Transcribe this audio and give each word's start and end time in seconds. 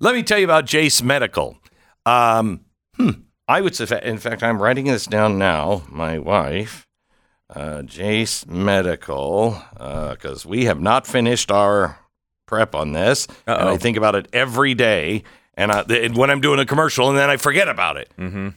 Let 0.00 0.14
me 0.14 0.22
tell 0.22 0.38
you 0.38 0.44
about 0.44 0.66
Jace 0.66 1.02
Medical. 1.02 1.58
Um, 2.04 2.60
hmm, 2.96 3.10
I 3.48 3.60
would 3.60 3.74
say, 3.74 4.00
in 4.02 4.18
fact, 4.18 4.42
I'm 4.42 4.60
writing 4.60 4.86
this 4.86 5.06
down 5.06 5.38
now. 5.38 5.82
My 5.88 6.18
wife, 6.18 6.86
uh, 7.48 7.82
Jace 7.82 8.46
Medical, 8.46 9.62
because 9.72 10.44
we 10.44 10.66
have 10.66 10.80
not 10.80 11.06
finished 11.06 11.50
our 11.50 11.98
prep 12.46 12.74
on 12.74 12.92
this. 12.92 13.26
And 13.46 13.68
I 13.68 13.76
think 13.76 13.96
about 13.96 14.14
it 14.14 14.28
every 14.32 14.74
day. 14.74 15.22
And, 15.54 15.72
I, 15.72 15.82
when 16.14 16.30
I'm 16.30 16.40
doing 16.42 16.60
a 16.60 16.66
commercial, 16.66 17.08
and 17.08 17.16
then 17.16 17.30
I 17.30 17.38
forget 17.38 17.68
about 17.68 17.96
it. 17.96 18.12
Mm-hmm. 18.18 18.48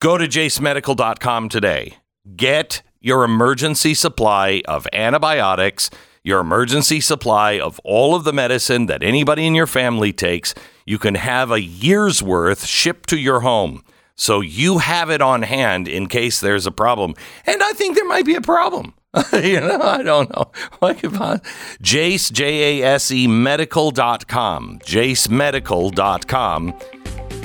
Go 0.00 0.18
to 0.18 0.26
jacemedical.com 0.26 1.48
today. 1.48 1.98
Get 2.34 2.82
your 3.00 3.22
emergency 3.22 3.94
supply 3.94 4.62
of 4.66 4.88
antibiotics, 4.92 5.90
your 6.24 6.40
emergency 6.40 7.00
supply 7.00 7.58
of 7.58 7.80
all 7.84 8.14
of 8.14 8.24
the 8.24 8.32
medicine 8.32 8.86
that 8.86 9.02
anybody 9.02 9.46
in 9.46 9.54
your 9.54 9.66
family 9.66 10.12
takes. 10.12 10.54
You 10.86 10.98
can 10.98 11.14
have 11.16 11.50
a 11.50 11.60
year's 11.60 12.22
worth 12.22 12.64
shipped 12.64 13.08
to 13.10 13.18
your 13.18 13.40
home. 13.40 13.82
So 14.14 14.40
you 14.40 14.78
have 14.78 15.10
it 15.10 15.20
on 15.20 15.42
hand 15.42 15.88
in 15.88 16.06
case 16.06 16.40
there's 16.40 16.66
a 16.66 16.70
problem. 16.70 17.14
And 17.46 17.62
I 17.62 17.72
think 17.72 17.96
there 17.96 18.06
might 18.06 18.26
be 18.26 18.34
a 18.34 18.40
problem. 18.40 18.94
you 19.32 19.60
know, 19.60 19.80
I 19.80 20.02
don't 20.02 20.30
know. 20.30 20.50
What 20.78 20.98
could 20.98 21.12
pos- 21.14 21.40
Jace, 21.82 22.30
J 22.32 22.80
A 22.80 22.86
S 22.94 23.10
E 23.10 23.26
medical.com. 23.26 24.78
JaceMedical.com. 24.84 26.74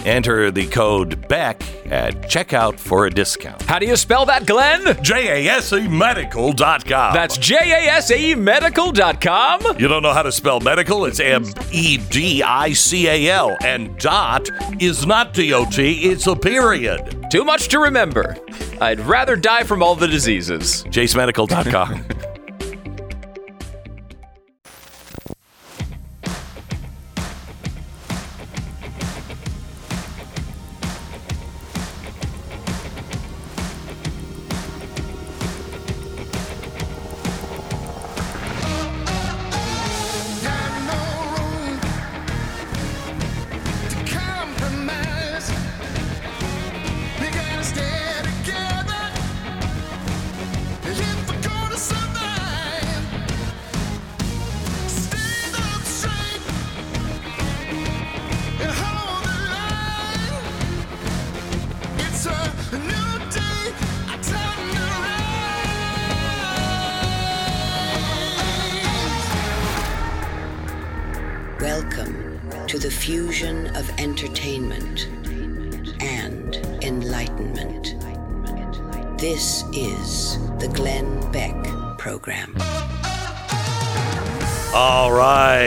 Enter 0.08 0.52
the 0.52 0.66
code 0.68 1.28
BECK 1.28 1.62
at 1.92 2.22
checkout 2.30 2.80
for 2.80 3.08
a 3.08 3.10
discount. 3.10 3.62
How 3.64 3.78
do 3.78 3.86
you 3.86 3.98
spell 3.98 4.26
that, 4.28 4.46
Glenn? 4.48 5.04
J 5.04 5.46
A 5.46 5.52
S 5.56 5.74
E 5.74 5.86
medical.com. 5.86 7.14
That's 7.14 7.38
J 7.38 7.56
A 7.58 7.92
S 7.92 8.10
A 8.10 8.32
E 8.32 8.34
medical.com. 8.34 9.78
You 9.78 9.90
don't 9.90 10.04
know 10.04 10.14
how 10.14 10.24
to 10.24 10.32
spell 10.32 10.62
medical? 10.62 11.04
It's 11.04 11.20
M 11.20 11.44
E 11.74 11.98
D 11.98 12.42
I 12.42 12.72
C 12.72 13.10
A 13.10 13.30
L. 13.32 13.58
And 13.66 13.98
dot 14.00 14.50
is 14.80 15.06
not 15.06 15.34
D 15.34 15.54
O 15.54 15.66
T, 15.66 16.10
it's 16.10 16.26
a 16.26 16.38
period. 16.38 17.26
Too 17.30 17.44
much 17.44 17.68
to 17.68 17.80
remember. 17.80 18.38
I'd 18.80 19.02
rather 19.02 19.36
die 19.36 19.64
from 19.64 19.84
all 19.84 19.96
the 19.96 20.08
diseases. 20.08 20.86
JaceMedical.com. 20.86 22.06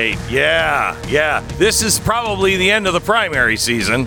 right. 0.01 0.31
Yeah. 0.31 1.01
Yeah. 1.09 1.41
This 1.59 1.83
is 1.83 1.99
probably 1.99 2.57
the 2.57 2.71
end 2.71 2.87
of 2.87 2.93
the 2.93 3.01
primary 3.01 3.57
season, 3.57 4.07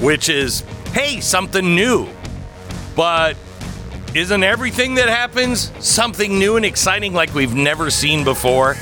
which 0.00 0.28
is, 0.28 0.60
hey, 0.92 1.20
something 1.20 1.74
new. 1.74 2.08
But 2.96 3.36
isn't 4.14 4.44
everything 4.44 4.94
that 4.96 5.08
happens 5.08 5.72
something 5.84 6.38
new 6.38 6.56
and 6.56 6.64
exciting 6.64 7.12
like 7.12 7.34
we've 7.34 7.54
never 7.54 7.90
seen 7.90 8.24
before? 8.24 8.76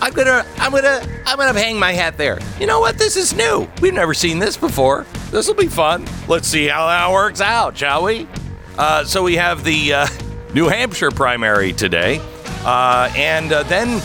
I'm 0.00 0.12
gonna, 0.12 0.46
I'm 0.58 0.70
gonna, 0.70 1.02
I'm 1.26 1.38
gonna 1.38 1.58
hang 1.58 1.78
my 1.78 1.92
hat 1.92 2.16
there. 2.16 2.38
You 2.60 2.66
know 2.66 2.78
what? 2.78 2.98
This 2.98 3.16
is 3.16 3.34
new. 3.34 3.68
We've 3.80 3.94
never 3.94 4.14
seen 4.14 4.38
this 4.38 4.56
before. 4.56 5.06
This 5.30 5.48
will 5.48 5.54
be 5.54 5.66
fun. 5.66 6.06
Let's 6.28 6.46
see 6.46 6.68
how 6.68 6.86
that 6.86 7.12
works 7.12 7.40
out, 7.40 7.76
shall 7.76 8.04
we? 8.04 8.28
Uh, 8.76 9.04
so 9.04 9.24
we 9.24 9.34
have 9.36 9.64
the 9.64 9.92
uh, 9.92 10.06
New 10.54 10.68
Hampshire 10.68 11.10
primary 11.10 11.72
today, 11.72 12.20
uh, 12.64 13.12
and 13.16 13.52
uh, 13.52 13.64
then, 13.64 14.00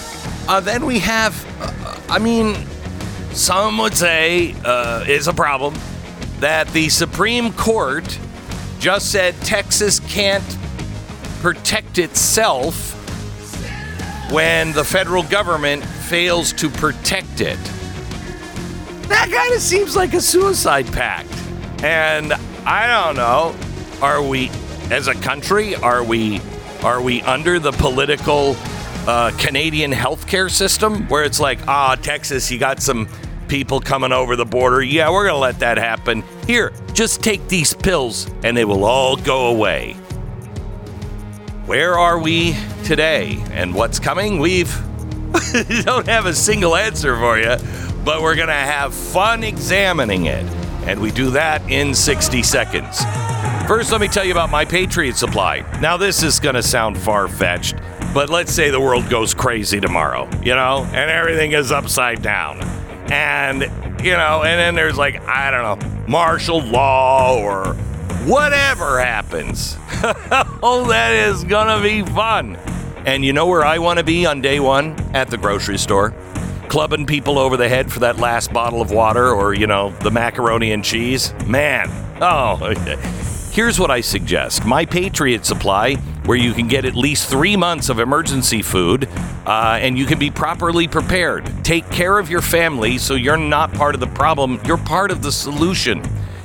uh, 0.48 0.60
then 0.60 0.86
we 0.86 1.00
have. 1.00 1.34
Uh, 1.62 2.00
I 2.10 2.20
mean, 2.20 2.56
some 3.32 3.78
would 3.78 3.96
say 3.96 4.56
uh, 4.66 5.06
is 5.08 5.28
a 5.28 5.34
problem 5.34 5.76
that 6.40 6.68
the 6.70 6.90
Supreme 6.90 7.54
Court 7.54 8.20
just 8.80 9.12
said 9.12 9.36
Texas 9.42 10.00
can't 10.02 10.44
protect 11.42 11.98
itself 11.98 12.92
when 14.32 14.74
the 14.74 14.84
federal 14.84 15.24
government 15.24 15.84
fails 15.84 16.54
to 16.54 16.70
protect 16.70 17.42
it. 17.42 17.60
That 19.08 19.30
kind 19.32 19.54
of 19.54 19.62
seems 19.62 19.96
like 19.96 20.14
a 20.14 20.22
suicide 20.22 20.92
pact. 20.92 21.32
And 21.84 22.34
I 22.66 22.88
don't 22.88 23.16
know, 23.16 23.56
are 24.02 24.22
we 24.22 24.50
as 24.92 25.08
a 25.08 25.14
country 25.16 25.76
are 25.76 26.04
we 26.04 26.42
are 26.84 27.02
we 27.02 27.22
under 27.22 27.58
the 27.58 27.72
political 27.72 28.56
uh, 29.08 29.32
Canadian 29.38 29.92
healthcare 29.92 30.50
system 30.50 31.08
where 31.08 31.24
it's 31.24 31.40
like, 31.40 31.68
ah, 31.68 31.96
Texas, 31.96 32.50
you 32.52 32.58
got 32.58 32.82
some 32.82 33.08
people 33.48 33.80
coming 33.80 34.12
over 34.12 34.36
the 34.36 34.46
border. 34.46 34.82
Yeah, 34.82 35.12
we're 35.12 35.26
going 35.26 35.36
to 35.36 35.40
let 35.40 35.60
that 35.60 35.78
happen. 35.78 36.24
Here, 36.48 36.74
just 36.94 37.22
take 37.22 37.48
these 37.48 37.74
pills 37.74 38.30
and 38.44 38.56
they 38.56 38.66
will 38.66 38.84
all 38.84 39.16
go 39.16 39.48
away. 39.48 39.94
Where 41.66 41.98
are 41.98 42.20
we 42.20 42.56
today 42.84 43.42
and 43.52 43.74
what's 43.74 44.00
coming? 44.00 44.40
We've 44.40 44.74
don't 45.84 46.08
have 46.08 46.26
a 46.26 46.34
single 46.34 46.76
answer 46.76 47.16
for 47.18 47.40
you, 47.40 47.56
but 48.04 48.22
we're 48.22 48.36
going 48.36 48.48
to 48.48 48.54
have 48.54 48.94
fun 48.94 49.44
examining 49.44 50.26
it. 50.26 50.46
And 50.86 51.00
we 51.00 51.12
do 51.12 51.30
that 51.32 51.62
in 51.72 51.96
60 51.96 52.44
seconds. 52.44 53.04
First, 53.68 53.94
let 53.94 54.02
me 54.02 54.10
tell 54.10 54.26
you 54.26 54.34
about 54.34 54.50
my 54.50 54.66
Patriot 54.66 55.16
Supply. 55.16 55.64
Now, 55.80 55.96
this 55.96 56.22
is 56.22 56.40
going 56.42 56.56
to 56.56 56.64
sound 56.64 56.98
far 56.98 57.30
fetched, 57.30 57.76
but 58.14 58.30
let's 58.30 58.52
say 58.52 58.70
the 58.70 58.80
world 58.80 59.10
goes 59.10 59.34
crazy 59.34 59.80
tomorrow, 59.80 60.30
you 60.44 60.54
know, 60.54 60.88
and 60.92 61.10
everything 61.10 61.54
is 61.54 61.72
upside 61.72 62.22
down. 62.22 62.62
And, 63.12 63.62
you 64.04 64.14
know, 64.14 64.44
and 64.44 64.60
then 64.60 64.76
there's 64.76 64.98
like, 64.98 65.22
I 65.28 65.50
don't 65.52 65.82
know, 65.82 66.08
martial 66.08 66.62
law 66.62 67.38
or 67.40 67.74
whatever 68.26 69.00
happens. 69.00 69.78
oh, 70.62 70.86
that 70.90 71.14
is 71.14 71.44
to 71.44 71.80
be 71.82 72.04
fun. 72.14 72.56
And 73.06 73.26
you 73.26 73.34
know 73.34 73.48
where 73.48 73.66
I 73.66 73.80
want 73.80 74.00
to 74.00 74.06
be 74.06 74.26
on 74.26 74.42
day 74.42 74.60
one? 74.60 74.96
At 75.14 75.30
the 75.30 75.38
grocery 75.38 75.78
store. 75.78 76.14
Clubbing 76.70 77.06
people 77.06 77.38
over 77.38 77.58
the 77.58 77.68
head 77.68 77.92
for 77.92 78.00
that 78.00 78.18
last 78.18 78.54
bottle 78.54 78.82
of 78.82 78.92
water 78.92 79.30
or, 79.30 79.54
you 79.54 79.68
know, 79.68 79.90
the 80.00 80.12
macaroni 80.12 80.72
and 80.72 80.84
cheese. 80.84 81.34
Man, 81.46 81.90
oh, 82.22 82.56
here's 83.52 83.80
what 83.80 83.92
I 83.92 84.02
suggest 84.02 84.66
My 84.66 84.86
Patriot 84.86 85.46
Supply, 85.46 85.98
where 86.26 86.38
you 86.38 86.54
can 86.54 86.68
get 86.68 86.86
at 86.86 86.96
least 86.96 87.30
three 87.30 87.56
months 87.56 87.90
of 87.90 88.00
emergency 88.00 88.62
food 88.62 89.08
uh, 89.46 89.78
and 89.82 89.98
you 89.98 90.06
can 90.06 90.20
be 90.20 90.32
properly 90.32 90.88
prepared. 90.88 91.50
Take 91.64 91.90
care 91.90 92.18
of 92.18 92.30
your 92.30 92.42
family 92.42 92.98
so 92.98 93.16
you're 93.16 93.38
not 93.38 93.74
part 93.74 93.96
of 93.96 94.02
the 94.02 94.08
problem, 94.08 94.60
you're 94.66 94.78
part 94.78 95.12
of 95.12 95.22
the 95.22 95.32
solution. 95.32 96.02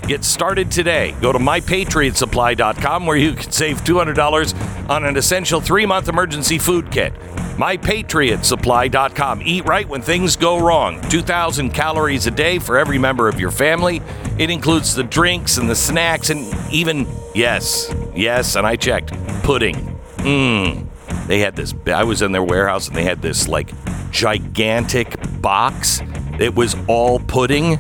Get 0.09 0.25
started 0.25 0.71
today. 0.71 1.15
Go 1.21 1.33
to 1.35 1.39
mypatriotsupply.com 1.39 3.05
where 3.05 3.17
you 3.19 3.35
can 3.35 3.53
save 3.53 3.85
$200 3.85 4.89
on 4.89 5.05
an 5.05 5.19
essential 5.19 5.61
three 5.61 5.85
month 5.85 6.09
emergency 6.09 6.57
food 6.57 6.91
kit. 6.91 7.13
MyPatriotSupply.com. 7.59 9.43
Eat 9.45 9.67
right 9.67 9.87
when 9.87 10.01
things 10.01 10.35
go 10.37 10.61
wrong. 10.61 10.99
2,000 11.11 11.75
calories 11.75 12.27
a 12.27 12.31
day 12.31 12.59
for 12.59 12.79
every 12.79 12.97
member 12.97 13.29
of 13.29 13.39
your 13.39 13.51
family. 13.51 14.01
It 14.39 14.49
includes 14.49 14.95
the 14.95 15.03
drinks 15.03 15.59
and 15.59 15.69
the 15.69 15.77
snacks 15.77 16.31
and 16.31 16.55
even, 16.73 17.07
yes, 17.35 17.95
yes, 18.15 18.57
and 18.57 18.67
I 18.67 18.77
checked, 18.77 19.13
pudding. 19.43 19.99
Mmm. 20.19 20.87
They 21.27 21.41
had 21.41 21.55
this, 21.55 21.75
I 21.87 22.05
was 22.05 22.23
in 22.23 22.33
their 22.33 22.43
warehouse 22.43 22.89
and 22.89 22.97
they 22.97 23.05
had 23.05 23.21
this 23.21 23.47
like 23.47 23.73
gigantic 24.11 25.17
box. 25.43 26.01
It 26.39 26.55
was 26.55 26.77
all 26.87 27.21
pudding. 27.21 27.79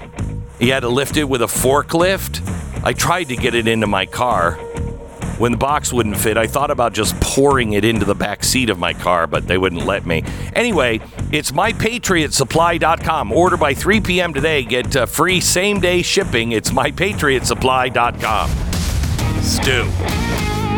You 0.60 0.72
had 0.72 0.80
to 0.80 0.88
lift 0.88 1.16
it 1.16 1.24
with 1.24 1.40
a 1.42 1.46
forklift. 1.46 2.42
I 2.84 2.92
tried 2.92 3.24
to 3.24 3.36
get 3.36 3.54
it 3.54 3.68
into 3.68 3.86
my 3.86 4.06
car. 4.06 4.54
when 5.38 5.52
the 5.52 5.58
box 5.58 5.92
wouldn't 5.92 6.16
fit, 6.16 6.36
I 6.36 6.48
thought 6.48 6.72
about 6.72 6.92
just 6.92 7.14
pouring 7.20 7.74
it 7.74 7.84
into 7.84 8.04
the 8.04 8.14
back 8.16 8.42
seat 8.42 8.70
of 8.70 8.78
my 8.78 8.92
car, 8.92 9.28
but 9.28 9.46
they 9.46 9.56
wouldn't 9.56 9.86
let 9.86 10.04
me. 10.04 10.24
Anyway, 10.54 11.00
it's 11.30 11.52
mypatriotsupply.com. 11.52 13.30
Order 13.30 13.56
by 13.56 13.72
3 13.72 14.00
p.m. 14.00 14.34
today. 14.34 14.64
Get 14.64 14.96
uh, 14.96 15.06
free 15.06 15.40
same 15.40 15.78
day 15.78 16.02
shipping. 16.02 16.50
It's 16.50 16.70
mypatriotsupply.com. 16.70 18.50
Stu, 19.42 19.84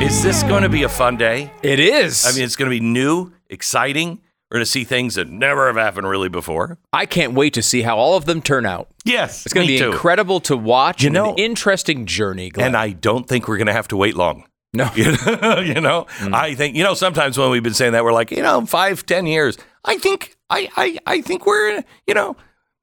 is 0.04 0.22
this 0.22 0.42
going 0.42 0.62
to 0.62 0.68
be 0.68 0.82
a 0.82 0.88
fun 0.90 1.16
day? 1.16 1.50
It 1.62 1.80
is. 1.80 2.26
I 2.26 2.32
mean, 2.32 2.44
it's 2.44 2.56
going 2.56 2.70
to 2.70 2.78
be 2.78 2.84
new, 2.84 3.32
exciting. 3.48 4.20
We're 4.50 4.56
going 4.56 4.64
to 4.64 4.70
see 4.70 4.82
things 4.85 5.14
that 5.14 5.29
never 5.29 5.69
have 5.69 5.76
happened 5.76 6.08
really 6.08 6.29
before. 6.29 6.79
I 6.93 7.06
can't 7.06 7.35
wait 7.35 7.55
to 7.55 7.62
see 7.62 7.82
how 7.82 7.97
all 7.99 8.17
of 8.17 8.25
them 8.25 8.43
turn 8.43 8.67
out. 8.67 8.88
Yes, 9.05 9.47
It's 9.47 9.52
going 9.55 9.67
to 9.67 9.73
be 9.73 9.79
too. 9.79 9.93
incredible 9.93 10.41
to 10.41 10.56
watch. 10.56 11.02
You 11.02 11.06
and 11.08 11.14
know- 11.14 11.32
an 11.32 11.38
interesting 11.38 12.05
journey. 12.06 12.50
Glenn. 12.50 12.67
And 12.69 12.76
I 12.76 12.91
don't 12.91 13.29
think 13.29 13.47
we're 13.47 13.58
going 13.58 13.69
to 13.69 13.73
have 13.73 13.87
to 13.88 13.97
wait 13.97 14.17
long. 14.17 14.44
no, 14.75 14.91
You 14.97 15.12
know, 15.41 15.61
you 15.61 15.81
know? 15.81 16.06
Mm. 16.19 16.35
I 16.35 16.55
think 16.55 16.76
you 16.76 16.82
know. 16.85 16.94
Sometimes 16.94 17.37
when 17.38 17.50
we've 17.50 17.62
been 17.62 17.75
saying 17.75 17.93
that, 17.93 18.02
we're 18.05 18.12
like, 18.12 18.31
you 18.32 18.43
know, 18.43 18.64
five, 18.67 19.05
ten 19.06 19.26
years. 19.26 19.56
I 19.85 19.99
think, 19.99 20.37
I, 20.49 20.69
I, 20.76 20.99
I 21.06 21.20
think 21.23 21.44
we're, 21.47 21.76
in, 21.79 21.85
you 22.06 22.14
know, 22.14 22.37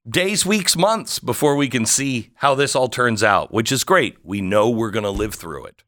days, 0.09 0.45
weeks, 0.45 0.75
months 0.75 1.19
before 1.19 1.55
we 1.55 1.67
can 1.69 1.85
see 1.85 2.31
how 2.35 2.55
this 2.55 2.75
all 2.75 2.89
turns 2.89 3.23
out, 3.23 3.53
which 3.53 3.71
is 3.71 3.83
great. 3.85 4.17
We 4.23 4.41
know 4.41 4.69
we're 4.69 4.91
going 4.91 5.03
to 5.03 5.09
live 5.11 5.35
through 5.35 5.65
it, 5.67 5.83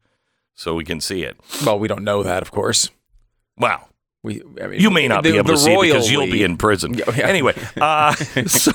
so 0.54 0.74
we 0.74 0.84
can 0.84 1.00
see 1.02 1.22
it. 1.22 1.36
well, 1.66 1.78
we 1.78 1.88
don't 1.88 2.04
know 2.04 2.22
that, 2.22 2.42
of 2.42 2.50
course. 2.50 2.90
Wow. 3.58 3.88
We, 4.22 4.42
I 4.62 4.66
mean, 4.66 4.80
You 4.80 4.90
may 4.90 5.08
not 5.08 5.22
the- 5.24 5.32
be 5.32 5.38
able 5.38 5.50
to 5.50 5.56
see 5.56 5.72
it 5.72 5.80
because 5.82 6.10
you'll 6.10 6.26
be 6.26 6.42
in 6.44 6.56
prison. 6.58 6.92
Yeah, 6.94 7.04
yeah. 7.16 7.26
Anyway, 7.26 7.54
uh, 7.80 8.14
so 8.14 8.72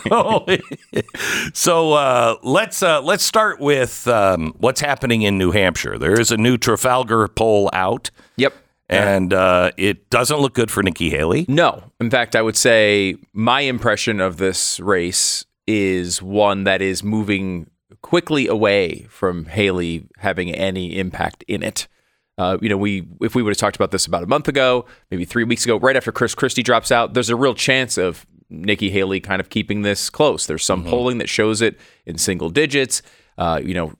so 1.53 1.94
uh, 1.94 2.36
let's 2.44 2.81
uh, 2.81 3.01
let's 3.01 3.24
start 3.24 3.59
with 3.59 4.07
um, 4.07 4.53
what's 4.57 4.81
happening 4.81 5.21
in 5.21 5.38
New 5.38 5.51
Hampshire. 5.51 5.97
There 5.97 6.19
is 6.19 6.31
a 6.31 6.38
new 6.38 6.57
Trafalgar 6.57 7.27
poll 7.27 7.69
out, 7.74 8.09
Yep. 8.38 8.53
and 8.89 9.33
uh, 9.33 9.71
it 9.77 10.09
doesn't 10.09 10.39
look 10.39 10.53
good 10.53 10.71
for 10.71 10.81
Nikki 10.83 11.09
Haley. 11.09 11.45
No. 11.47 11.83
In 12.00 12.09
fact, 12.09 12.36
I 12.36 12.42
would 12.42 12.57
say 12.57 13.15
my 13.33 13.62
impression 13.62 14.19
of 14.19 14.38
this 14.38 14.80
race 14.80 15.45
is 15.68 16.21
one 16.21 16.63
that 16.65 16.81
is 16.81 17.03
moving 17.03 17.69
quickly 18.01 18.47
away 18.47 19.06
from 19.09 19.45
Haley 19.45 20.07
having 20.19 20.51
any 20.53 20.97
impact 20.97 21.44
in 21.47 21.63
it. 21.63 21.88
Uh, 22.37 22.57
you 22.61 22.67
know, 22.69 22.77
we 22.77 23.07
if 23.21 23.33
we 23.35 23.41
would 23.41 23.51
have 23.51 23.57
talked 23.57 23.75
about 23.77 23.91
this 23.91 24.05
about 24.05 24.23
a 24.23 24.27
month 24.27 24.47
ago, 24.47 24.85
maybe 25.11 25.23
three 25.25 25.43
weeks 25.45 25.63
ago, 25.63 25.77
right 25.79 25.95
after 25.95 26.11
Chris 26.11 26.35
Christie 26.35 26.63
drops 26.63 26.91
out, 26.91 27.13
there's 27.13 27.29
a 27.29 27.35
real 27.35 27.53
chance 27.55 27.97
of 27.97 28.25
Nikki 28.49 28.89
Haley 28.89 29.19
kind 29.21 29.39
of 29.39 29.49
keeping 29.49 29.81
this 29.83 30.09
close. 30.09 30.45
There's 30.45 30.63
some 30.65 30.83
polling 30.83 31.17
that 31.19 31.29
shows 31.29 31.61
it 31.61 31.79
in 32.05 32.17
single 32.17 32.49
digits. 32.49 33.01
Uh, 33.37 33.61
you 33.63 33.73
know, 33.73 33.93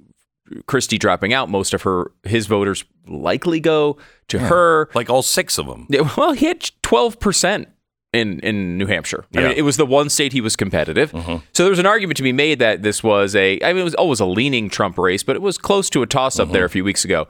Christie 0.68 0.98
dropping 0.98 1.34
out, 1.34 1.50
most 1.50 1.74
of 1.74 1.82
her 1.84 2.12
his 2.24 2.46
voters 2.48 2.84
likely 3.08 3.60
go 3.60 3.98
to 4.28 4.40
her. 4.40 4.90
Like 4.94 5.10
all 5.10 5.22
six 5.24 5.58
of 5.58 5.66
them. 5.68 5.88
Well, 6.18 6.34
he 6.34 6.46
had 6.48 6.70
twelve 6.84 7.20
percent 7.22 7.70
in 8.14 8.40
in 8.42 8.78
New 8.78 8.86
Hampshire. 8.86 9.26
I 9.36 9.40
Yeah. 9.42 9.48
mean, 9.48 9.58
it 9.58 9.62
was 9.64 9.78
the 9.78 9.86
one 9.86 10.10
state 10.10 10.34
he 10.34 10.42
was 10.42 10.56
competitive. 10.58 11.12
So 11.54 11.64
there 11.64 11.70
was 11.70 11.80
an 11.80 11.86
argument 11.86 12.18
to 12.18 12.24
be 12.24 12.34
made 12.34 12.60
that 12.60 12.84
this 12.84 13.02
was 13.02 13.34
a. 13.36 13.60
I 13.64 13.72
mean, 13.74 13.82
it 13.82 13.86
was 13.86 13.96
always 13.96 14.20
a 14.20 14.26
leaning 14.26 14.70
Trump 14.70 14.98
race, 14.98 15.24
but 15.24 15.36
it 15.38 15.42
was 15.42 15.58
close 15.58 15.90
to 15.92 16.04
a 16.04 16.08
toss 16.08 16.38
up 16.38 16.52
there 16.52 16.66
a 16.66 16.70
few 16.70 16.84
weeks 16.84 17.04
ago. 17.06 17.28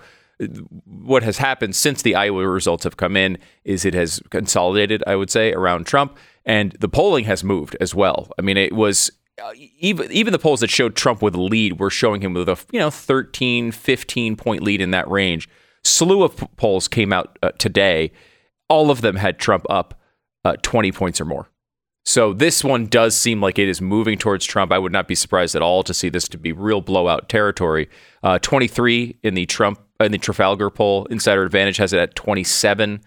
What 0.85 1.23
has 1.23 1.37
happened 1.37 1.75
since 1.75 2.01
the 2.01 2.15
Iowa 2.15 2.47
results 2.47 2.83
have 2.83 2.97
come 2.97 3.15
in 3.15 3.37
is 3.63 3.85
it 3.85 3.93
has 3.93 4.21
consolidated, 4.29 5.03
I 5.07 5.15
would 5.15 5.29
say, 5.29 5.53
around 5.53 5.85
Trump, 5.85 6.17
and 6.45 6.73
the 6.73 6.89
polling 6.89 7.25
has 7.25 7.43
moved 7.43 7.75
as 7.79 7.95
well. 7.95 8.29
I 8.37 8.41
mean, 8.41 8.57
it 8.57 8.73
was 8.73 9.11
uh, 9.41 9.51
even 9.79 10.11
even 10.11 10.31
the 10.31 10.39
polls 10.39 10.61
that 10.61 10.69
showed 10.69 10.95
Trump 10.95 11.21
with 11.21 11.35
a 11.35 11.41
lead 11.41 11.79
were 11.79 11.89
showing 11.89 12.21
him 12.21 12.33
with 12.33 12.47
a 12.47 12.57
you 12.71 12.79
know 12.79 12.89
13, 12.89 13.71
15 13.71 14.35
point 14.35 14.63
lead 14.63 14.81
in 14.81 14.91
that 14.91 15.09
range. 15.09 15.49
Slew 15.83 16.23
of 16.23 16.37
p- 16.37 16.47
polls 16.57 16.87
came 16.87 17.11
out 17.11 17.37
uh, 17.43 17.51
today. 17.57 18.11
All 18.69 18.89
of 18.89 19.01
them 19.01 19.17
had 19.17 19.37
Trump 19.37 19.65
up 19.69 19.99
uh, 20.43 20.55
20 20.61 20.91
points 20.91 21.21
or 21.21 21.25
more. 21.25 21.49
So 22.05 22.33
this 22.33 22.63
one 22.63 22.85
does 22.85 23.17
seem 23.17 23.41
like 23.41 23.57
it 23.57 23.67
is 23.67 23.81
moving 23.81 24.17
towards 24.17 24.45
Trump. 24.45 24.71
I 24.71 24.77
would 24.77 24.91
not 24.91 25.07
be 25.07 25.15
surprised 25.15 25.55
at 25.55 25.61
all 25.61 25.83
to 25.83 25.93
see 25.93 26.09
this 26.09 26.27
to 26.29 26.37
be 26.37 26.51
real 26.51 26.81
blowout 26.81 27.29
territory. 27.29 27.89
Uh, 28.21 28.37
23 28.39 29.17
in 29.23 29.33
the 29.33 29.47
Trump 29.47 29.79
in 29.99 30.11
the 30.11 30.17
Trafalgar 30.17 30.69
poll. 30.69 31.05
Insider 31.05 31.43
Advantage 31.43 31.77
has 31.77 31.93
it 31.93 31.99
at 31.99 32.15
27, 32.15 33.01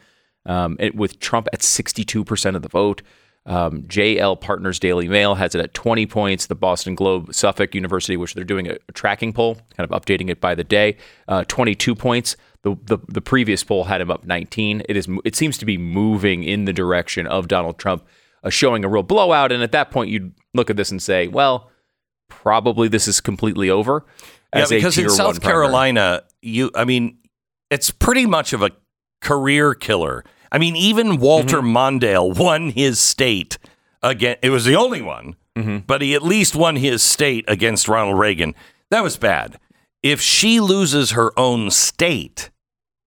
um, 0.47 0.77
it- 0.81 0.95
with 0.95 1.21
Trump 1.21 1.49
at 1.53 1.63
62 1.63 2.25
percent 2.25 2.57
of 2.57 2.63
the 2.63 2.69
vote. 2.69 3.03
Um, 3.47 3.85
JL 3.85 4.39
Partners 4.39 4.79
Daily 4.79 5.09
Mail 5.09 5.37
has 5.37 5.55
it 5.55 5.61
at 5.63 5.73
20 5.73 6.05
points. 6.05 6.47
The 6.47 6.55
Boston 6.55 6.95
Globe, 6.95 7.33
Suffolk 7.33 7.75
University, 7.75 8.15
which 8.19 8.35
they're 8.35 8.45
doing 8.45 8.69
a, 8.69 8.77
a 8.89 8.93
tracking 8.93 9.33
poll, 9.33 9.55
kind 9.75 9.91
of 9.91 10.03
updating 10.03 10.29
it 10.29 10.39
by 10.39 10.55
the 10.55 10.65
day, 10.65 10.99
uh, 11.29 11.45
22 11.49 11.95
points. 11.95 12.37
The, 12.63 12.77
the 12.85 12.99
the 13.09 13.21
previous 13.23 13.65
poll 13.65 13.85
had 13.85 14.01
him 14.03 14.11
up 14.11 14.25
19. 14.27 14.83
It 14.89 14.97
is 14.97 15.09
it 15.25 15.35
seems 15.37 15.57
to 15.59 15.65
be 15.65 15.79
moving 15.79 16.43
in 16.43 16.65
the 16.67 16.73
direction 16.75 17.27
of 17.27 17.49
Donald 17.49 17.79
Trump, 17.79 18.05
uh, 18.45 18.51
showing 18.51 18.85
a 18.85 18.89
real 18.89 19.03
blowout. 19.05 19.51
And 19.53 19.63
at 19.63 19.73
that 19.73 19.91
point, 19.91 20.11
you'd 20.11 20.33
look 20.53 20.69
at 20.69 20.77
this 20.77 20.91
and 20.91 21.01
say, 21.01 21.29
well, 21.29 21.71
probably 22.29 22.89
this 22.89 23.09
is 23.09 23.21
completely 23.21 23.71
over. 23.71 24.05
Yeah, 24.55 24.63
as 24.63 24.73
a 24.73 24.77
because 24.77 24.99
in 24.99 25.09
South. 25.11 25.41
Carolina, 25.41 26.23
you, 26.43 26.71
I 26.75 26.85
mean, 26.85 27.19
it's 27.71 27.91
pretty 27.91 28.27
much 28.27 28.53
of 28.53 28.63
a 28.63 28.71
career 29.21 29.75
killer. 29.75 30.25
I 30.51 30.59
mean, 30.59 30.77
even 30.77 31.19
Walter 31.19 31.59
Mm-hmm. 31.59 31.77
Mondale 31.77 32.37
won 32.39 32.71
his 32.71 32.99
state 33.01 33.59
again. 34.03 34.37
It 34.43 34.51
was 34.51 34.65
the 34.65 34.77
only 34.77 35.03
one, 35.03 35.37
Mm-hmm. 35.57 35.79
but 35.87 36.03
he 36.03 36.15
at 36.15 36.23
least 36.23 36.55
won 36.55 36.77
his 36.77 37.03
state 37.03 37.45
against 37.49 37.89
Ronald 37.89 38.17
Reagan. 38.19 38.55
That 38.91 39.03
was 39.03 39.17
bad. 39.17 39.59
If 40.05 40.21
she 40.21 40.61
loses 40.61 41.11
her 41.11 41.37
own 41.37 41.73
state, 41.73 42.51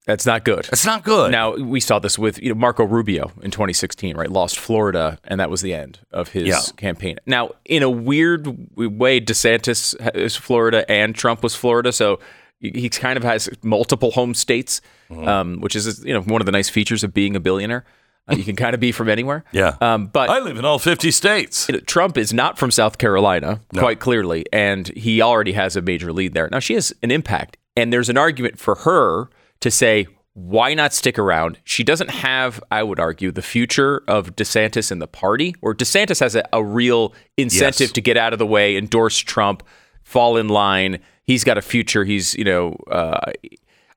that's 0.06 0.25
not 0.25 0.44
good. 0.44 0.68
it's 0.72 0.86
not 0.86 1.04
good. 1.06 1.31
Now 1.31 1.56
we 1.56 1.80
saw 1.80 2.00
this 2.00 2.19
with 2.19 2.38
you 2.42 2.50
know 2.50 2.56
Marco 2.60 2.84
Rubio 2.84 3.31
in 3.42 3.51
2016, 3.51 4.18
right? 4.18 4.30
Lost 4.30 4.60
Florida, 4.60 5.18
and 5.24 5.39
that 5.39 5.50
was 5.50 5.62
the 5.62 5.74
end 5.74 6.00
of 6.12 6.30
his 6.30 6.48
Yeah. 6.50 6.60
campaign. 6.75 7.18
Now, 7.25 7.51
in 7.63 7.84
a 7.84 7.89
weird 7.89 8.45
way, 8.75 9.22
DeSantis 9.22 9.95
is 10.13 10.36
Florida 10.36 10.84
and 10.92 11.16
Trump 11.16 11.42
was 11.44 11.56
Florida, 11.56 11.94
so 11.94 12.19
he 12.62 12.90
kind 12.90 13.18
of 13.18 13.24
has 13.24 13.50
multiple 13.63 14.12
home 14.12 14.34
states, 14.34 14.81
Mm-hmm. 15.10 15.28
um, 15.28 15.60
which 15.60 15.75
is 15.75 16.04
you 16.06 16.13
know 16.13 16.22
one 16.22 16.42
of 16.42 16.46
the 16.46 16.52
nice 16.54 16.69
features 16.69 17.04
of 17.04 17.13
being 17.13 17.36
a 17.36 17.40
billionaire. 17.42 17.84
Uh, 18.30 18.36
you 18.36 18.44
can 18.44 18.56
kind 18.56 18.74
of 18.74 18.80
be 18.80 18.92
from 18.94 19.10
anywhere. 19.10 19.44
Yeah. 19.52 19.75
Um, 19.81 20.06
but 20.08 20.30
I 20.30 20.40
live 20.40 20.58
in 20.58 20.63
all 20.63 20.78
50 20.80 21.10
states. 21.12 21.68
you 21.68 21.74
know, 21.74 21.80
Trump 21.81 22.18
is 22.18 22.31
not 22.31 22.58
from 22.60 22.69
South 22.72 22.98
Carolina, 23.00 23.60
quite 23.75 24.00
clearly, 24.00 24.46
and 24.54 24.88
he 24.90 25.22
already 25.22 25.52
has 25.54 25.75
a 25.75 25.81
major 25.81 26.13
lead 26.13 26.34
there. 26.34 26.48
Now, 26.52 26.60
she 26.60 26.75
has 26.75 26.94
an 27.02 27.10
impact, 27.12 27.58
and 27.75 27.92
there's 27.92 28.10
an 28.10 28.18
argument 28.18 28.60
for 28.60 28.75
her 28.75 29.28
to 29.60 29.72
say, 29.72 30.06
why 30.34 30.74
not 30.75 30.94
stick 30.94 31.18
around? 31.19 31.58
She 31.66 31.84
doesn't 31.84 32.12
have, 32.12 32.63
I 32.72 32.84
would 32.84 33.00
argue, 33.00 33.31
the 33.31 33.42
future 33.42 34.04
of 34.08 34.36
DeSantis 34.36 34.92
in 34.92 35.00
the 35.00 35.08
party, 35.08 35.56
or 35.62 35.74
DeSantis 35.75 36.19
has 36.22 36.36
a, 36.36 36.48
a 36.54 36.63
real 36.63 37.13
incentive 37.38 37.88
Yes. 37.88 37.92
to 37.94 38.02
get 38.02 38.18
out 38.18 38.31
of 38.34 38.40
the 38.40 38.48
way, 38.48 38.78
endorse 38.78 39.18
Trump, 39.18 39.63
fall 40.04 40.38
in 40.38 40.48
line. 40.48 41.00
He's 41.23 41.44
got 41.44 41.57
a 41.57 41.62
future. 41.62 42.03
He's, 42.03 42.34
you 42.36 42.43
know, 42.43 42.75
uh, 42.89 43.31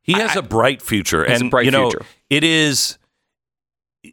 He 0.03 0.13
has 0.13 0.37
a 0.37 0.43
bright 0.43 0.83
future, 0.83 1.23
and 1.25 1.51
bright 1.51 1.65
you 1.65 1.71
know 1.71 1.91
future. 1.91 2.07
it 2.31 2.45
is. 2.45 2.99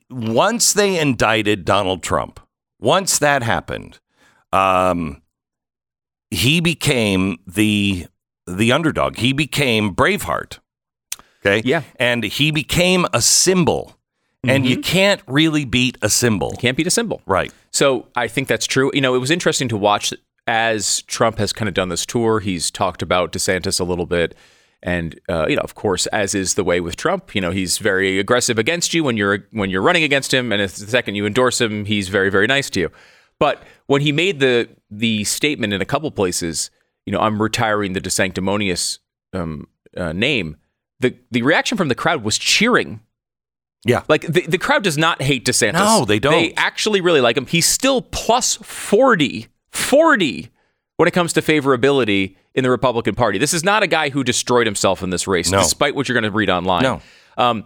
Once 0.10 0.74
they 0.74 0.98
indicted 1.00 1.66
Donald 1.66 2.02
Trump, 2.02 2.40
once 2.80 3.20
that 3.20 3.44
happened, 3.44 4.00
um, 4.54 5.22
he 6.30 6.62
became 6.62 7.38
the 7.46 8.08
the 8.48 8.72
underdog. 8.72 9.18
He 9.18 9.34
became 9.34 9.94
Braveheart. 9.94 10.60
Okay, 11.46 11.62
Yeah. 11.66 11.84
and 11.98 12.24
he 12.24 12.52
became 12.52 13.06
a 13.14 13.22
symbol, 13.22 13.98
and 14.46 14.66
you 14.66 14.78
can't 14.80 15.22
really 15.28 15.66
beat 15.66 15.98
a 16.02 16.10
symbol, 16.10 16.52
can't 16.52 16.78
beat 16.78 16.88
a 16.88 16.92
symbol. 16.92 17.22
right? 17.26 17.52
So 17.72 18.08
I 18.16 18.28
think 18.28 18.48
that's 18.48 18.66
true. 18.68 18.92
You 18.94 19.02
know, 19.02 19.16
it 19.16 19.20
was 19.20 19.32
interesting 19.32 19.68
to 19.70 19.78
watch 19.78 20.14
as 20.48 21.02
Trump 21.04 21.38
has 21.38 21.54
kind 21.54 21.68
of 21.68 21.74
done 21.74 21.90
this 21.90 22.06
tour. 22.06 22.40
He's 22.40 22.72
talked 22.72 23.02
about 23.02 23.32
DeSantis 23.32 23.80
a 23.80 23.84
little 23.84 24.06
bit. 24.06 24.36
And 24.84 25.20
uh, 25.30 25.46
you 25.48 25.56
know, 25.56 25.62
of 25.62 25.76
course, 25.76 26.08
as 26.08 26.34
is 26.34 26.56
the 26.56 26.64
way 26.64 26.80
with 26.80 26.96
Trump, 26.96 27.36
you 27.36 27.42
know, 27.42 27.52
he's 27.52 27.78
very 27.78 28.18
aggressive 28.20 28.58
against 28.58 28.94
you 28.94 29.04
when 29.04 29.16
you're 29.16 29.46
when 29.52 29.70
you're 29.70 29.82
running 29.82 30.04
against 30.04 30.34
him, 30.34 30.52
and 30.52 30.60
if 30.60 30.76
the 30.76 30.88
second 30.88 31.14
you 31.14 31.28
endorse 31.28 31.62
him, 31.62 31.86
he's 31.86 32.10
very 32.10 32.32
very 32.32 32.48
nice 32.48 32.68
to 32.72 32.80
you. 32.80 32.92
But 33.38 33.62
when 33.86 34.02
he 34.02 34.12
made 34.12 34.40
the 34.40 34.70
the 34.90 35.24
statement 35.24 35.72
in 35.74 35.82
a 35.82 35.86
couple 35.86 36.10
places, 36.10 36.72
you 37.06 37.14
know, 37.14 37.20
I'm 37.20 37.40
retiring 37.40 37.94
the 37.94 38.02
DeSanctimonious 38.02 38.98
um, 39.34 39.68
uh, 39.96 40.14
name. 40.14 40.58
The 41.00 41.16
the 41.30 41.44
reaction 41.44 41.78
from 41.78 41.88
the 41.88 41.96
crowd 41.96 42.24
was 42.24 42.40
cheering 42.40 43.02
Yeah, 43.86 44.04
like 44.08 44.22
the, 44.22 44.46
the 44.48 44.58
crowd 44.58 44.84
does 44.84 44.98
not 44.98 45.22
hate 45.22 45.46
DeSantis. 45.46 45.74
No, 45.74 46.06
they 46.06 46.20
don't. 46.20 46.34
They 46.34 46.54
actually 46.56 47.02
really 47.02 47.22
like 47.22 47.38
him. 47.38 47.46
He's 47.46 47.68
still 47.68 48.02
plus 48.02 48.56
40, 48.56 49.48
40 49.72 50.50
when 50.98 51.08
it 51.08 51.12
comes 51.12 51.34
to 51.34 51.42
favorability 51.42 52.36
in 52.54 52.64
the 52.64 52.70
Republican 52.70 53.16
Party. 53.16 53.38
This 53.38 53.54
is 53.54 53.64
not 53.64 53.84
a 53.84 53.88
guy 53.88 54.10
who 54.10 54.24
destroyed 54.24 54.68
himself 54.68 55.02
in 55.02 55.10
this 55.10 55.28
race, 55.28 55.50
No. 55.52 55.60
despite 55.60 55.96
what 55.96 56.08
you're 56.08 56.14
going 56.20 56.30
to 56.32 56.36
read 56.36 56.50
online. 56.50 56.84
No. 56.84 57.02
Um, 57.38 57.66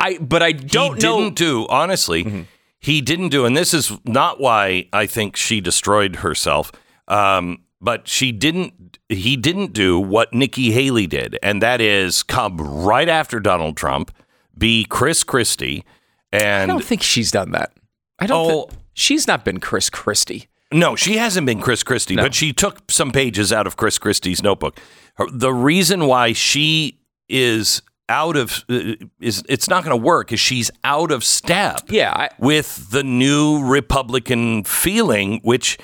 I 0.00 0.18
but 0.18 0.42
I 0.42 0.52
don't 0.52 0.96
he 0.96 1.02
know. 1.06 1.20
didn't 1.20 1.36
do 1.36 1.66
honestly. 1.68 2.46
He 2.80 3.00
didn't 3.00 3.28
do, 3.30 3.46
and 3.46 3.56
this 3.56 3.72
is 3.72 3.92
not 4.04 4.40
why 4.40 4.88
I 4.92 5.06
think 5.06 5.36
she 5.36 5.60
destroyed 5.60 6.16
herself. 6.16 6.70
Um, 7.08 7.60
but 7.80 8.08
she 8.08 8.32
didn't. 8.32 8.98
He 9.08 9.36
didn't 9.36 9.72
do 9.72 9.98
what 10.00 10.32
Nikki 10.34 10.72
Haley 10.72 11.06
did, 11.06 11.38
and 11.42 11.62
that 11.62 11.80
is 11.80 12.22
come 12.22 12.56
right 12.56 13.08
after 13.08 13.40
Donald 13.40 13.76
Trump, 13.76 14.10
be 14.56 14.84
Chris 14.84 15.22
Christie, 15.22 15.84
and 16.32 16.70
I 16.70 16.74
don't 16.74 16.84
think 16.84 17.02
she's 17.02 17.30
done 17.30 17.52
that. 17.52 17.72
I 18.18 18.26
don't. 18.26 18.50
Oh. 18.50 18.66
thi- 18.66 18.76
she's 18.94 19.26
not 19.26 19.44
been 19.44 19.60
Chris 19.60 19.88
Christie. 19.90 20.48
No, 20.74 20.96
she 20.96 21.16
hasn't 21.16 21.46
been 21.46 21.60
Chris 21.60 21.82
Christie, 21.82 22.16
but 22.16 22.34
she 22.34 22.52
took 22.52 22.90
some 22.90 23.12
pages 23.12 23.52
out 23.52 23.66
of 23.66 23.76
Chris 23.76 23.98
Christie's 23.98 24.42
notebook. 24.42 24.78
Her- 25.14 25.30
The 25.30 25.52
reason 25.52 26.06
why 26.06 26.32
she 26.32 26.98
is 27.28 27.80
out 28.08 28.36
of 28.36 28.64
uh, 28.68 28.94
is 29.20 29.42
it's 29.48 29.68
not 29.68 29.82
going 29.84 29.98
to 29.98 30.04
work 30.04 30.30
is 30.32 30.38
she's 30.40 30.70
out 30.82 31.10
of 31.10 31.24
step 31.24 31.80
Yeah, 31.88 32.12
I, 32.14 32.28
with 32.38 32.90
the 32.90 33.02
new 33.02 33.64
Republican 33.64 34.64
feeling, 34.64 35.40
which 35.42 35.78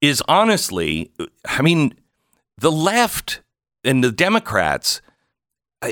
is 0.00 0.22
honestly, 0.28 1.10
I 1.46 1.62
mean, 1.62 1.94
the 2.58 2.70
left 2.70 3.40
and 3.82 4.04
the 4.04 4.12
Democrats. 4.12 5.00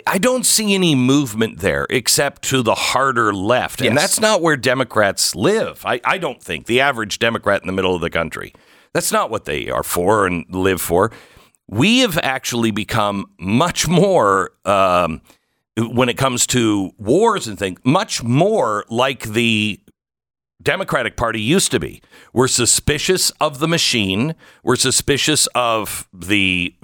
I- 0.06 0.18
don't 0.18 0.46
see 0.46 0.75
any 0.75 0.94
movement 0.94 1.58
there 1.58 1.87
except 1.90 2.42
to 2.50 2.62
the 2.62 2.75
harder 2.75 3.32
left. 3.34 3.80
And 3.80 3.96
that's 3.96 4.20
not 4.20 4.40
where 4.40 4.56
Democrats 4.56 5.34
live. 5.34 5.82
I, 5.84 6.00
I 6.04 6.18
don't 6.18 6.40
think 6.42 6.66
the 6.66 6.80
average 6.80 7.18
Democrat 7.18 7.61
in 7.62 7.66
the 7.66 7.72
middle 7.72 7.94
of 7.94 8.00
the 8.00 8.11
country. 8.11 8.54
That's 8.92 9.11
not 9.12 9.30
what 9.30 9.44
they 9.44 9.68
are 9.70 9.82
for 9.82 10.26
and 10.26 10.44
live 10.54 10.80
for. 10.80 11.11
We 11.68 12.00
have 12.00 12.18
actually 12.22 12.70
become 12.70 13.26
much 13.38 13.88
more, 13.88 14.52
um, 14.64 15.22
when 15.76 16.08
it 16.08 16.18
comes 16.18 16.46
to 16.49 16.92
wars 16.99 17.49
and 17.49 17.58
things, 17.58 17.80
much 17.84 18.22
more 18.22 18.84
like 18.90 19.22
the 19.22 19.80
Democratic 20.62 21.16
Party 21.16 21.40
used 21.40 21.71
to 21.73 21.81
be. 21.81 22.02
We're 22.33 22.49
suspicious 22.49 23.31
of 23.40 23.59
the 23.59 23.69
machine. 23.69 24.35
We're 24.62 24.76
suspicious 24.76 25.47
of 25.54 26.09
the, 26.12 26.75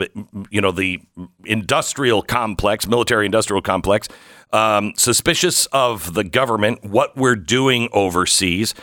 you 0.50 0.60
know, 0.60 0.70
the 0.72 1.00
industrial 1.44 2.22
complex, 2.22 2.86
military 2.86 3.26
industrial 3.26 3.62
complex. 3.62 4.08
Um, 4.52 4.92
suspicious 4.96 5.66
of 5.66 6.14
the 6.14 6.24
government, 6.24 6.84
what 6.84 7.16
we're 7.16 7.36
doing 7.36 7.88
overseas. 7.92 8.74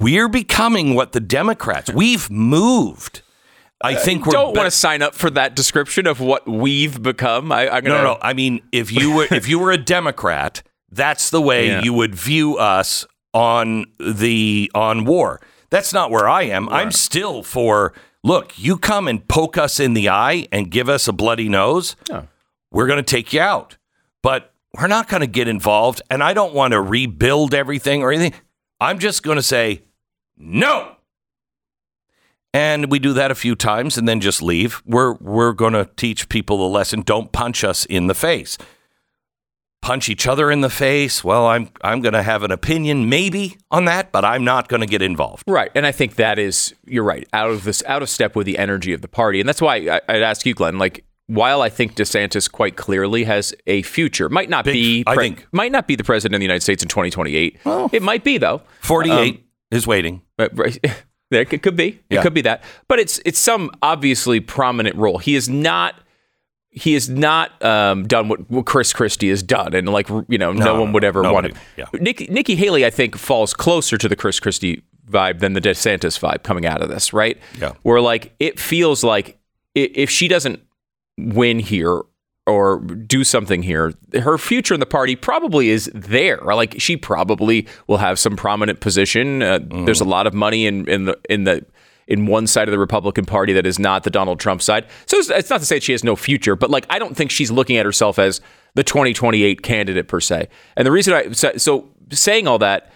We're 0.00 0.28
becoming 0.28 0.94
what 0.94 1.12
the 1.12 1.20
Democrats. 1.20 1.90
We've 1.92 2.30
moved. 2.30 3.22
I 3.80 3.94
think 3.94 4.26
we're 4.26 4.32
don't 4.32 4.54
be- 4.54 4.58
want 4.58 4.66
to 4.66 4.76
sign 4.76 5.02
up 5.02 5.14
for 5.14 5.30
that 5.30 5.54
description 5.54 6.06
of 6.08 6.20
what 6.20 6.48
we've 6.48 7.00
become. 7.00 7.52
I, 7.52 7.68
I'm 7.68 7.84
no, 7.84 7.90
gonna. 7.92 8.02
no, 8.02 8.12
no. 8.14 8.18
I 8.20 8.32
mean, 8.32 8.60
if 8.72 8.90
you 8.90 9.14
were 9.14 9.28
if 9.30 9.48
you 9.48 9.58
were 9.60 9.70
a 9.70 9.78
Democrat, 9.78 10.62
that's 10.90 11.30
the 11.30 11.40
way 11.40 11.66
Yeah. 11.68 11.82
you 11.82 11.92
would 11.92 12.14
view 12.14 12.56
us 12.56 13.06
on 13.32 13.86
the 13.98 14.70
on 14.74 15.04
war. 15.04 15.40
That's 15.70 15.92
not 15.92 16.10
where 16.10 16.28
I 16.28 16.42
am. 16.44 16.68
I'm 16.68 16.92
still 16.92 17.42
for 17.42 17.92
look, 18.24 18.58
you 18.58 18.78
come 18.78 19.08
and 19.08 19.26
poke 19.28 19.58
us 19.58 19.78
in 19.78 19.94
the 19.94 20.08
eye 20.08 20.48
and 20.50 20.70
give 20.70 20.88
us 20.88 21.08
a 21.08 21.12
bloody 21.12 21.48
nose. 21.48 21.96
Oh. 22.10 22.26
We're 22.70 22.86
going 22.86 22.98
to 22.98 23.02
take 23.02 23.32
you 23.32 23.40
out. 23.40 23.76
But 24.22 24.52
we're 24.78 24.88
not 24.88 25.08
going 25.08 25.20
to 25.20 25.26
get 25.26 25.48
involved 25.48 26.02
and 26.10 26.22
I 26.22 26.34
don't 26.34 26.54
want 26.54 26.72
to 26.72 26.80
rebuild 26.80 27.54
everything 27.54 28.02
or 28.02 28.12
anything. 28.12 28.38
I'm 28.80 28.98
just 28.98 29.22
going 29.22 29.36
to 29.36 29.42
say 29.42 29.82
no. 30.36 30.96
And 32.54 32.90
we 32.90 32.98
do 32.98 33.12
that 33.12 33.30
a 33.30 33.34
few 33.34 33.54
times 33.54 33.98
and 33.98 34.08
then 34.08 34.20
just 34.20 34.42
leave. 34.42 34.82
We're 34.86 35.14
we're 35.14 35.52
going 35.52 35.74
to 35.74 35.88
teach 35.96 36.28
people 36.28 36.58
the 36.58 36.64
lesson 36.64 37.02
don't 37.02 37.30
punch 37.30 37.62
us 37.62 37.84
in 37.84 38.06
the 38.06 38.14
face. 38.14 38.56
Punch 39.80 40.08
each 40.08 40.26
other 40.26 40.50
in 40.50 40.60
the 40.60 40.68
face. 40.70 41.22
Well, 41.22 41.46
I'm 41.46 41.70
I'm 41.82 42.00
going 42.00 42.12
to 42.12 42.22
have 42.22 42.42
an 42.42 42.50
opinion 42.50 43.08
maybe 43.08 43.56
on 43.70 43.84
that, 43.86 44.10
but 44.12 44.24
I'm 44.24 44.44
not 44.44 44.68
going 44.68 44.80
to 44.80 44.86
get 44.86 45.02
involved. 45.02 45.44
Right, 45.46 45.70
and 45.74 45.86
I 45.86 45.92
think 45.92 46.16
that 46.16 46.38
is 46.38 46.74
you're 46.84 47.04
right 47.04 47.26
out 47.32 47.50
of 47.50 47.64
this 47.64 47.82
out 47.86 48.02
of 48.02 48.08
step 48.10 48.34
with 48.36 48.44
the 48.46 48.58
energy 48.58 48.92
of 48.92 49.00
the 49.02 49.08
party, 49.08 49.40
and 49.40 49.48
that's 49.48 49.62
why 49.62 49.76
I, 49.76 50.00
I'd 50.08 50.22
ask 50.22 50.44
you, 50.44 50.52
Glenn. 50.52 50.78
Like, 50.78 51.04
while 51.28 51.62
I 51.62 51.68
think 51.68 51.94
DeSantis 51.94 52.50
quite 52.50 52.76
clearly 52.76 53.24
has 53.24 53.54
a 53.66 53.82
future, 53.82 54.28
might 54.28 54.50
not 54.50 54.64
Big- 54.64 54.74
be, 54.74 55.04
I 55.06 55.14
think. 55.14 55.46
might 55.52 55.70
not 55.72 55.86
be 55.86 55.94
the 55.94 56.04
president 56.04 56.34
of 56.34 56.40
the 56.40 56.44
United 56.46 56.62
States 56.64 56.82
in 56.82 56.88
2028. 56.88 57.58
it 57.92 58.02
might 58.02 58.24
be 58.24 58.36
though. 58.36 58.62
48 58.80 59.34
Um, 59.36 59.40
is 59.70 59.86
waiting. 59.86 60.22
Right, 60.38 60.78
there 61.30 61.44
could, 61.44 61.62
could 61.62 61.76
be. 61.76 62.00
It 62.10 62.16
Yeah. 62.16 62.22
could 62.22 62.34
be 62.34 62.42
that. 62.42 62.64
But 62.88 62.98
it's 62.98 63.20
it's 63.24 63.38
some 63.38 63.70
obviously 63.80 64.40
prominent 64.40 64.96
role. 64.96 65.18
He 65.18 65.36
is 65.36 65.48
not 65.48 65.94
he 66.70 66.94
has 66.94 67.08
not 67.08 67.62
um, 67.64 68.06
done 68.06 68.28
what, 68.28 68.50
what 68.50 68.66
Chris 68.66 68.92
Christie 68.92 69.30
has 69.30 69.42
done, 69.42 69.74
and 69.74 69.88
like 69.88 70.08
you 70.28 70.38
know, 70.38 70.52
no, 70.52 70.64
No, 70.74 70.80
one 70.80 70.92
would 70.92 71.04
ever 71.04 71.22
want 71.22 71.34
nobody- 71.46 71.54
him. 71.54 71.60
yeah. 71.76 71.84
Nikki, 72.00 72.26
Nikki 72.28 72.54
Haley, 72.56 72.84
I 72.84 72.90
think, 72.90 73.16
falls 73.16 73.54
closer 73.54 73.96
to 73.98 74.08
the 74.08 74.16
Chris 74.16 74.38
Christie 74.38 74.82
vibe 75.10 75.38
than 75.40 75.54
the 75.54 75.60
DeSantis 75.60 76.18
vibe 76.20 76.42
coming 76.42 76.66
out 76.66 76.82
of 76.82 76.88
this, 76.90 77.12
right? 77.12 77.38
Yeah. 77.58 77.72
Where 77.82 78.00
like 78.00 78.34
it 78.38 78.60
feels 78.60 79.02
like 79.02 79.38
if 79.74 80.10
she 80.10 80.28
doesn't 80.28 80.60
win 81.16 81.58
here 81.58 82.02
or 82.46 82.80
do 82.80 83.24
something 83.24 83.62
here, 83.62 83.94
her 84.22 84.38
future 84.38 84.74
in 84.74 84.80
the 84.80 84.86
party 84.86 85.16
probably 85.16 85.70
is 85.70 85.90
there. 85.94 86.38
Like 86.38 86.74
she 86.78 86.96
probably 86.96 87.66
will 87.86 87.96
have 87.98 88.18
some 88.18 88.36
prominent 88.36 88.80
position. 88.80 89.42
Uh, 89.42 89.58
There's 89.62 90.00
a 90.00 90.04
lot 90.06 90.26
of 90.26 90.34
money 90.34 90.66
in 90.66 90.86
in 90.88 91.06
the 91.06 91.18
in 91.30 91.44
the 91.44 91.64
in 92.08 92.26
one 92.26 92.46
side 92.46 92.66
of 92.66 92.72
the 92.72 92.78
Republican 92.78 93.26
Party 93.26 93.52
that 93.52 93.66
is 93.66 93.78
not 93.78 94.02
the 94.02 94.10
Donald 94.10 94.40
Trump 94.40 94.62
side. 94.62 94.86
So 95.06 95.18
it's, 95.18 95.30
it's 95.30 95.50
not 95.50 95.60
to 95.60 95.66
say 95.66 95.78
she 95.78 95.92
has 95.92 96.02
no 96.02 96.16
future, 96.16 96.56
but 96.56 96.70
like 96.70 96.86
I 96.90 96.98
don't 96.98 97.16
think 97.16 97.30
she's 97.30 97.50
looking 97.50 97.76
at 97.76 97.86
herself 97.86 98.18
as 98.18 98.40
the 98.74 98.82
2028 98.82 99.62
candidate 99.62 100.08
per 100.08 100.18
se. 100.18 100.48
And 100.76 100.86
the 100.86 100.90
reason 100.90 101.14
I 101.14 101.30
so, 101.32 101.88
saying 102.10 102.48
all 102.48 102.58
that 102.58 102.90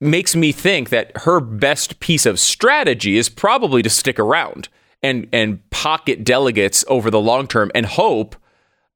makes 0.00 0.34
me 0.34 0.50
think 0.52 0.88
that 0.90 1.12
her 1.18 1.40
best 1.40 2.00
piece 2.00 2.26
of 2.26 2.40
strategy 2.40 3.16
is 3.16 3.28
probably 3.28 3.82
to 3.82 3.90
stick 3.90 4.18
around 4.18 4.68
and 5.02 5.28
and 5.32 5.68
pocket 5.70 6.24
delegates 6.24 6.84
over 6.88 7.10
the 7.10 7.20
long 7.20 7.46
term 7.46 7.70
and 7.74 7.86
hope 7.86 8.36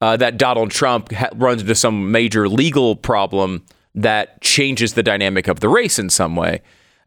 uh, 0.01 0.17
that 0.17 0.37
Donald 0.37 0.71
Trump 0.71 1.13
ha- 1.13 1.31
runs 1.35 1.63
into 1.63 1.75
some 1.75 2.11
major 2.11 2.49
legal 2.49 2.97
problem 2.97 3.65
that 3.95 4.41
changes 4.41 4.95
the 4.95 5.03
dynamic 5.03 5.47
of 5.47 5.61
the 5.61 5.69
race 5.69 5.99
in 5.99 6.11
some 6.11 6.35
way. 6.35 6.61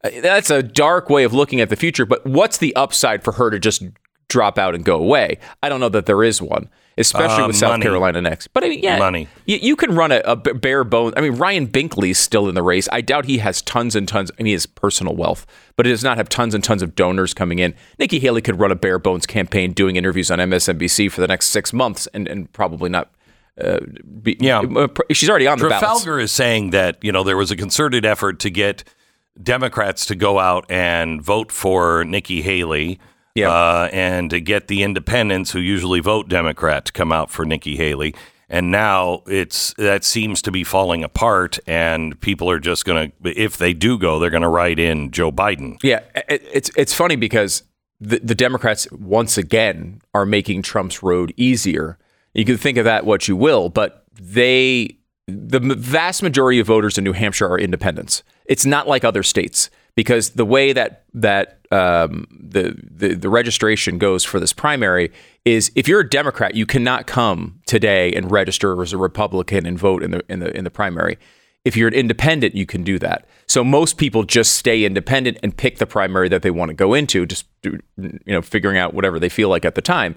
Uh, 0.03 0.09
That's 0.21 0.49
a 0.49 0.61
dark 0.63 1.09
way 1.09 1.23
of 1.23 1.33
looking 1.33 1.61
at 1.61 1.69
the 1.69 1.75
future, 1.75 2.05
but 2.05 2.25
what's 2.25 2.57
the 2.57 2.75
upside 2.75 3.23
for 3.23 3.33
her 3.33 3.49
to 3.49 3.59
just 3.59 3.83
drop 4.29 4.57
out 4.57 4.75
and 4.75 4.83
go 4.85 4.97
away? 4.99 5.39
I 5.63 5.69
don't 5.69 5.79
know 5.79 5.89
that 5.89 6.05
there 6.05 6.23
is 6.23 6.41
one, 6.41 6.69
especially 6.97 7.43
Uh, 7.43 7.47
with 7.47 7.55
South 7.55 7.71
money. 7.71 7.83
Carolina 7.83 8.21
next. 8.21 8.47
But 8.49 8.63
I 8.63 8.69
mean, 8.69 8.83
yeah, 8.83 8.99
Money. 8.99 9.27
You, 9.45 9.57
you 9.57 9.75
can 9.75 9.95
run 9.95 10.11
a 10.11 10.35
bare 10.35 10.83
bone. 10.83 11.13
I 11.17 11.21
mean, 11.21 11.33
Ryan 11.33 11.67
Binkley's 11.67 12.17
still 12.19 12.47
in 12.49 12.53
the 12.55 12.61
race. 12.61 12.87
I 12.91 13.01
doubt 13.01 13.25
he 13.25 13.37
has 13.39 13.61
tons 13.61 13.95
and 13.95 14.07
tons. 14.07 14.29
I 14.31 14.35
mean, 14.43 14.47
he 14.47 14.51
has 14.53 14.65
personal 14.65 15.15
wealth, 15.15 15.45
but 15.77 15.85
he 15.85 15.91
does 15.91 16.03
not 16.03 16.17
have 16.17 16.29
tons 16.29 16.53
and 16.53 16.63
tons 16.63 16.81
of 16.83 16.93
donors 16.95 17.33
coming 17.33 17.59
in. 17.59 17.73
Nikki 17.97 18.19
Haley 18.19 18.41
could 18.41 18.59
run 18.59 18.71
a 18.71 18.75
bare 18.75 18.99
bones 18.99 19.25
campaign, 19.25 19.71
doing 19.73 19.95
interviews 19.95 20.29
on 20.29 20.39
MSNBC 20.39 21.11
for 21.11 21.21
the 21.21 21.27
next 21.27 21.47
six 21.47 21.71
months, 21.73 22.07
and, 22.13 22.27
and 22.27 22.51
probably 22.53 22.89
not. 22.89 23.11
Uh, 23.59 23.79
be, 24.21 24.37
Yeah. 24.39 24.59
uh, 24.59 24.87
she's 25.11 25.29
already 25.31 25.47
on 25.47 25.57
the 25.57 25.67
ballot. 25.67 25.79
Trafalgar 25.79 26.19
is 26.19 26.31
saying 26.31 26.69
that 26.71 26.99
you 27.03 27.11
know 27.11 27.23
there 27.23 27.37
was 27.37 27.49
a 27.49 27.55
concerted 27.55 28.05
effort 28.05 28.37
to 28.41 28.51
get 28.51 28.83
Democrats 29.41 30.05
to 30.07 30.15
go 30.15 30.39
out 30.39 30.65
and 30.69 31.21
vote 31.21 31.51
for 31.51 32.03
Nikki 32.05 32.41
Haley, 32.41 32.99
Yeah. 33.35 33.49
uh, 33.49 33.89
and 33.93 34.29
to 34.31 34.39
get 34.39 34.67
the 34.67 34.83
independents 34.83 35.51
who 35.51 35.59
usually 35.59 35.99
vote 35.99 36.27
Democrat 36.29 36.85
to 36.85 36.91
come 36.91 37.11
out 37.11 37.29
for 37.29 37.45
Nikki 37.45 37.75
Haley. 37.77 38.13
And 38.49 38.71
now 38.71 39.23
it's 39.27 39.73
that 39.77 40.05
seems 40.05 40.41
to 40.43 40.51
be 40.51 40.63
falling 40.63 41.03
apart, 41.03 41.59
and 41.67 42.19
people 42.21 42.49
are 42.49 42.59
just 42.59 42.85
going 42.85 43.11
to, 43.23 43.37
if 43.41 43.57
they 43.57 43.73
do 43.73 43.97
go, 43.97 44.19
they're 44.19 44.29
going 44.29 44.41
to 44.41 44.47
write 44.47 44.79
in 44.79 45.11
Joe 45.11 45.31
Biden. 45.33 45.77
Yeah, 45.83 45.99
it, 46.29 46.41
it's 46.53 46.71
it's 46.77 46.93
funny 46.93 47.17
because 47.17 47.63
the, 47.99 48.19
the 48.19 48.35
Democrats 48.35 48.87
once 48.91 49.37
again 49.37 50.01
are 50.13 50.25
making 50.25 50.61
Trump's 50.61 51.03
road 51.03 51.33
easier. 51.35 51.97
You 52.33 52.45
can 52.45 52.55
think 52.57 52.77
of 52.77 52.85
that 52.85 53.05
what 53.05 53.27
you 53.27 53.35
will, 53.35 53.67
but 53.67 54.05
they 54.17 54.96
the 55.27 55.59
vast 55.59 56.23
majority 56.23 56.59
of 56.59 56.67
voters 56.67 56.97
in 56.97 57.03
New 57.03 57.13
Hampshire 57.13 57.47
are 57.47 57.59
independents. 57.59 58.23
It's 58.45 58.65
not 58.65 58.87
like 58.87 59.03
other 59.03 59.23
states 59.23 59.69
because 59.95 60.31
the 60.31 60.45
way 60.45 60.71
that 60.73 61.03
that 61.13 61.59
um, 61.71 62.27
the, 62.31 62.77
the 62.89 63.15
the 63.15 63.29
registration 63.29 63.97
goes 63.97 64.23
for 64.23 64.39
this 64.39 64.53
primary 64.53 65.11
is 65.43 65.69
if 65.75 65.87
you're 65.87 65.99
a 65.99 66.09
Democrat, 66.09 66.55
you 66.55 66.65
cannot 66.65 67.07
come 67.07 67.59
today 67.65 68.13
and 68.13 68.31
register 68.31 68.81
as 68.81 68.93
a 68.93 68.97
Republican 68.97 69.65
and 69.65 69.77
vote 69.77 70.01
in 70.01 70.11
the 70.11 70.21
in 70.29 70.39
the 70.39 70.55
in 70.55 70.63
the 70.63 70.71
primary. 70.71 71.17
If 71.65 71.75
you're 71.75 71.89
an 71.89 71.93
independent, 71.93 72.55
you 72.55 72.65
can 72.65 72.83
do 72.83 72.97
that. 72.99 73.27
So 73.47 73.61
most 73.61 73.97
people 73.97 74.23
just 74.23 74.53
stay 74.53 74.85
independent 74.85 75.39
and 75.43 75.55
pick 75.55 75.79
the 75.79 75.85
primary 75.85 76.29
that 76.29 76.41
they 76.41 76.51
want 76.51 76.69
to 76.69 76.73
go 76.73 76.93
into, 76.93 77.25
just 77.25 77.45
you 77.63 77.81
know, 78.25 78.41
figuring 78.41 78.77
out 78.77 78.93
whatever 78.93 79.19
they 79.19 79.27
feel 79.27 79.49
like 79.49 79.65
at 79.65 79.75
the 79.75 79.81
time. 79.81 80.15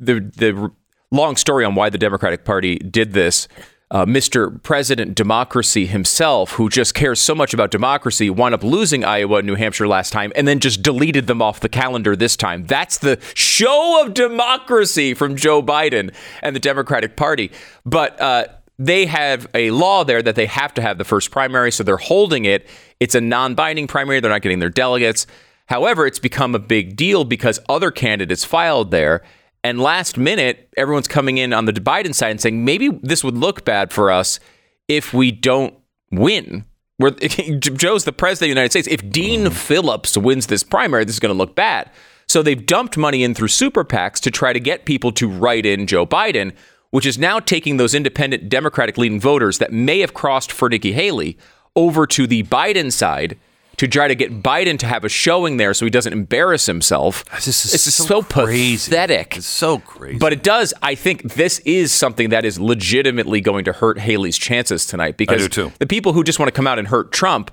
The 0.00 0.14
the 0.14 0.72
long 1.12 1.36
story 1.36 1.64
on 1.64 1.74
why 1.74 1.90
the 1.90 1.98
Democratic 1.98 2.44
Party 2.44 2.76
did 2.78 3.12
this. 3.12 3.48
Uh, 3.92 4.06
Mr. 4.06 4.62
President 4.62 5.16
Democracy 5.16 5.84
himself, 5.86 6.52
who 6.52 6.68
just 6.68 6.94
cares 6.94 7.20
so 7.20 7.34
much 7.34 7.52
about 7.52 7.72
democracy, 7.72 8.30
wound 8.30 8.54
up 8.54 8.62
losing 8.62 9.04
Iowa 9.04 9.38
and 9.38 9.46
New 9.48 9.56
Hampshire 9.56 9.88
last 9.88 10.12
time 10.12 10.32
and 10.36 10.46
then 10.46 10.60
just 10.60 10.80
deleted 10.80 11.26
them 11.26 11.42
off 11.42 11.58
the 11.58 11.68
calendar 11.68 12.14
this 12.14 12.36
time. 12.36 12.66
That's 12.66 12.98
the 12.98 13.18
show 13.34 14.04
of 14.04 14.14
democracy 14.14 15.12
from 15.14 15.34
Joe 15.34 15.60
Biden 15.60 16.14
and 16.40 16.54
the 16.54 16.60
Democratic 16.60 17.16
Party. 17.16 17.50
But 17.84 18.20
uh, 18.20 18.44
they 18.78 19.06
have 19.06 19.48
a 19.54 19.72
law 19.72 20.04
there 20.04 20.22
that 20.22 20.36
they 20.36 20.46
have 20.46 20.72
to 20.74 20.82
have 20.82 20.96
the 20.96 21.04
first 21.04 21.32
primary, 21.32 21.72
so 21.72 21.82
they're 21.82 21.96
holding 21.96 22.44
it. 22.44 22.68
It's 23.00 23.16
a 23.16 23.20
non 23.20 23.56
binding 23.56 23.88
primary, 23.88 24.20
they're 24.20 24.30
not 24.30 24.42
getting 24.42 24.60
their 24.60 24.70
delegates. 24.70 25.26
However, 25.66 26.06
it's 26.06 26.18
become 26.18 26.54
a 26.54 26.60
big 26.60 26.96
deal 26.96 27.24
because 27.24 27.58
other 27.68 27.90
candidates 27.90 28.44
filed 28.44 28.90
there. 28.92 29.22
And 29.62 29.80
last 29.80 30.16
minute, 30.16 30.68
everyone's 30.76 31.08
coming 31.08 31.38
in 31.38 31.52
on 31.52 31.66
the 31.66 31.72
Biden 31.72 32.14
side 32.14 32.30
and 32.30 32.40
saying 32.40 32.64
maybe 32.64 32.88
this 33.02 33.22
would 33.22 33.36
look 33.36 33.64
bad 33.64 33.92
for 33.92 34.10
us 34.10 34.40
if 34.88 35.12
we 35.12 35.30
don't 35.30 35.74
win. 36.10 36.64
Where 36.96 37.10
Joe's 37.58 38.04
the 38.04 38.12
president 38.12 38.50
of 38.50 38.54
the 38.54 38.60
United 38.60 38.70
States. 38.70 38.88
If 38.88 39.10
Dean 39.10 39.46
mm. 39.46 39.52
Phillips 39.52 40.16
wins 40.16 40.46
this 40.46 40.62
primary, 40.62 41.04
this 41.04 41.16
is 41.16 41.20
going 41.20 41.34
to 41.34 41.38
look 41.38 41.54
bad. 41.54 41.90
So 42.26 42.42
they've 42.42 42.64
dumped 42.64 42.96
money 42.96 43.22
in 43.24 43.34
through 43.34 43.48
super 43.48 43.84
PACs 43.84 44.20
to 44.20 44.30
try 44.30 44.52
to 44.52 44.60
get 44.60 44.84
people 44.84 45.10
to 45.12 45.28
write 45.28 45.66
in 45.66 45.86
Joe 45.86 46.06
Biden, 46.06 46.52
which 46.90 47.06
is 47.06 47.18
now 47.18 47.40
taking 47.40 47.76
those 47.76 47.94
independent 47.94 48.48
Democratic 48.48 48.96
leaning 48.96 49.20
voters 49.20 49.58
that 49.58 49.72
may 49.72 50.00
have 50.00 50.14
crossed 50.14 50.52
for 50.52 50.68
Nikki 50.68 50.92
Haley 50.92 51.36
over 51.74 52.06
to 52.06 52.26
the 52.26 52.44
Biden 52.44 52.92
side 52.92 53.38
to 53.80 53.88
try 53.88 54.06
to 54.06 54.14
get 54.14 54.42
Biden 54.42 54.78
to 54.78 54.86
have 54.86 55.04
a 55.04 55.08
showing 55.08 55.56
there 55.56 55.72
so 55.72 55.86
he 55.86 55.90
doesn't 55.90 56.12
embarrass 56.12 56.66
himself. 56.66 57.24
This 57.36 57.46
is 57.48 57.94
so 57.94 58.20
so 58.20 58.22
pathetic. 58.22 59.38
It's 59.38 59.46
so 59.46 59.78
crazy. 59.78 60.18
But 60.18 60.34
it 60.34 60.42
does. 60.42 60.74
I 60.82 60.94
think 60.94 61.32
this 61.32 61.60
is 61.60 61.90
something 61.90 62.28
that 62.28 62.44
is 62.44 62.60
legitimately 62.60 63.40
going 63.40 63.64
to 63.64 63.72
hurt 63.72 63.98
Haley's 63.98 64.36
chances 64.36 64.84
tonight 64.84 65.16
because 65.16 65.48
the 65.48 65.86
people 65.88 66.12
who 66.12 66.22
just 66.22 66.38
want 66.38 66.48
to 66.48 66.52
come 66.52 66.66
out 66.66 66.78
and 66.78 66.88
hurt 66.88 67.10
Trump 67.10 67.50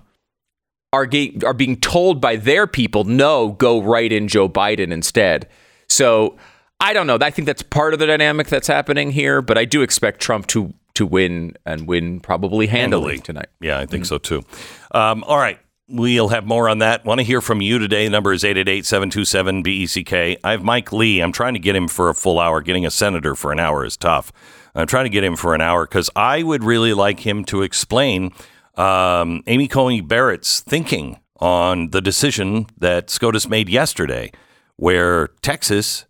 are 0.91 1.07
ge- 1.07 1.41
are 1.45 1.53
being 1.53 1.77
told 1.77 2.19
by 2.19 2.35
their 2.35 2.67
people, 2.67 3.05
no, 3.05 3.53
go 3.53 3.81
write 3.81 4.11
in 4.11 4.27
Joe 4.27 4.49
Biden 4.49 4.91
instead. 4.91 5.47
So 5.87 6.35
I 6.81 6.91
don't 6.91 7.07
know. 7.07 7.17
I 7.21 7.29
think 7.29 7.45
that's 7.45 7.63
part 7.63 7.93
of 7.93 7.99
the 7.99 8.05
dynamic 8.05 8.47
that's 8.47 8.67
happening 8.67 9.11
here. 9.11 9.41
But 9.41 9.57
I 9.57 9.63
do 9.63 9.81
expect 9.81 10.19
Trump 10.19 10.47
to 10.47 10.73
to 10.95 11.05
win 11.05 11.55
and 11.65 11.87
win 11.87 12.19
probably 12.19 12.67
handily, 12.67 13.11
Handily. 13.13 13.19
tonight. 13.19 13.47
Yeah, 13.61 13.79
I 13.79 13.85
think 13.85 14.05
so 14.05 14.17
too. 14.17 14.43
Um, 14.91 15.23
all 15.23 15.37
right. 15.37 15.57
We'll 15.89 16.27
have 16.29 16.45
more 16.45 16.67
on 16.67 16.79
that. 16.79 17.05
Want 17.05 17.19
to 17.19 17.23
hear 17.23 17.39
from 17.39 17.61
you 17.61 17.79
today. 17.79 18.03
The 18.03 18.09
number 18.09 18.33
is 18.33 18.43
888 18.43 18.85
727 18.85 19.63
BECK. 19.63 20.39
I 20.43 20.51
have 20.51 20.61
Mike 20.61 20.91
Lee. 20.91 21.21
I'm 21.21 21.31
trying 21.31 21.53
to 21.53 21.59
get 21.59 21.77
him 21.77 21.87
for 21.87 22.09
a 22.09 22.13
full 22.13 22.39
hour. 22.39 22.59
Getting 22.59 22.85
a 22.85 22.91
senator 22.91 23.35
for 23.35 23.53
an 23.53 23.59
hour 23.59 23.85
is 23.85 23.95
tough. 23.95 24.33
I'm 24.75 24.87
trying 24.87 25.05
to 25.05 25.09
get 25.09 25.23
him 25.23 25.37
for 25.37 25.55
an 25.55 25.61
hour 25.61 25.85
because 25.85 26.09
I 26.13 26.43
would 26.43 26.63
really 26.63 26.93
like 26.93 27.21
him 27.21 27.45
to 27.45 27.61
explain 27.61 28.33
um, 28.75 29.43
Amy 29.47 29.69
Coney 29.69 30.01
Barrett's 30.01 30.59
thinking 30.59 31.19
on 31.39 31.91
the 31.91 32.01
decision 32.01 32.67
that 32.77 33.09
SCOTUS 33.09 33.47
made 33.47 33.69
yesterday, 33.69 34.31
where 34.75 35.29
Texas 35.41 36.05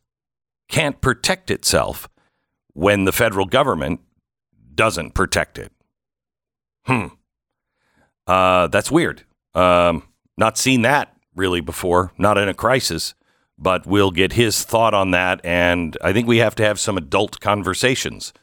can't 0.69 0.99
protect 1.01 1.51
itself 1.51 2.09
when 2.73 3.05
the 3.05 3.11
federal 3.11 3.45
government 3.45 3.99
doesn't 4.73 5.13
protect 5.13 5.59
it. 5.59 5.71
Hmm. 6.85 7.07
Uh, 8.25 8.67
that's 8.67 8.91
weird. 8.91 9.23
Um, 9.57 10.03
not 10.37 10.57
seen 10.57 10.83
that 10.83 11.15
really 11.35 11.61
before, 11.61 12.11
not 12.17 12.37
in 12.37 12.47
a 12.47 12.53
crisis, 12.53 13.15
but 13.57 13.87
we'll 13.87 14.11
get 14.11 14.33
his 14.33 14.63
thought 14.63 14.93
on 14.93 15.11
that. 15.11 15.41
And 15.43 15.97
I 16.03 16.13
think 16.13 16.27
we 16.27 16.37
have 16.37 16.53
to 16.55 16.63
have 16.63 16.79
some 16.79 16.95
adult 16.95 17.39
conversations. 17.39 18.33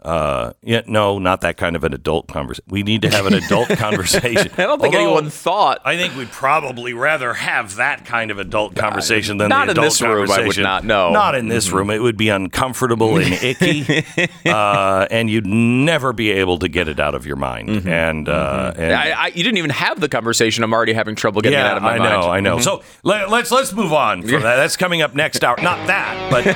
Uh, 0.00 0.52
yeah, 0.62 0.82
no, 0.86 1.18
not 1.18 1.40
that 1.40 1.56
kind 1.56 1.74
of 1.74 1.82
an 1.82 1.92
adult 1.92 2.28
conversation. 2.28 2.64
We 2.68 2.84
need 2.84 3.02
to 3.02 3.10
have 3.10 3.26
an 3.26 3.34
adult 3.34 3.68
conversation. 3.78 4.48
I 4.56 4.62
don't 4.62 4.80
think 4.80 4.94
Although, 4.94 5.06
anyone 5.06 5.28
thought. 5.28 5.80
I 5.84 5.96
think 5.96 6.14
we'd 6.16 6.30
probably 6.30 6.92
rather 6.94 7.34
have 7.34 7.74
that 7.76 8.04
kind 8.04 8.30
of 8.30 8.38
adult 8.38 8.76
conversation 8.76 9.38
than 9.38 9.48
not 9.48 9.66
the 9.66 9.72
in 9.72 9.78
adult 9.78 9.86
this 9.86 10.00
room, 10.00 10.10
I 10.12 10.20
would 10.20 10.28
conversation. 10.28 10.62
not, 10.62 10.84
no. 10.84 11.10
Not 11.10 11.34
in 11.34 11.48
this 11.48 11.70
room. 11.72 11.90
It 11.90 11.98
would 12.00 12.16
be 12.16 12.28
uncomfortable 12.28 13.18
and 13.18 13.32
icky, 13.42 14.04
uh, 14.46 15.08
and 15.10 15.28
you'd 15.28 15.46
never 15.46 16.12
be 16.12 16.30
able 16.30 16.60
to 16.60 16.68
get 16.68 16.86
it 16.86 17.00
out 17.00 17.16
of 17.16 17.26
your 17.26 17.36
mind. 17.36 17.68
And, 17.88 18.28
uh, 18.28 18.74
and 18.76 18.92
I, 18.94 19.10
I, 19.10 19.26
you 19.28 19.42
didn't 19.42 19.58
even 19.58 19.70
have 19.70 19.98
the 20.00 20.08
conversation. 20.08 20.62
I'm 20.62 20.72
already 20.72 20.92
having 20.92 21.16
trouble 21.16 21.40
getting 21.42 21.58
it 21.58 21.62
out 21.66 21.76
of 21.76 21.82
my 21.82 21.94
I 21.94 21.98
mind. 21.98 22.10
know, 22.10 22.30
I 22.30 22.38
know. 22.40 22.60
So 22.60 22.84
let, 23.02 23.30
let's 23.30 23.50
let's 23.50 23.72
move 23.72 23.92
on 23.92 24.22
from 24.22 24.30
that. 24.42 24.56
That's 24.56 24.76
coming 24.76 25.02
up 25.02 25.16
next 25.16 25.42
hour. 25.42 25.56
Not 25.60 25.88
that, 25.88 26.30
but 26.30 26.46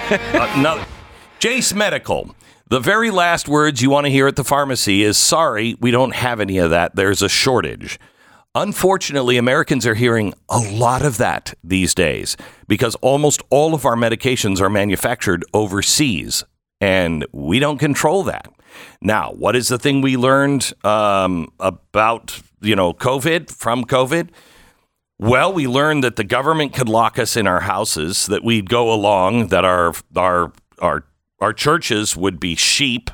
uh, 0.40 0.62
no. 0.62 0.84
Jace 1.40 1.75
Medical. 1.75 2.37
The 2.73 2.81
very 2.81 3.11
last 3.11 3.50
words 3.50 3.83
you 3.83 3.91
want 3.91 4.07
to 4.07 4.11
hear 4.11 4.26
at 4.26 4.37
the 4.37 4.45
pharmacy 4.45 5.02
is 5.02 5.19
sorry, 5.19 5.76
we 5.79 5.91
don't 5.91 6.14
have 6.14 6.41
any 6.41 6.57
of 6.57 6.71
that. 6.71 6.97
There's 6.97 7.21
a 7.21 7.29
shortage. 7.29 8.00
Unfortunately, 8.55 9.37
Americans 9.37 9.87
are 9.87 9.95
hearing 9.95 10.33
a 10.49 10.59
lot 10.59 11.05
of 11.05 11.19
that 11.19 11.52
these 11.62 11.95
days 11.95 12.35
because 12.69 12.95
almost 13.02 13.43
all 13.50 13.75
of 13.75 13.85
our 13.85 13.95
medications 13.95 14.59
are 14.62 14.71
manufactured 14.71 15.45
overseas 15.52 16.45
and 16.81 17.26
we 17.31 17.59
don't 17.59 17.76
control 17.76 18.23
that. 18.23 18.50
Now, 19.02 19.32
what 19.32 19.54
is 19.54 19.69
the 19.69 19.78
thing 19.78 20.00
we 20.00 20.17
learned 20.17 20.73
um, 20.82 21.52
about, 21.61 22.41
you 22.63 22.75
know, 22.75 22.95
COVID 22.95 23.50
from 23.50 23.85
COVID? 23.85 24.30
Well, 25.19 25.52
we 25.52 25.67
learned 25.67 26.04
that 26.04 26.17
the 26.17 26.25
government 26.25 26.73
could 26.73 26.89
lock 26.89 27.19
us 27.19 27.37
in 27.37 27.47
our 27.47 27.61
houses, 27.61 28.25
that 28.28 28.43
we'd 28.43 28.71
go 28.71 28.91
along, 28.91 29.49
that 29.49 29.67
our 29.67 29.93
our 30.17 30.54
our 30.78 31.04
our 31.43 31.52
churches 31.52 32.17
would 32.17 32.39
be 32.39 32.55
sheep. 32.55 33.11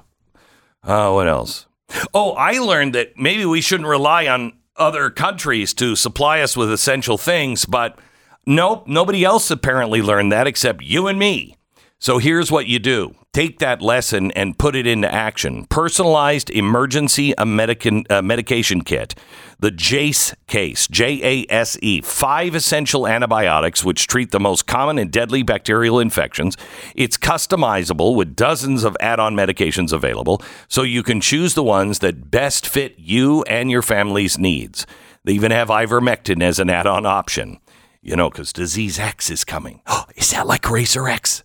Uh, 0.84 1.10
what 1.10 1.26
else? 1.26 1.66
Oh, 2.12 2.32
I 2.32 2.58
learned 2.58 2.94
that 2.94 3.16
maybe 3.16 3.44
we 3.44 3.60
shouldn't 3.60 3.88
rely 3.88 4.26
on 4.26 4.52
other 4.76 5.10
countries 5.10 5.74
to 5.74 5.96
supply 5.96 6.40
us 6.40 6.56
with 6.56 6.70
essential 6.70 7.18
things, 7.18 7.64
but 7.64 7.98
nope, 8.46 8.86
nobody 8.86 9.24
else 9.24 9.50
apparently 9.50 10.02
learned 10.02 10.30
that 10.30 10.46
except 10.46 10.82
you 10.82 11.08
and 11.08 11.18
me. 11.18 11.56
So 12.00 12.18
here's 12.18 12.52
what 12.52 12.66
you 12.66 12.78
do 12.78 13.14
take 13.32 13.58
that 13.58 13.82
lesson 13.82 14.30
and 14.32 14.58
put 14.58 14.76
it 14.76 14.86
into 14.86 15.12
action. 15.12 15.64
Personalized 15.66 16.48
emergency 16.50 17.34
medican, 17.34 18.10
uh, 18.10 18.22
medication 18.22 18.82
kit. 18.82 19.14
The 19.58 19.72
JACE 19.72 20.34
case, 20.46 20.86
J 20.86 21.20
A 21.22 21.52
S 21.52 21.76
E, 21.82 22.00
five 22.00 22.54
essential 22.54 23.06
antibiotics 23.06 23.84
which 23.84 24.06
treat 24.06 24.30
the 24.30 24.38
most 24.38 24.66
common 24.68 24.96
and 24.98 25.10
deadly 25.10 25.42
bacterial 25.42 25.98
infections. 25.98 26.56
It's 26.94 27.16
customizable 27.16 28.14
with 28.14 28.36
dozens 28.36 28.84
of 28.84 28.96
add 29.00 29.18
on 29.18 29.34
medications 29.34 29.92
available, 29.92 30.40
so 30.68 30.82
you 30.82 31.02
can 31.02 31.20
choose 31.20 31.54
the 31.54 31.64
ones 31.64 31.98
that 31.98 32.30
best 32.30 32.64
fit 32.64 32.94
you 32.96 33.42
and 33.42 33.72
your 33.72 33.82
family's 33.82 34.38
needs. 34.38 34.86
They 35.24 35.32
even 35.32 35.50
have 35.50 35.68
ivermectin 35.68 36.44
as 36.44 36.60
an 36.60 36.70
add 36.70 36.86
on 36.86 37.04
option. 37.06 37.58
You 38.00 38.14
know, 38.14 38.30
because 38.30 38.52
disease 38.52 39.00
X 39.00 39.30
is 39.30 39.44
coming. 39.44 39.82
is 40.16 40.30
that 40.30 40.46
like 40.46 40.70
Racer 40.70 41.08
X? 41.08 41.42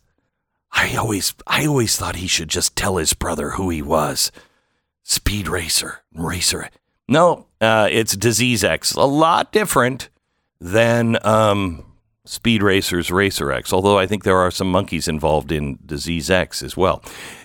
I 0.73 0.95
always, 0.95 1.33
I 1.47 1.65
always 1.65 1.95
thought 1.95 2.15
he 2.15 2.27
should 2.27 2.49
just 2.49 2.75
tell 2.75 2.97
his 2.97 3.13
brother 3.13 3.51
who 3.51 3.69
he 3.69 3.81
was. 3.81 4.31
Speed 5.03 5.47
Racer, 5.47 5.99
Racer. 6.13 6.69
No, 7.07 7.47
uh, 7.62 7.88
it's 7.91 8.15
Disease 8.15 8.63
X. 8.63 8.93
A 8.93 9.01
lot 9.01 9.51
different 9.51 10.09
than 10.59 11.17
um, 11.25 11.83
Speed 12.25 12.63
Racer's 12.63 13.12
Racer 13.12 13.51
X. 13.51 13.73
Although 13.73 13.99
I 13.99 14.07
think 14.07 14.23
there 14.23 14.38
are 14.38 14.49
some 14.49 14.71
monkeys 14.71 15.09
involved 15.09 15.51
in 15.51 15.77
Disease 15.86 16.29
X 16.29 16.63
as 16.63 16.77
well. 16.77 17.03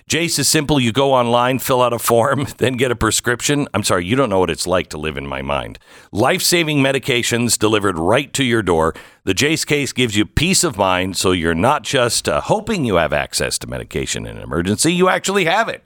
Jace 0.09 0.39
is 0.39 0.47
simple. 0.47 0.79
You 0.79 0.93
go 0.93 1.13
online, 1.13 1.59
fill 1.59 1.81
out 1.81 1.91
a 1.91 1.99
form, 1.99 2.47
then 2.59 2.77
get 2.77 2.89
a 2.89 2.95
prescription. 2.95 3.67
I'm 3.73 3.83
sorry, 3.83 4.05
you 4.05 4.15
don't 4.15 4.29
know 4.29 4.39
what 4.39 4.49
it's 4.49 4.65
like 4.65 4.87
to 4.89 4.97
live 4.97 5.17
in 5.17 5.27
my 5.27 5.41
mind. 5.41 5.79
Life 6.13 6.41
saving 6.41 6.77
medications 6.77 7.59
delivered 7.59 7.99
right 7.99 8.31
to 8.31 8.45
your 8.45 8.61
door. 8.61 8.93
The 9.25 9.33
Jace 9.33 9.65
case 9.65 9.91
gives 9.91 10.15
you 10.15 10.25
peace 10.25 10.63
of 10.63 10.77
mind 10.77 11.17
so 11.17 11.33
you're 11.33 11.53
not 11.53 11.83
just 11.83 12.29
uh, 12.29 12.39
hoping 12.39 12.85
you 12.85 12.95
have 12.95 13.11
access 13.11 13.59
to 13.59 13.67
medication 13.67 14.25
in 14.25 14.37
an 14.37 14.43
emergency, 14.43 14.93
you 14.93 15.09
actually 15.09 15.43
have 15.43 15.67
it. 15.67 15.85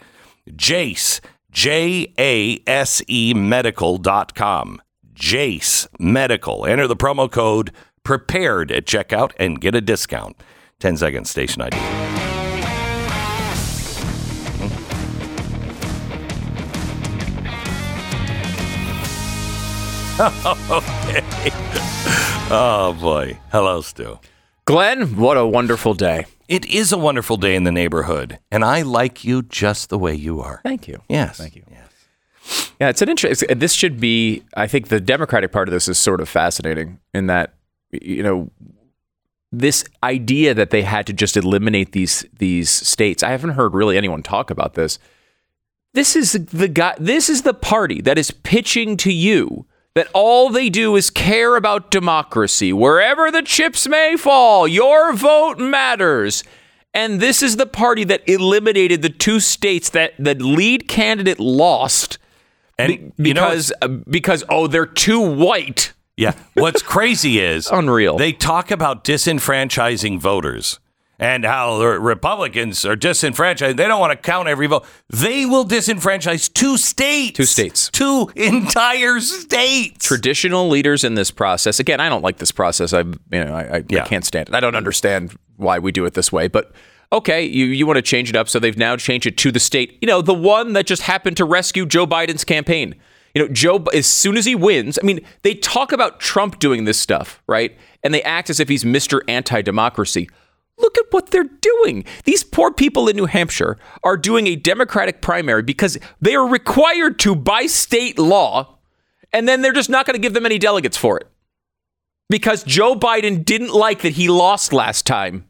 Jace, 0.52 1.20
J 1.52 2.14
A 2.20 2.62
S 2.68 3.02
E 3.08 3.34
medical.com. 3.34 4.84
Jace 5.16 5.88
Medical. 6.00 6.66
Enter 6.66 6.88
the 6.88 6.96
promo 6.96 7.32
code 7.32 7.72
prepared 8.04 8.72
at 8.72 8.86
checkout 8.86 9.32
and 9.38 9.60
get 9.62 9.76
a 9.76 9.82
discount. 9.82 10.36
10 10.80 10.98
seconds, 10.98 11.30
station 11.30 11.62
ID. 11.62 11.78
okay. 20.20 21.52
Oh 22.56 22.96
boy. 23.00 23.40
Hello, 23.52 23.82
Stu. 23.82 24.20
Glenn, 24.66 25.16
what 25.16 25.38
a 25.38 25.48
wonderful 25.48 25.94
day. 25.94 26.26
It 26.48 26.66
is 26.66 26.92
a 26.92 26.98
wonderful 26.98 27.38
day 27.38 27.56
in 27.56 27.64
the 27.64 27.72
neighborhood, 27.72 28.38
and 28.52 28.64
I 28.64 28.82
like 28.82 29.24
you 29.24 29.42
just 29.42 29.90
the 29.90 29.98
way 29.98 30.14
you 30.14 30.42
are. 30.42 30.60
Thank 30.64 30.88
you. 30.88 31.02
Yes. 31.10 31.38
Thank 31.38 31.56
you. 31.56 31.64
Yes. 31.72 32.70
Yeah, 32.80 32.90
it's 32.90 33.02
an 33.02 33.10
interesting. 33.10 33.58
This 33.58 33.74
should 33.74 34.00
be. 34.00 34.44
I 34.56 34.68
think 34.68 34.90
the 34.90 35.00
Democratic 35.00 35.52
part 35.52 35.68
of 35.68 35.74
this 35.74 35.88
is 35.88 35.98
sort 35.98 36.22
of 36.22 36.30
fascinating 36.30 37.00
in 37.14 37.28
that 37.28 37.54
you 38.02 38.24
know 38.24 38.50
this 39.52 39.86
idea 40.02 40.54
that 40.54 40.72
they 40.72 40.82
had 40.82 41.06
to 41.08 41.14
just 41.14 41.38
eliminate 41.38 41.92
these 41.92 42.26
these 42.38 42.70
states. 42.70 43.24
I 43.24 43.30
haven't 43.30 43.52
heard 43.52 43.74
really 43.74 43.98
anyone 43.98 44.24
talk 44.24 44.50
about 44.50 44.74
this. 44.74 45.00
This 45.94 46.16
is 46.16 46.32
the 46.32 46.68
guy. 46.68 46.96
This 47.00 47.30
is 47.30 47.44
the 47.44 47.54
party 47.54 48.02
that 48.02 48.18
is 48.18 48.32
pitching 48.32 48.98
to 48.98 49.14
you 49.14 49.66
that 49.96 50.08
all 50.14 50.50
they 50.50 50.70
do 50.70 50.96
is 50.96 51.12
care 51.12 51.56
about 51.56 51.92
democracy. 51.92 52.74
Wherever 52.74 53.30
the 53.30 53.44
chips 53.44 53.88
may 53.88 54.16
fall, 54.18 54.68
your 54.68 55.14
vote 55.14 55.60
matters. 55.60 56.44
And 56.96 57.20
this 57.20 57.42
is 57.42 57.58
the 57.58 57.66
party 57.66 58.04
that 58.06 58.28
eliminated 58.28 59.02
the 59.02 59.10
two 59.10 59.40
states 59.40 59.90
that 59.92 60.14
the 60.18 60.36
lead 60.36 60.88
candidate 60.88 61.40
lost 61.40 62.18
And 62.78 63.14
be- 63.18 63.30
you 63.30 63.34
know, 63.34 63.50
because 63.50 63.74
uh, 63.82 63.88
because 63.88 64.44
oh 64.50 64.68
they're 64.68 64.86
too 64.86 65.20
white. 65.20 65.94
Yeah. 66.18 66.34
What's 66.54 66.82
crazy 66.82 67.40
is 67.40 67.68
Unreal. 67.72 68.18
They 68.18 68.34
talk 68.34 68.72
about 68.72 69.04
disenfranchising 69.04 70.20
voters 70.20 70.80
and 71.20 71.46
how 71.46 71.78
the 71.78 71.88
Republicans 72.00 72.86
are 72.86 72.96
disenfranchised. 72.96 73.78
They 73.78 73.88
don't 73.88 74.00
want 74.00 74.12
to 74.12 74.18
count 74.18 74.48
every 74.48 74.68
vote. 74.68 74.86
They 75.10 75.46
will 75.46 75.66
disenfranchise 75.66 76.52
two 76.52 76.78
states. 76.78 77.38
Two 77.38 77.46
states. 77.46 77.90
Two 77.92 78.32
entire 78.36 79.20
states. 79.20 80.06
Traditional 80.06 80.70
leaders 80.70 81.04
in 81.04 81.16
this 81.16 81.32
process. 81.32 81.80
Again, 81.80 82.00
I 82.00 82.10
don't 82.10 82.24
like 82.24 82.38
this 82.38 82.52
process. 82.52 82.94
I, 82.94 83.00
you 83.00 83.16
know, 83.32 83.54
I, 83.54 83.78
I, 83.78 83.84
Yeah. 83.90 84.04
I 84.04 84.08
can't 84.08 84.26
stand 84.26 84.50
it. 84.50 84.56
I 84.56 84.60
don't 84.60 84.76
understand 84.76 85.36
why 85.58 85.80
we 85.80 85.92
do 85.92 86.06
it 86.06 86.14
this 86.14 86.32
way. 86.32 86.48
But 86.48 86.72
okay, 87.12 87.44
you 87.44 87.66
you 87.66 87.86
want 87.88 87.98
to 87.98 88.02
change 88.02 88.30
it 88.30 88.36
up, 88.36 88.50
so 88.50 88.60
they've 88.60 88.78
now 88.78 88.96
changed 88.98 89.28
it 89.28 89.38
to 89.38 89.52
the 89.52 89.60
state. 89.60 89.98
You 90.02 90.08
know, 90.08 90.22
the 90.22 90.34
one 90.34 90.74
that 90.74 90.86
just 90.88 91.04
happened 91.04 91.38
to 91.38 91.46
rescue 91.46 91.86
Joe 91.86 92.06
Biden's 92.08 92.44
campaign. 92.44 92.96
You 93.34 93.42
know, 93.42 93.48
Joe, 93.52 93.78
as 93.94 94.06
soon 94.06 94.38
as 94.38 94.46
he 94.46 94.54
wins, 94.54 95.00
I 95.02 95.06
mean, 95.06 95.22
they 95.42 95.56
talk 95.56 95.92
about 95.92 96.20
Trump 96.20 96.60
doing 96.60 96.86
this 96.86 97.00
stuff, 97.00 97.42
right? 97.48 97.76
And 98.04 98.14
they 98.14 98.22
act 98.24 98.50
as 98.50 98.60
if 98.60 98.70
he's 98.70 98.84
Mr. 98.84 99.22
Anti 99.28 99.62
Democracy. 99.62 100.30
Look 100.78 100.98
at 100.98 101.06
what 101.12 101.32
they're 101.32 101.44
doing. 101.44 102.04
These 102.26 102.44
poor 102.44 102.72
people 102.72 103.08
in 103.08 103.16
New 103.16 103.26
Hampshire 103.26 103.78
are 104.04 104.18
doing 104.18 104.48
a 104.48 104.56
Democratic 104.56 105.22
primary 105.22 105.64
because 105.64 105.98
they 106.20 106.36
are 106.36 106.48
required 106.48 107.20
to 107.20 107.36
by 107.36 107.68
state 107.68 108.18
law, 108.18 108.78
and 109.32 109.48
then 109.48 109.62
they're 109.62 109.74
just 109.74 109.90
not 109.90 110.06
going 110.06 110.16
to 110.16 110.22
give 110.22 110.34
them 110.34 110.46
any 110.46 110.58
delegates 110.58 110.98
for 110.98 111.18
it. 111.18 111.28
Because 112.30 112.64
Joe 112.64 112.96
Biden 112.96 113.46
didn't 113.46 113.74
like 113.74 114.02
that 114.02 114.14
he 114.14 114.28
lost 114.30 114.74
last 114.74 115.06
time. 115.06 115.46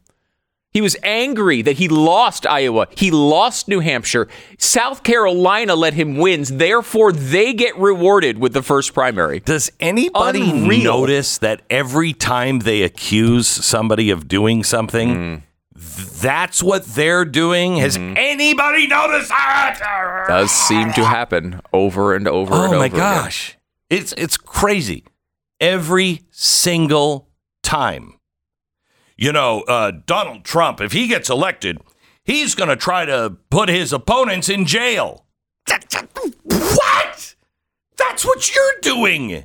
He 0.74 0.80
was 0.80 0.96
angry 1.04 1.62
that 1.62 1.76
he 1.76 1.86
lost 1.86 2.48
Iowa. 2.48 2.88
He 2.96 3.12
lost 3.12 3.68
New 3.68 3.78
Hampshire. 3.78 4.26
South 4.58 5.04
Carolina 5.04 5.76
let 5.76 5.94
him 5.94 6.16
win. 6.16 6.42
Therefore, 6.42 7.12
they 7.12 7.52
get 7.52 7.78
rewarded 7.78 8.38
with 8.38 8.54
the 8.54 8.62
first 8.62 8.92
primary. 8.92 9.38
Does 9.38 9.70
anybody 9.78 10.50
Unreal. 10.50 10.82
notice 10.82 11.38
that 11.38 11.62
every 11.70 12.12
time 12.12 12.58
they 12.58 12.82
accuse 12.82 13.46
somebody 13.46 14.10
of 14.10 14.26
doing 14.26 14.64
something, 14.64 15.14
hmm. 15.14 15.34
th- 15.78 16.08
that's 16.20 16.60
what 16.60 16.84
they're 16.86 17.24
doing? 17.24 17.76
Has 17.76 17.94
hmm. 17.94 18.14
anybody 18.16 18.88
noticed 18.88 19.28
that? 19.28 20.24
Does 20.26 20.50
seem 20.50 20.92
to 20.94 21.04
happen 21.04 21.60
over 21.72 22.16
and 22.16 22.26
over 22.26 22.52
and 22.52 22.64
over. 22.64 22.74
Oh 22.74 22.78
my 22.80 22.86
again. 22.86 22.98
gosh. 22.98 23.56
It's 23.90 24.12
it's 24.16 24.36
crazy. 24.36 25.04
Every 25.60 26.22
single 26.32 27.28
time. 27.62 28.14
You 29.16 29.32
know, 29.32 29.62
uh, 29.62 29.92
Donald 30.06 30.44
Trump, 30.44 30.80
if 30.80 30.92
he 30.92 31.06
gets 31.06 31.30
elected, 31.30 31.78
he's 32.24 32.54
going 32.54 32.68
to 32.68 32.76
try 32.76 33.04
to 33.04 33.36
put 33.50 33.68
his 33.68 33.92
opponents 33.92 34.48
in 34.48 34.64
jail. 34.64 35.24
What? 36.44 37.34
That's 37.96 38.24
what 38.24 38.54
you're 38.54 38.80
doing. 38.82 39.44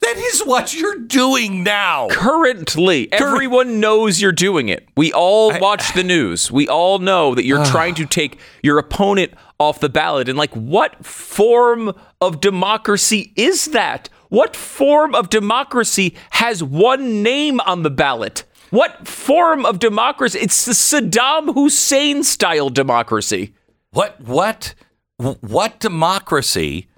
That 0.00 0.16
is 0.16 0.40
what 0.40 0.74
you're 0.74 0.98
doing 0.98 1.62
now. 1.62 2.08
Currently, 2.10 3.12
everyone 3.12 3.80
knows 3.80 4.20
you're 4.20 4.32
doing 4.32 4.70
it. 4.70 4.88
We 4.96 5.12
all 5.12 5.58
watch 5.60 5.92
the 5.94 6.02
news. 6.02 6.50
We 6.50 6.66
all 6.68 6.98
know 6.98 7.34
that 7.34 7.44
you're 7.44 7.64
trying 7.66 7.94
to 7.96 8.06
take 8.06 8.38
your 8.62 8.78
opponent 8.78 9.34
off 9.58 9.78
the 9.78 9.90
ballot. 9.90 10.28
And, 10.28 10.38
like, 10.38 10.54
what 10.54 11.04
form 11.04 11.92
of 12.20 12.40
democracy 12.40 13.32
is 13.36 13.66
that? 13.66 14.08
What 14.30 14.56
form 14.56 15.14
of 15.14 15.28
democracy 15.28 16.16
has 16.30 16.62
one 16.64 17.22
name 17.22 17.60
on 17.60 17.82
the 17.82 17.90
ballot? 17.90 18.44
What 18.70 19.08
form 19.08 19.66
of 19.66 19.78
democracy? 19.78 20.38
It's 20.38 20.64
the 20.64 20.72
Saddam 20.72 21.54
Hussein 21.54 22.22
style 22.22 22.70
democracy. 22.70 23.54
What 23.90 24.20
what 24.20 24.74
what 25.18 25.80
democracy 25.80 26.88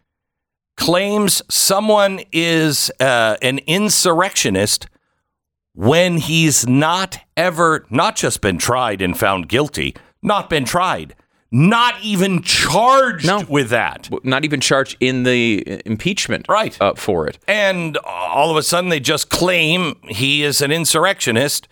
claims 0.77 1.43
someone 1.51 2.21
is 2.31 2.91
uh, 3.01 3.37
an 3.43 3.59
insurrectionist 3.67 4.87
when 5.75 6.19
he's 6.19 6.67
not 6.67 7.19
ever 7.37 7.87
not 7.89 8.17
just 8.17 8.43
been 8.43 8.59
tried 8.59 9.01
and 9.01 9.19
found 9.19 9.49
guilty, 9.49 9.95
not 10.23 10.51
been 10.51 10.65
tried, 10.65 11.15
not 11.55 11.95
even 12.03 12.41
charged 12.43 13.27
No. 13.27 13.45
with 13.49 13.69
that. 13.69 14.09
Not 14.25 14.45
even 14.45 14.59
charged 14.61 14.97
in 15.01 15.23
the 15.25 15.63
uh, 15.71 15.77
impeachment 15.85 16.47
Right. 16.49 16.77
uh, 16.81 16.95
for 16.95 17.27
it. 17.29 17.39
And 17.47 17.99
all 17.99 18.51
of 18.51 18.57
a 18.57 18.63
sudden 18.63 18.89
they 18.89 19.01
just 19.01 19.29
claim 19.29 19.97
he 20.09 20.43
is 20.43 20.63
an 20.63 20.73
insurrectionist 20.73 21.69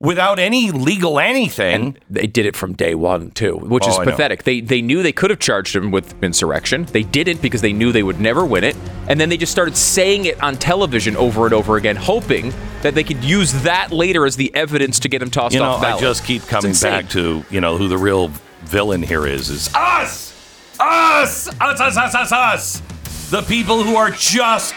without 0.00 0.38
any 0.38 0.70
legal 0.70 1.18
anything. 1.18 1.96
They 2.08 2.26
did 2.26 2.46
it 2.46 2.56
from 2.56 2.72
day 2.72 2.94
one 2.94 3.30
too, 3.32 3.56
which 3.56 3.84
Oh, 3.86 3.90
is 3.90 3.98
pathetic. 3.98 4.44
They 4.44 4.60
they 4.62 4.80
knew 4.80 5.02
they 5.02 5.12
could 5.12 5.28
have 5.28 5.40
charged 5.40 5.76
him 5.76 5.90
with 5.90 6.14
insurrection. 6.22 6.86
They 6.92 7.02
didn't 7.02 7.42
because 7.42 7.60
they 7.60 7.72
knew 7.72 7.92
they 7.92 8.04
would 8.04 8.20
never 8.20 8.46
win 8.46 8.64
it, 8.64 8.76
and 9.08 9.20
then 9.20 9.28
they 9.28 9.36
just 9.36 9.52
started 9.52 9.76
saying 9.76 10.24
it 10.24 10.42
on 10.42 10.56
television 10.56 11.16
over 11.16 11.44
and 11.44 11.52
over 11.52 11.76
again, 11.76 11.96
hoping 11.96 12.54
that 12.82 12.94
they 12.94 13.02
could 13.04 13.22
use 13.24 13.52
that 13.64 13.90
later 13.92 14.24
as 14.24 14.36
the 14.36 14.54
evidence 14.54 15.00
to 15.00 15.08
get 15.08 15.20
him 15.20 15.30
tossed 15.30 15.52
You 15.54 15.60
know, 15.60 15.66
off 15.70 15.80
the 15.80 15.88
I 15.88 15.98
just 16.00 16.24
keep 16.24 16.46
coming 16.46 16.74
back 16.80 17.08
to, 17.10 17.44
you 17.50 17.60
know, 17.60 17.76
who 17.76 17.88
the 17.88 17.98
real 17.98 18.30
villain 18.68 19.02
here 19.02 19.26
is 19.26 19.48
is 19.48 19.74
us! 19.74 20.34
Us! 20.78 21.48
Us, 21.60 21.80
us, 21.80 21.96
us, 21.96 22.14
us, 22.14 22.32
us! 22.32 23.30
The 23.30 23.42
people 23.42 23.82
who 23.82 23.96
are 23.96 24.10
just 24.10 24.74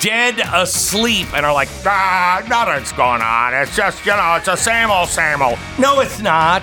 dead 0.00 0.40
asleep 0.52 1.26
and 1.34 1.44
are 1.44 1.52
like, 1.52 1.68
ah, 1.84 2.44
nothing's 2.48 2.92
going 2.92 3.20
on. 3.20 3.54
It's 3.54 3.76
just, 3.76 4.06
you 4.06 4.12
know, 4.12 4.36
it's 4.36 4.48
a 4.48 4.56
same 4.56 4.90
old, 4.90 5.08
same 5.08 5.42
old. 5.42 5.58
No, 5.78 6.00
it's 6.00 6.20
not. 6.20 6.62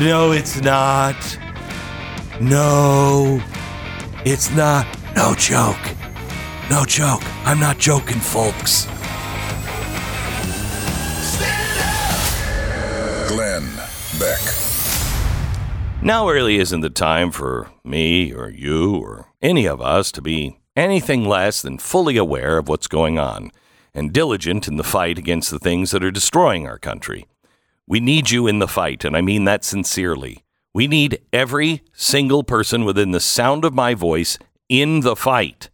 No, 0.00 0.32
it's 0.32 0.60
not. 0.60 1.38
No, 2.40 3.42
it's 4.24 4.50
not. 4.52 4.86
No 5.16 5.34
joke. 5.34 5.96
No 6.70 6.84
joke. 6.84 7.22
I'm 7.44 7.58
not 7.58 7.78
joking, 7.78 8.20
folks. 8.20 8.86
Glenn 13.28 13.68
Beck. 14.18 14.59
Now 16.02 16.26
really 16.26 16.56
isn't 16.56 16.80
the 16.80 16.88
time 16.88 17.30
for 17.30 17.70
me 17.84 18.32
or 18.32 18.48
you 18.48 18.96
or 18.96 19.26
any 19.42 19.66
of 19.66 19.82
us 19.82 20.10
to 20.12 20.22
be 20.22 20.58
anything 20.74 21.26
less 21.26 21.60
than 21.60 21.76
fully 21.76 22.16
aware 22.16 22.56
of 22.56 22.68
what's 22.68 22.86
going 22.86 23.18
on 23.18 23.50
and 23.92 24.10
diligent 24.10 24.66
in 24.66 24.76
the 24.76 24.82
fight 24.82 25.18
against 25.18 25.50
the 25.50 25.58
things 25.58 25.90
that 25.90 26.02
are 26.02 26.10
destroying 26.10 26.66
our 26.66 26.78
country. 26.78 27.26
We 27.86 28.00
need 28.00 28.30
you 28.30 28.46
in 28.46 28.60
the 28.60 28.66
fight, 28.66 29.04
and 29.04 29.14
I 29.14 29.20
mean 29.20 29.44
that 29.44 29.62
sincerely. 29.62 30.42
We 30.72 30.86
need 30.86 31.20
every 31.34 31.82
single 31.92 32.44
person 32.44 32.86
within 32.86 33.10
the 33.10 33.20
sound 33.20 33.66
of 33.66 33.74
my 33.74 33.92
voice 33.92 34.38
in 34.70 35.00
the 35.00 35.16
fight, 35.16 35.68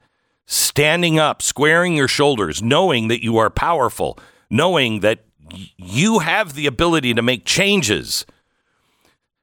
standing 0.44 1.20
up, 1.20 1.40
squaring 1.40 1.94
your 1.94 2.08
shoulders, 2.08 2.60
knowing 2.60 3.06
that 3.08 3.22
you 3.22 3.36
are 3.36 3.50
powerful, 3.50 4.18
knowing 4.50 5.00
that 5.00 5.24
you 5.76 6.18
have 6.18 6.54
the 6.54 6.66
ability 6.66 7.14
to 7.14 7.22
make 7.22 7.44
changes 7.44 8.26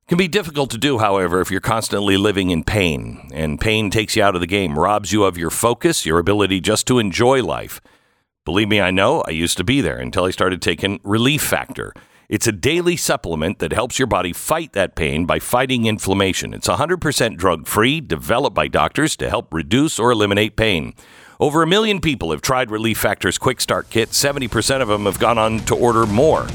can 0.08 0.18
be 0.18 0.28
difficult 0.28 0.70
to 0.72 0.78
do, 0.78 0.98
however, 0.98 1.40
if 1.40 1.50
you're 1.50 1.62
constantly 1.62 2.18
living 2.18 2.50
in 2.50 2.64
pain. 2.64 3.30
And 3.34 3.60
pain 3.60 3.90
takes 3.90 4.16
you 4.16 4.24
out 4.24 4.36
of 4.36 4.42
the 4.42 4.48
game, 4.48 4.78
robs 4.78 5.12
you 5.14 5.24
of 5.24 5.38
your 5.38 5.50
focus, 5.50 6.06
your 6.06 6.20
ability 6.20 6.60
just 6.60 6.86
to 6.88 7.00
enjoy 7.00 7.44
life. 7.44 7.80
Believe 8.46 8.68
me, 8.68 8.82
I 8.82 8.92
know. 8.92 9.24
I 9.26 9.32
used 9.32 9.58
to 9.58 9.64
be 9.64 9.80
there 9.80 9.98
until 9.98 10.26
I 10.26 10.32
started 10.32 10.62
taking 10.62 11.00
Relief 11.04 11.42
Factor. 11.42 11.94
It's 12.28 12.48
a 12.48 12.52
daily 12.52 12.98
supplement 12.98 13.60
that 13.60 13.72
helps 13.72 14.00
your 14.00 14.08
body 14.08 14.34
fight 14.34 14.74
that 14.74 14.96
pain 14.96 15.26
by 15.26 15.40
fighting 15.40 15.86
inflammation. 15.86 16.54
It's 16.54 16.68
100% 16.68 17.38
drug 17.38 17.68
free, 17.68 18.02
developed 18.02 18.56
by 18.56 18.68
doctors 18.68 19.16
to 19.18 19.30
help 19.30 19.54
reduce 19.54 20.00
or 20.00 20.12
eliminate 20.12 20.58
pain. 20.58 20.94
Over 21.40 21.64
a 21.64 21.68
million 21.68 22.02
people 22.02 22.32
have 22.32 22.42
tried 22.42 22.72
Relief 22.72 22.98
Factor's 22.98 23.38
Quick 23.38 23.62
Start 23.62 23.90
Kit. 23.90 24.10
70% 24.10 24.82
of 24.82 24.88
them 24.88 25.06
have 25.06 25.20
gone 25.20 25.38
on 25.38 25.60
to 25.60 25.76
order 25.76 26.06
more. 26.06 26.48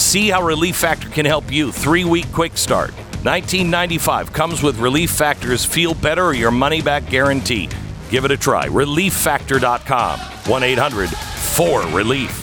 See 0.00 0.30
how 0.30 0.42
Relief 0.42 0.76
Factor 0.76 1.10
can 1.10 1.26
help 1.26 1.52
you. 1.52 1.70
Three 1.70 2.04
week 2.04 2.32
quick 2.32 2.56
start. 2.56 2.92
1995 3.22 4.32
comes 4.32 4.62
with 4.62 4.78
Relief 4.78 5.10
Factor's 5.10 5.64
Feel 5.64 5.92
Better 5.92 6.24
or 6.24 6.34
Your 6.34 6.50
Money 6.50 6.80
Back 6.80 7.06
Guarantee. 7.06 7.68
Give 8.08 8.24
it 8.24 8.30
a 8.30 8.36
try. 8.36 8.66
ReliefFactor.com. 8.66 10.18
1 10.18 10.62
800 10.62 11.10
4 11.10 11.82
Relief. 11.88 12.40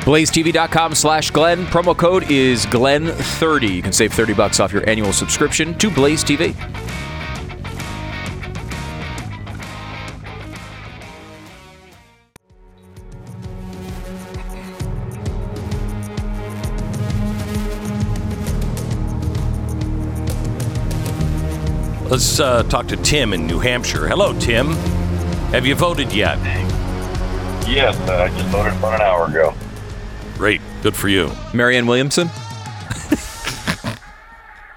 BlazeTV.com 0.00 0.96
slash 0.96 1.30
Glenn. 1.30 1.66
Promo 1.66 1.96
code 1.96 2.28
is 2.28 2.66
Glenn30. 2.66 3.76
You 3.76 3.82
can 3.82 3.92
save 3.92 4.12
30 4.12 4.34
bucks 4.34 4.58
off 4.58 4.72
your 4.72 4.86
annual 4.90 5.12
subscription 5.12 5.78
to 5.78 5.88
Blaze 5.88 6.24
TV. 6.24 6.56
Let's 22.12 22.38
uh, 22.40 22.62
talk 22.64 22.88
to 22.88 22.96
Tim 22.98 23.32
in 23.32 23.46
New 23.46 23.58
Hampshire. 23.58 24.06
Hello, 24.06 24.38
Tim. 24.38 24.72
Have 25.52 25.64
you 25.64 25.74
voted 25.74 26.12
yet? 26.12 26.36
Yes, 27.66 27.96
uh, 28.06 28.24
I 28.24 28.28
just 28.28 28.44
voted 28.48 28.74
about 28.74 28.96
an 28.96 29.00
hour 29.00 29.28
ago. 29.28 29.54
Great. 30.36 30.60
Good 30.82 30.94
for 30.94 31.08
you. 31.08 31.30
Marianne 31.54 31.86
Williamson. 31.86 32.28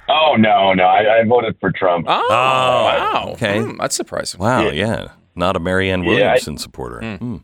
Oh 0.07 0.35
no, 0.37 0.73
no, 0.73 0.83
I, 0.83 1.19
I 1.19 1.23
voted 1.25 1.57
for 1.59 1.71
Trump. 1.71 2.05
Oh, 2.07 2.27
wow. 2.29 3.29
okay. 3.33 3.59
Hmm, 3.61 3.77
that's 3.77 3.95
surprising. 3.95 4.39
Wow, 4.39 4.61
Yeah. 4.69 4.71
yeah. 4.71 5.07
Not 5.35 5.55
a 5.55 5.59
Marianne 5.59 6.03
Yeah, 6.03 6.09
I- 6.09 6.13
Williamson 6.13 6.57
supporter. 6.57 7.17
Hmm. 7.17 7.37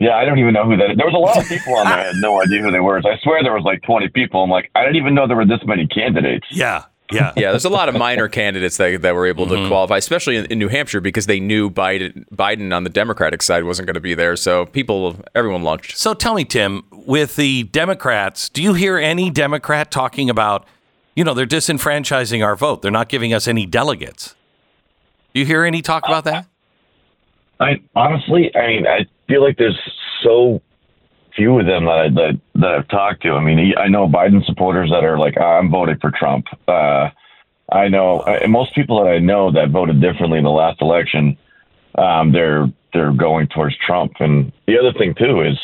Yeah, 0.00 0.16
I 0.16 0.24
don't 0.24 0.38
even 0.38 0.52
know 0.54 0.64
who 0.64 0.76
that 0.78 0.90
is. 0.92 0.96
There 0.96 1.06
was 1.06 1.14
a 1.14 1.18
lot 1.18 1.36
of 1.38 1.46
people 1.48 1.74
on 1.76 1.84
there. 1.86 1.94
I 1.98 2.04
had 2.06 2.16
no 2.16 2.40
idea 2.42 2.60
who 2.62 2.70
they 2.70 2.80
were. 2.80 2.98
I 2.98 3.18
swear 3.22 3.42
there 3.42 3.52
was 3.54 3.64
like 3.64 3.82
20 3.82 4.08
people. 4.08 4.42
I'm 4.42 4.50
like, 4.50 4.70
I 4.74 4.82
didn't 4.82 4.96
even 4.96 5.14
know 5.14 5.26
there 5.28 5.36
were 5.36 5.46
this 5.46 5.60
many 5.64 5.86
candidates. 5.86 6.46
Yeah, 6.50 6.84
yeah, 7.12 7.32
Yeah, 7.36 7.50
there's 7.50 7.64
a 7.64 7.68
lot 7.70 7.88
of 7.88 7.94
minor 7.96 8.28
candidates 8.28 8.76
that, 8.78 9.02
that 9.02 9.14
were 9.14 9.26
able 9.26 9.46
Mm-hmm. 9.46 9.62
to 9.64 9.68
qualify, 9.68 9.96
especially 9.98 10.36
in, 10.36 10.44
in 10.46 10.58
New 10.58 10.68
Hampshire, 10.68 11.00
because 11.00 11.26
they 11.26 11.38
knew 11.40 11.70
Biden 11.70 12.24
Biden 12.34 12.74
on 12.74 12.84
the 12.84 12.90
Democratic 12.90 13.42
side 13.42 13.64
wasn't 13.64 13.86
going 13.86 13.94
to 13.94 14.00
be 14.00 14.14
there. 14.14 14.36
So 14.36 14.66
people, 14.66 15.16
everyone 15.34 15.62
launched. 15.62 15.96
So 15.98 16.14
tell 16.14 16.34
me, 16.34 16.44
Tim, 16.44 16.82
with 16.90 17.36
the 17.36 17.64
Democrats, 17.64 18.48
do 18.48 18.62
you 18.62 18.74
hear 18.74 18.98
any 18.98 19.30
Democrat 19.30 19.90
talking 19.90 20.28
about, 20.30 20.66
you 21.14 21.24
know, 21.24 21.34
they're 21.34 21.46
disenfranchising 21.46 22.44
our 22.44 22.56
vote? 22.56 22.82
They're 22.82 22.90
not 22.90 23.08
giving 23.08 23.32
us 23.32 23.46
any 23.46 23.66
delegates. 23.66 24.34
Do 25.34 25.40
you 25.40 25.46
hear 25.46 25.64
any 25.64 25.82
talk 25.82 26.06
about 26.06 26.24
that? 26.24 26.46
I 27.60 27.80
honestly, 27.94 28.50
I 28.54 28.66
mean, 28.66 28.86
I 28.86 29.06
feel 29.28 29.42
like 29.42 29.56
there's 29.58 29.78
so 30.22 30.60
few 31.36 31.60
of 31.60 31.66
them 31.66 31.84
that 31.84 31.98
I, 31.98 32.08
that 32.08 32.40
that 32.56 32.70
I've 32.70 32.88
talked 32.88 33.22
to. 33.22 33.32
I 33.32 33.44
mean, 33.44 33.74
I 33.78 33.88
know 33.88 34.08
Biden 34.08 34.44
supporters 34.46 34.90
that 34.90 35.04
are 35.04 35.18
like, 35.18 35.38
I'm 35.38 35.70
voting 35.70 35.98
for 36.00 36.10
Trump. 36.10 36.46
Uh, 36.66 37.10
I 37.70 37.88
know 37.88 38.20
uh, 38.20 38.46
most 38.48 38.74
people 38.74 39.02
that 39.02 39.10
I 39.10 39.18
know 39.18 39.52
that 39.52 39.70
voted 39.70 40.00
differently 40.00 40.38
in 40.38 40.44
the 40.44 40.50
last 40.50 40.80
election. 40.80 41.36
Um, 41.96 42.32
they're 42.32 42.66
they're 42.92 43.12
going 43.12 43.48
towards 43.48 43.76
Trump. 43.86 44.12
And 44.20 44.52
the 44.66 44.78
other 44.78 44.92
thing 44.96 45.14
too 45.14 45.42
is, 45.42 45.58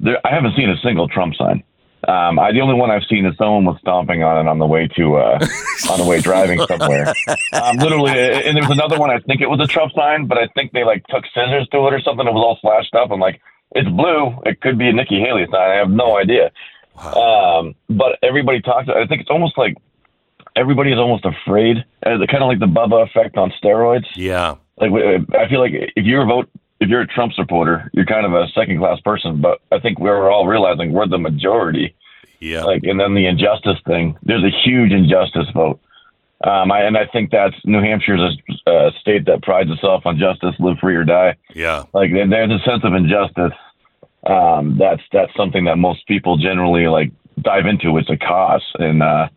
there, 0.00 0.24
I 0.26 0.34
haven't 0.34 0.54
seen 0.56 0.68
a 0.68 0.76
single 0.82 1.08
Trump 1.08 1.34
sign. 1.34 1.62
Um, 2.06 2.38
I 2.38 2.52
the 2.52 2.60
only 2.60 2.74
one 2.74 2.90
I've 2.90 3.04
seen 3.08 3.26
is 3.26 3.36
someone 3.36 3.64
was 3.64 3.76
stomping 3.80 4.22
on 4.22 4.46
it 4.46 4.48
on 4.48 4.58
the 4.58 4.66
way 4.66 4.86
to 4.96 5.16
uh, 5.16 5.38
on 5.90 5.98
the 5.98 6.06
way 6.06 6.20
driving 6.20 6.60
somewhere. 6.66 7.12
Um, 7.52 7.76
literally, 7.76 8.12
and 8.12 8.56
there 8.56 8.62
was 8.62 8.70
another 8.70 8.98
one. 8.98 9.10
I 9.10 9.18
think 9.18 9.40
it 9.40 9.50
was 9.50 9.60
a 9.60 9.66
Trump 9.66 9.92
sign, 9.94 10.26
but 10.26 10.38
I 10.38 10.46
think 10.54 10.72
they 10.72 10.84
like 10.84 11.04
took 11.08 11.24
scissors 11.34 11.66
to 11.72 11.78
it 11.88 11.94
or 11.94 12.00
something. 12.00 12.26
It 12.26 12.32
was 12.32 12.44
all 12.44 12.58
slashed 12.60 12.94
up. 12.94 13.10
I'm 13.10 13.20
like, 13.20 13.40
it's 13.72 13.88
blue. 13.88 14.34
It 14.46 14.60
could 14.60 14.78
be 14.78 14.88
a 14.88 14.92
Nikki 14.92 15.20
Haley 15.20 15.46
sign. 15.50 15.70
I 15.70 15.74
have 15.74 15.90
no 15.90 16.16
idea. 16.18 16.50
Um, 16.96 17.74
but 17.88 18.18
everybody 18.22 18.60
talks. 18.60 18.88
I 18.88 19.06
think 19.06 19.20
it's 19.20 19.30
almost 19.30 19.56
like 19.56 19.76
everybody 20.56 20.92
is 20.92 20.98
almost 20.98 21.24
afraid. 21.24 21.78
Uh, 22.04 22.18
kind 22.28 22.42
of 22.42 22.48
like 22.48 22.58
the 22.58 22.66
Bubba 22.66 23.06
effect 23.06 23.36
on 23.36 23.52
steroids 23.62 24.06
Yeah. 24.16 24.56
like 24.78 24.90
I 25.38 25.48
feel 25.48 25.60
like 25.60 25.72
if 25.74 26.04
you're 26.04 26.22
a 26.22 26.26
vote 26.26 26.48
if 26.80 26.88
you're 26.88 27.00
a 27.02 27.06
Trump 27.06 27.32
supporter, 27.32 27.90
you're 27.92 28.06
kind 28.06 28.24
of 28.24 28.32
a 28.34 28.46
second 28.54 28.78
class 28.78 29.00
person. 29.00 29.40
But 29.40 29.60
I 29.72 29.80
think 29.80 29.98
we're 29.98 30.30
all 30.30 30.46
realizing 30.46 30.92
we're 30.92 31.08
the 31.08 31.18
majority. 31.18 31.94
Yeah. 32.40 32.62
Like, 32.62 32.84
and 32.84 33.00
then 33.00 33.14
the 33.14 33.26
injustice 33.26 33.78
thing. 33.84 34.16
There's 34.22 34.44
a 34.44 34.50
huge 34.64 34.92
injustice 34.92 35.48
vote. 35.54 35.80
Um, 36.44 36.70
I, 36.70 36.82
and 36.82 36.96
I 36.96 37.06
think 37.06 37.30
that's 37.30 37.56
New 37.64 37.80
Hampshire's 37.80 38.38
a, 38.66 38.70
a 38.70 38.92
state 39.00 39.26
that 39.26 39.42
prides 39.42 39.70
itself 39.70 40.06
on 40.06 40.18
justice, 40.18 40.54
live 40.60 40.78
free 40.78 40.94
or 40.94 41.04
die. 41.04 41.36
yeah. 41.54 41.84
Like, 41.92 42.12
there's 42.12 42.50
a 42.50 42.64
sense 42.64 42.84
of 42.84 42.94
injustice. 42.94 43.52
Um, 44.24 44.76
that's 44.78 45.02
that's 45.12 45.34
something 45.36 45.64
that 45.64 45.76
most 45.76 46.06
people 46.06 46.36
generally 46.36 46.86
like 46.88 47.12
dive 47.40 47.66
into. 47.66 47.96
It's 47.98 48.10
a 48.10 48.16
cause, 48.16 48.64
and 48.78 49.02
uh, 49.02 49.28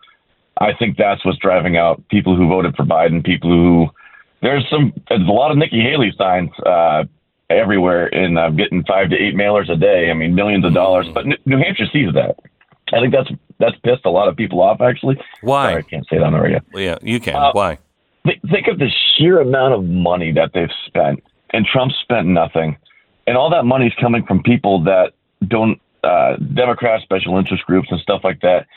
I 0.60 0.74
think 0.74 0.98
that's 0.98 1.24
what's 1.24 1.38
driving 1.38 1.78
out 1.78 2.06
people 2.10 2.36
who 2.36 2.48
voted 2.48 2.76
for 2.76 2.84
Biden. 2.84 3.24
People 3.24 3.52
who 3.52 3.90
there's 4.42 4.68
some 4.70 4.92
there's 5.08 5.22
a 5.22 5.32
lot 5.32 5.52
of 5.52 5.58
Nikki 5.58 5.82
Haley 5.82 6.12
signs 6.18 6.50
uh, 6.66 7.04
everywhere, 7.50 8.08
and 8.08 8.38
uh, 8.40 8.50
getting 8.50 8.84
five 8.86 9.12
to 9.12 9.16
eight 9.16 9.36
mailers 9.36 9.72
a 9.72 9.76
day. 9.76 10.10
I 10.10 10.14
mean, 10.14 10.34
millions 10.34 10.66
of 10.66 10.74
dollars. 10.74 11.08
But 11.14 11.28
New- 11.28 11.38
New 11.46 11.58
Hampshire 11.58 11.88
sees 11.94 12.14
that. 12.16 12.38
I 12.94 13.00
think 13.00 13.14
that's 13.14 13.30
that's 13.60 13.76
pissed 13.84 14.06
a 14.06 14.10
lot 14.10 14.28
of 14.28 14.36
people 14.36 14.62
off. 14.62 14.82
Actually, 14.82 15.18
Why? 15.42 15.72
Sorry, 15.72 15.84
I 15.84 15.90
can't 15.90 16.08
say 16.10 16.18
that 16.18 16.24
on 16.24 16.34
the 16.34 16.40
radio. 16.40 16.60
Yeah, 16.74 16.98
you 17.02 17.20
can. 17.20 17.36
Uh, 17.36 17.52
Why? 17.54 17.78
Think, 18.24 18.42
think 18.52 18.68
of 18.68 18.78
the 18.78 18.90
sheer 19.18 19.40
amount 19.40 19.74
of 19.74 19.84
money 19.84 20.32
that 20.34 20.52
they've 20.54 20.70
spent, 20.86 21.24
and 21.52 21.66
Trump 21.66 21.92
spent 22.04 22.28
nothing, 22.28 22.78
and 23.28 23.38
all 23.38 23.50
that 23.50 23.66
money 23.66 23.88
is 23.88 23.94
coming 24.00 24.26
from 24.26 24.44
people 24.44 24.84
that 24.84 25.14
don't 25.48 25.82
uh, 26.04 26.36
Democrat 26.38 27.02
special 27.02 27.38
interest 27.38 27.66
groups 27.66 27.88
and 27.92 28.00
stuff 28.00 28.22
like 28.24 28.42
that. 28.42 28.68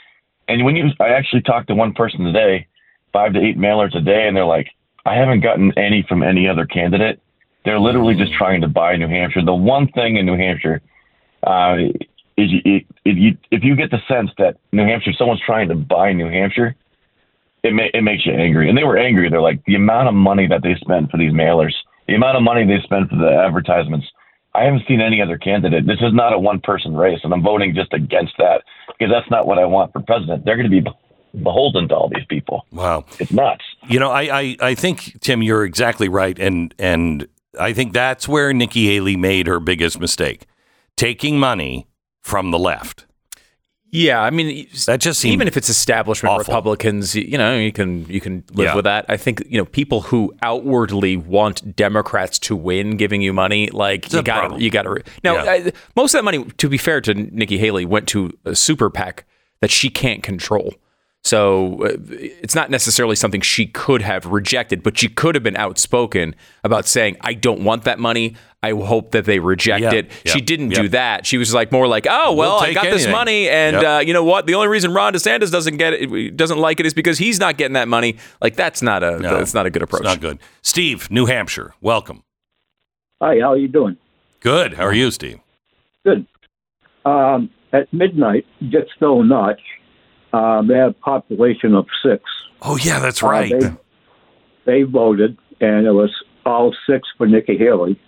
And 0.48 0.64
when 0.64 0.76
you, 0.76 0.86
I 1.00 1.08
actually 1.08 1.42
talked 1.42 1.68
to 1.68 1.74
one 1.74 1.92
person 1.92 2.20
today, 2.24 2.66
five 3.12 3.32
to 3.34 3.40
eight 3.40 3.58
mailers 3.58 3.96
a 3.96 4.00
day, 4.00 4.26
and 4.26 4.36
they're 4.36 4.44
like, 4.44 4.68
I 5.06 5.14
haven't 5.14 5.40
gotten 5.40 5.76
any 5.78 6.04
from 6.08 6.22
any 6.22 6.48
other 6.48 6.66
candidate. 6.66 7.20
They're 7.64 7.80
literally 7.80 8.14
just 8.14 8.32
trying 8.34 8.60
to 8.60 8.68
buy 8.68 8.96
New 8.96 9.08
Hampshire. 9.08 9.42
The 9.42 9.54
one 9.54 9.88
thing 9.88 10.16
in 10.16 10.26
New 10.26 10.36
Hampshire 10.36 10.82
uh, 11.42 11.76
is 12.36 12.50
you, 12.50 12.80
if 13.04 13.16
you 13.16 13.36
if 13.50 13.62
you 13.62 13.76
get 13.76 13.90
the 13.90 14.00
sense 14.08 14.30
that 14.38 14.56
New 14.72 14.84
Hampshire, 14.84 15.12
someone's 15.16 15.42
trying 15.44 15.68
to 15.68 15.74
buy 15.74 16.12
New 16.12 16.28
Hampshire, 16.28 16.74
it 17.62 17.72
ma- 17.72 17.90
it 17.92 18.02
makes 18.02 18.26
you 18.26 18.32
angry. 18.32 18.68
And 18.68 18.76
they 18.76 18.84
were 18.84 18.98
angry. 18.98 19.30
They're 19.30 19.40
like 19.40 19.64
the 19.66 19.74
amount 19.76 20.08
of 20.08 20.14
money 20.14 20.46
that 20.48 20.62
they 20.62 20.74
spent 20.80 21.10
for 21.10 21.16
these 21.16 21.32
mailers, 21.32 21.72
the 22.08 22.14
amount 22.14 22.36
of 22.36 22.42
money 22.42 22.66
they 22.66 22.82
spent 22.82 23.10
for 23.10 23.16
the 23.16 23.30
advertisements. 23.30 24.06
I 24.54 24.64
haven't 24.64 24.82
seen 24.86 25.00
any 25.00 25.20
other 25.20 25.36
candidate. 25.36 25.86
This 25.86 26.00
is 26.00 26.12
not 26.12 26.32
a 26.32 26.38
one 26.38 26.60
person 26.60 26.96
race, 26.96 27.20
and 27.24 27.32
I'm 27.32 27.42
voting 27.42 27.74
just 27.74 27.92
against 27.92 28.34
that 28.38 28.62
because 28.86 29.12
that's 29.12 29.28
not 29.30 29.46
what 29.46 29.58
I 29.58 29.64
want 29.64 29.92
for 29.92 30.00
president. 30.00 30.44
They're 30.44 30.56
going 30.56 30.70
to 30.70 30.82
be 30.82 30.88
beholden 31.42 31.88
to 31.88 31.94
all 31.94 32.08
these 32.08 32.24
people. 32.28 32.64
Wow. 32.70 33.04
It's 33.18 33.32
nuts. 33.32 33.64
You 33.88 33.98
know, 33.98 34.10
I, 34.10 34.22
I, 34.22 34.56
I 34.60 34.74
think 34.76 35.20
Tim, 35.20 35.42
you're 35.42 35.64
exactly 35.64 36.08
right, 36.08 36.38
and 36.38 36.74
and 36.78 37.26
I 37.58 37.72
think 37.72 37.92
that's 37.92 38.28
where 38.28 38.52
Nikki 38.52 38.86
Haley 38.86 39.16
made 39.16 39.46
her 39.46 39.58
biggest 39.60 39.98
mistake, 40.00 40.46
taking 40.96 41.38
money 41.38 41.88
from 42.24 42.50
the 42.50 42.58
left. 42.58 43.04
Yeah, 43.90 44.20
I 44.20 44.30
mean, 44.30 44.66
That 44.86 44.98
just 45.00 45.24
even 45.24 45.46
if 45.46 45.56
it's 45.56 45.68
establishment 45.68 46.32
awful. 46.32 46.52
Republicans, 46.52 47.14
you 47.14 47.38
know, 47.38 47.56
you 47.56 47.70
can 47.70 48.04
you 48.08 48.20
can 48.20 48.42
live 48.52 48.64
Yeah. 48.66 48.74
with 48.74 48.86
that. 48.86 49.04
I 49.08 49.16
think 49.16 49.44
you 49.48 49.56
know 49.56 49.64
people 49.66 50.00
who 50.00 50.34
outwardly 50.42 51.16
want 51.16 51.76
Democrats 51.76 52.40
to 52.40 52.56
win, 52.56 52.96
giving 52.96 53.22
you 53.22 53.32
money, 53.32 53.68
like 53.70 54.12
a 54.12 54.16
you 54.16 54.22
got 54.24 54.60
you 54.60 54.68
got 54.70 54.82
to. 54.82 55.00
Now, 55.22 55.34
Yeah. 55.44 55.50
I, 55.52 55.72
most 55.94 56.12
of 56.12 56.18
that 56.18 56.24
money, 56.24 56.42
to 56.44 56.68
be 56.68 56.76
fair 56.76 57.00
to 57.02 57.14
Nikki 57.14 57.56
Haley, 57.56 57.84
went 57.84 58.08
to 58.08 58.32
a 58.44 58.56
super 58.56 58.90
PAC 58.90 59.24
that 59.60 59.70
she 59.70 59.90
can't 59.90 60.24
control. 60.24 60.74
So 61.24 61.82
uh, 61.84 61.96
it's 62.10 62.54
not 62.54 62.68
necessarily 62.70 63.16
something 63.16 63.40
she 63.40 63.66
could 63.66 64.02
have 64.02 64.26
rejected, 64.26 64.82
but 64.82 64.98
she 64.98 65.08
could 65.08 65.34
have 65.34 65.42
been 65.42 65.56
outspoken 65.56 66.34
about 66.62 66.86
saying, 66.86 67.16
"I 67.22 67.32
don't 67.32 67.64
want 67.64 67.84
that 67.84 67.98
money. 67.98 68.36
I 68.62 68.70
hope 68.72 69.12
that 69.12 69.24
they 69.24 69.38
reject 69.38 69.82
Yeah, 69.82 69.92
it." 69.94 70.10
yeah, 70.24 70.32
She 70.32 70.42
didn't 70.42 70.72
yep. 70.72 70.82
do 70.82 70.88
that. 70.90 71.24
She 71.24 71.38
was 71.38 71.54
like 71.54 71.72
more 71.72 71.88
like, 71.88 72.06
"Oh 72.08 72.34
well, 72.34 72.58
I 72.60 72.66
take 72.66 72.74
got 72.74 72.84
this 72.84 73.06
money, 73.08 73.48
and 73.48 73.76
Yep. 73.76 73.84
uh, 73.84 74.00
you 74.00 74.12
know 74.12 74.22
what? 74.22 74.46
The 74.46 74.54
only 74.54 74.68
reason 74.68 74.92
Ron 74.92 75.14
DeSantis 75.14 75.50
doesn't 75.50 75.78
get 75.78 75.94
it, 75.94 76.36
doesn't 76.36 76.58
like 76.58 76.78
it, 76.78 76.84
is 76.84 76.92
because 76.92 77.16
he's 77.16 77.40
not 77.40 77.56
getting 77.56 77.72
that 77.74 77.88
money. 77.88 78.16
Like 78.42 78.56
that's 78.56 78.82
not 78.82 79.02
a 79.02 79.18
No, 79.18 79.38
that's 79.38 79.54
not 79.54 79.64
a 79.64 79.70
good 79.70 79.82
approach. 79.82 80.02
It's 80.02 80.08
not 80.08 80.20
good. 80.20 80.38
Steve, 80.60 81.10
New 81.10 81.24
Hampshire, 81.24 81.72
welcome. 81.80 82.22
Hi, 83.22 83.40
how 83.40 83.52
are 83.52 83.56
you 83.56 83.68
doing? 83.68 83.96
Good. 84.40 84.74
How 84.74 84.84
are 84.84 84.92
you, 84.92 85.10
Steve? 85.10 85.38
Good. 86.04 86.26
Um, 87.06 87.48
at 87.72 87.90
midnight, 87.94 88.44
just 88.68 88.90
so 89.00 89.22
notch, 89.22 89.60
um, 90.34 90.66
they 90.68 90.74
had 90.74 90.88
a 90.90 90.92
population 90.94 91.74
of 91.74 91.86
six. 92.04 92.22
Oh 92.62 92.76
yeah, 92.76 92.98
that's 92.98 93.22
Uh, 93.22 93.26
right. 93.28 93.52
they, 93.60 93.70
they 94.64 94.82
voted, 94.82 95.36
and 95.60 95.86
it 95.86 95.92
was 95.92 96.10
all 96.46 96.74
six 96.88 97.06
for 97.16 97.26
Nikki 97.26 97.56
Haley. 97.56 97.98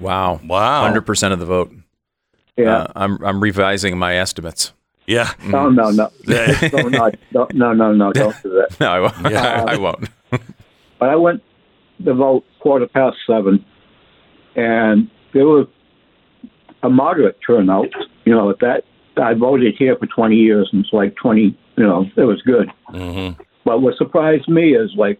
Wow, 0.00 0.40
Wow. 0.46 0.82
hundred 0.82 1.02
percent 1.06 1.32
of 1.32 1.38
the 1.40 1.46
vote. 1.46 1.72
Yeah. 2.56 2.76
Uh, 2.82 2.86
I'm 2.96 3.24
I'm 3.24 3.40
revising 3.40 3.98
my 3.98 4.16
estimates. 4.16 4.72
yeah. 5.06 5.32
no, 5.46 5.68
no, 5.68 5.90
no. 5.90 6.10
so 6.70 6.88
notch. 6.88 7.16
No, 7.32 7.46
no, 7.52 7.72
no, 7.72 7.92
no, 7.92 8.12
don't 8.12 8.36
do 8.42 8.50
that. 8.50 8.76
No, 8.80 8.86
I 8.88 9.00
won't. 9.00 9.14
Yeah. 9.30 9.64
I 9.68 9.76
won't. 9.76 10.08
But 11.00 11.08
I 11.08 11.16
went 11.16 11.42
to 12.04 12.14
vote 12.14 12.44
quarter 12.60 12.86
past 12.86 13.16
seven, 13.26 13.64
and 14.54 15.10
there 15.32 15.46
was 15.46 15.66
a 16.82 16.88
moderate 16.90 17.38
turnout. 17.46 17.88
You 18.24 18.32
know, 18.34 18.50
at 18.50 18.58
that 18.60 18.84
I 19.16 19.34
voted 19.34 19.74
here 19.78 19.96
for 19.96 20.06
20 20.06 20.36
years, 20.36 20.68
and 20.72 20.84
it's 20.84 20.92
like 20.92 21.14
20. 21.16 21.56
You 21.76 21.84
know, 21.84 22.06
it 22.16 22.24
was 22.24 22.42
good. 22.42 22.70
hmm 22.88 23.30
But 23.64 23.80
what 23.82 23.96
surprised 23.96 24.48
me 24.48 24.74
is 24.74 24.90
like 24.96 25.18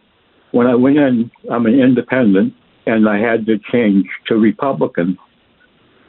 when 0.53 0.67
I 0.67 0.75
went 0.75 0.99
in, 0.99 1.31
I'm 1.51 1.67
an 1.67 1.79
independent, 1.79 2.55
and 2.87 3.09
I 3.09 3.19
had 3.19 3.47
to 3.47 3.59
change 3.73 4.07
to 4.27 4.37
Republican. 4.37 5.19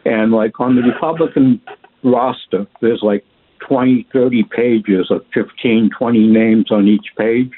And 0.06 0.32
like 0.32 0.60
on 0.60 0.76
the 0.76 0.82
Republican 0.82 1.62
roster, 2.04 2.68
there's 2.82 3.02
like 3.02 3.24
20, 3.68 4.08
30 4.12 4.44
pages 4.44 5.08
of 5.10 5.22
15, 5.34 5.90
20 5.98 6.28
names 6.28 6.72
on 6.72 6.88
each 6.88 7.08
page. 7.18 7.52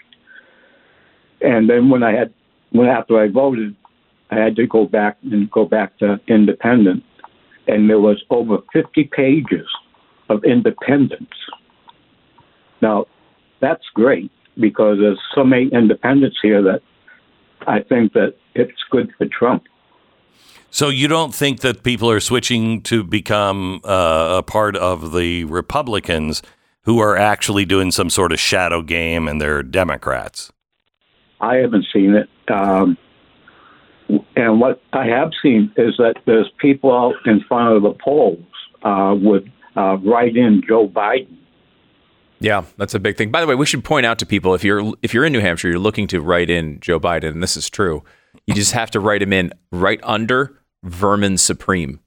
And 1.42 1.70
then 1.70 1.90
when 1.90 2.04
I 2.04 2.14
had, 2.14 2.34
when 2.72 2.88
after 2.88 3.20
I 3.20 3.28
voted, 3.28 3.76
I 4.30 4.36
had 4.36 4.56
to 4.58 4.68
go 4.68 4.86
back 4.86 5.18
and 5.24 5.50
go 5.50 5.66
back 5.66 5.98
to 6.00 6.20
independent, 6.28 7.04
and 7.68 7.90
there 7.90 8.00
was 8.00 8.24
over 8.30 8.58
50 8.74 9.10
pages 9.16 9.68
of 10.30 10.44
independence. 10.44 11.34
Now, 12.82 13.06
that's 13.62 13.84
great 13.94 14.32
because 14.60 14.98
there's 15.00 15.20
so 15.34 15.44
many 15.44 15.70
independents 15.72 16.38
here 16.42 16.62
that 16.64 16.82
I 17.68 17.82
think 17.82 18.14
that 18.14 18.36
it's 18.54 18.84
good 18.90 19.12
for 19.18 19.28
Trump. 19.28 19.64
So 20.70 20.90
you 20.90 21.08
don't 21.08 21.34
think 21.34 21.62
that 21.62 21.84
people 21.84 22.10
are 22.10 22.20
switching 22.20 22.82
to 22.84 23.04
become 23.04 23.82
uh, 23.84 24.38
a 24.40 24.44
part 24.44 24.76
of 24.76 25.14
the 25.14 25.46
Republicans 25.46 26.42
who 26.84 27.00
are 27.00 27.16
actually 27.18 27.66
doing 27.66 27.92
some 27.92 28.10
sort 28.10 28.32
of 28.32 28.40
shadow 28.40 28.82
game 28.82 29.28
and 29.28 29.42
they're 29.42 29.64
Democrats? 29.64 30.52
I 31.40 31.56
haven't 31.56 31.86
seen 31.94 32.14
it. 32.14 32.30
Um, 32.52 32.98
And 34.36 34.60
what 34.60 34.82
I 34.94 35.06
have 35.08 35.32
seen 35.42 35.72
is 35.78 35.96
that 35.98 36.16
there's 36.26 36.52
people 36.60 36.96
out 36.96 37.16
in 37.26 37.42
front 37.48 37.76
of 37.76 37.82
the 37.82 37.94
polls 38.04 38.46
uh, 38.84 39.16
would 39.18 39.52
uh, 39.76 39.98
write 39.98 40.36
in 40.38 40.62
Joe 40.68 40.88
Biden. 40.88 41.38
Yeah, 42.40 42.66
that's 42.78 42.94
a 42.94 43.00
big 43.00 43.18
thing. 43.18 43.32
By 43.32 43.42
the 43.42 43.48
way, 43.48 43.56
we 43.56 43.66
should 43.66 43.84
point 43.84 44.06
out 44.06 44.20
to 44.20 44.26
people 44.26 44.54
if 44.54 44.64
you're 44.64 44.94
if 45.02 45.14
you're 45.14 45.26
in 45.26 45.34
New 45.34 45.40
Hampshire, 45.40 45.70
you're 45.70 45.80
looking 45.80 46.08
to 46.08 46.22
write 46.22 46.50
in 46.50 46.80
Joe 46.82 47.00
Biden, 47.00 47.30
and 47.32 47.42
this 47.44 47.56
is 47.58 47.70
true. 47.70 48.04
You 48.46 48.54
just 48.54 48.74
have 48.74 48.92
to 48.92 49.00
write 49.00 49.22
him 49.22 49.32
in 49.34 49.54
right 49.72 50.00
under 50.04 50.60
Vermin 50.84 51.38
Supreme. 51.38 52.00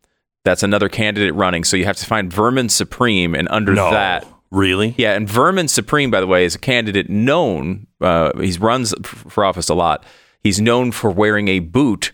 That's 0.44 0.62
another 0.62 0.88
candidate 0.88 1.34
running, 1.34 1.64
so 1.64 1.76
you 1.76 1.84
have 1.86 1.96
to 1.96 2.06
find 2.06 2.32
Vermin 2.32 2.68
Supreme, 2.68 3.34
and 3.34 3.48
under 3.50 3.72
No, 3.74 3.90
that, 3.90 4.26
really? 4.50 4.94
yeah, 4.96 5.14
and 5.14 5.28
Vermin 5.28 5.66
Supreme, 5.68 6.10
by 6.10 6.20
the 6.20 6.26
way, 6.26 6.44
is 6.44 6.54
a 6.54 6.58
candidate 6.58 7.10
known. 7.10 7.86
Uh, 8.00 8.30
he 8.38 8.52
runs 8.58 8.94
for 9.04 9.44
office 9.44 9.68
a 9.68 9.74
lot. 9.74 10.04
He's 10.42 10.60
known 10.60 10.92
for 10.92 11.10
wearing 11.10 11.48
a 11.48 11.58
boot 11.58 12.12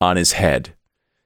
on 0.00 0.16
his 0.16 0.32
head. 0.32 0.74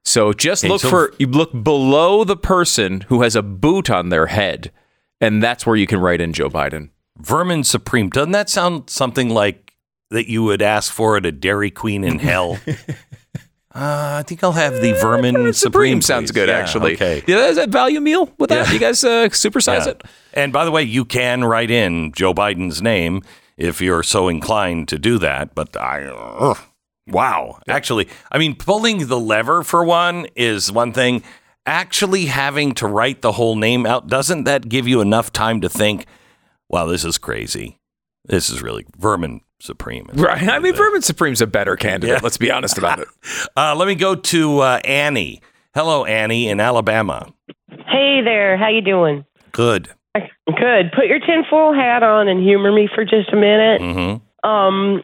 So 0.08 0.32
just 0.32 0.64
Okay, 0.64 0.70
look 0.72 0.80
so- 0.80 0.88
for 0.90 1.12
you 1.18 1.26
look 1.26 1.52
below 1.62 2.24
the 2.24 2.36
person 2.36 3.02
who 3.08 3.22
has 3.22 3.36
a 3.36 3.42
boot 3.42 3.90
on 3.90 4.08
their 4.08 4.26
head, 4.26 4.72
and 5.20 5.42
that's 5.42 5.66
where 5.66 5.76
you 5.76 5.86
can 5.86 6.00
write 6.00 6.20
in 6.22 6.32
Joe 6.32 6.48
Biden. 6.48 6.88
Vermin 7.18 7.62
Supreme. 7.64 8.08
Doesn't 8.08 8.32
that 8.32 8.48
sound 8.48 8.88
something 8.88 9.28
like 9.28 9.74
that 10.10 10.30
you 10.30 10.42
would 10.44 10.62
ask 10.62 10.90
for 10.92 11.16
at 11.18 11.26
a 11.26 11.32
Dairy 11.32 11.70
Queen 11.70 12.04
in 12.04 12.20
hell? 12.20 12.58
uh, 13.74 14.18
I 14.20 14.22
think 14.26 14.42
I'll 14.42 14.52
have 14.52 14.74
the 14.80 14.92
Vermin 14.94 15.34
Supreme. 15.34 15.52
Supreme 15.52 16.02
sounds 16.02 16.30
good, 16.30 16.48
Yeah, 16.48 16.56
actually. 16.58 16.94
Okay. 16.94 17.22
Yeah, 17.26 17.46
is 17.48 17.56
that 17.56 17.68
value 17.68 18.00
meal 18.00 18.32
with 18.38 18.48
that? 18.50 18.68
Yeah. 18.68 18.72
You 18.72 18.78
guys 18.78 19.04
uh, 19.04 19.28
supersize 19.30 19.84
Yeah. 19.84 19.90
it? 19.92 20.02
And 20.32 20.52
by 20.52 20.64
the 20.64 20.70
way, 20.70 20.82
you 20.84 21.04
can 21.04 21.44
write 21.44 21.70
in 21.70 22.12
Joe 22.12 22.32
Biden's 22.32 22.80
name 22.80 23.22
if 23.56 23.80
you're 23.80 24.02
so 24.02 24.28
inclined 24.28 24.88
to 24.88 24.98
do 24.98 25.18
that. 25.18 25.54
But 25.54 25.76
I, 25.76 26.04
ugh, 26.04 26.58
wow. 27.10 27.58
Actually, 27.68 28.08
I 28.30 28.38
mean, 28.38 28.54
pulling 28.54 29.06
the 29.08 29.18
lever 29.18 29.62
for 29.62 29.84
one 29.84 30.26
is 30.36 30.70
one 30.72 30.92
thing. 30.92 31.22
Actually, 31.66 32.26
having 32.26 32.72
to 32.74 32.86
write 32.86 33.20
the 33.22 33.32
whole 33.32 33.54
name 33.56 33.84
out 33.84 34.06
doesn't 34.06 34.44
that 34.44 34.68
give 34.68 34.88
you 34.88 35.00
enough 35.00 35.32
time 35.32 35.60
to 35.60 35.68
think? 35.68 36.06
Wow, 36.68 36.86
this 36.86 37.04
is 37.04 37.18
crazy. 37.18 37.78
This 38.24 38.48
is 38.50 38.62
really 38.62 38.86
vermin 38.96 39.40
supreme. 39.60 40.08
Right. 40.14 40.48
I 40.48 40.58
mean, 40.60 40.74
Vermin 40.74 41.02
Supreme's 41.02 41.40
a 41.40 41.46
better 41.46 41.76
candidate. 41.76 42.16
Yeah. 42.16 42.20
Let's 42.22 42.38
be 42.38 42.50
honest 42.50 42.78
about 42.78 43.00
it. 43.00 43.08
Uh, 43.56 43.74
let 43.74 43.88
me 43.88 43.94
go 43.96 44.14
to 44.14 44.60
uh, 44.60 44.80
Annie. 44.84 45.42
Hello, 45.74 46.04
Annie 46.04 46.48
in 46.48 46.60
Alabama. 46.60 47.32
Hey 47.68 48.20
there, 48.22 48.56
how 48.56 48.68
you 48.68 48.80
doing? 48.80 49.24
Good. 49.52 49.90
Good. 50.14 50.92
Put 50.94 51.06
your 51.06 51.18
tinfoil 51.18 51.74
hat 51.74 52.02
on 52.02 52.28
and 52.28 52.40
humor 52.42 52.72
me 52.72 52.88
for 52.94 53.04
just 53.04 53.30
a 53.32 53.36
minute. 53.36 53.80
hmm 53.80 54.48
Um, 54.48 55.02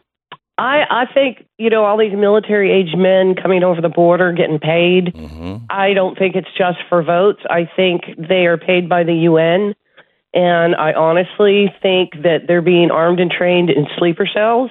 I 0.57 0.83
I 0.89 1.05
think 1.13 1.45
you 1.57 1.69
know 1.69 1.83
all 1.83 1.97
these 1.97 2.13
military 2.15 2.71
age 2.71 2.95
men 2.95 3.35
coming 3.35 3.63
over 3.63 3.81
the 3.81 3.89
border 3.89 4.31
getting 4.33 4.59
paid. 4.59 5.15
hmm 5.15 5.57
I 5.69 5.93
don't 5.93 6.17
think 6.17 6.35
it's 6.35 6.47
just 6.57 6.77
for 6.89 7.01
votes. 7.03 7.41
I 7.49 7.67
think 7.75 8.03
they 8.17 8.45
are 8.45 8.57
paid 8.57 8.87
by 8.87 9.03
the 9.03 9.13
UN, 9.29 9.73
and 10.33 10.75
I 10.75 10.93
honestly 10.93 11.73
think 11.81 12.11
that 12.23 12.41
they're 12.47 12.61
being 12.61 12.91
armed 12.91 13.19
and 13.19 13.31
trained 13.31 13.69
in 13.69 13.87
sleeper 13.97 14.27
cells 14.31 14.69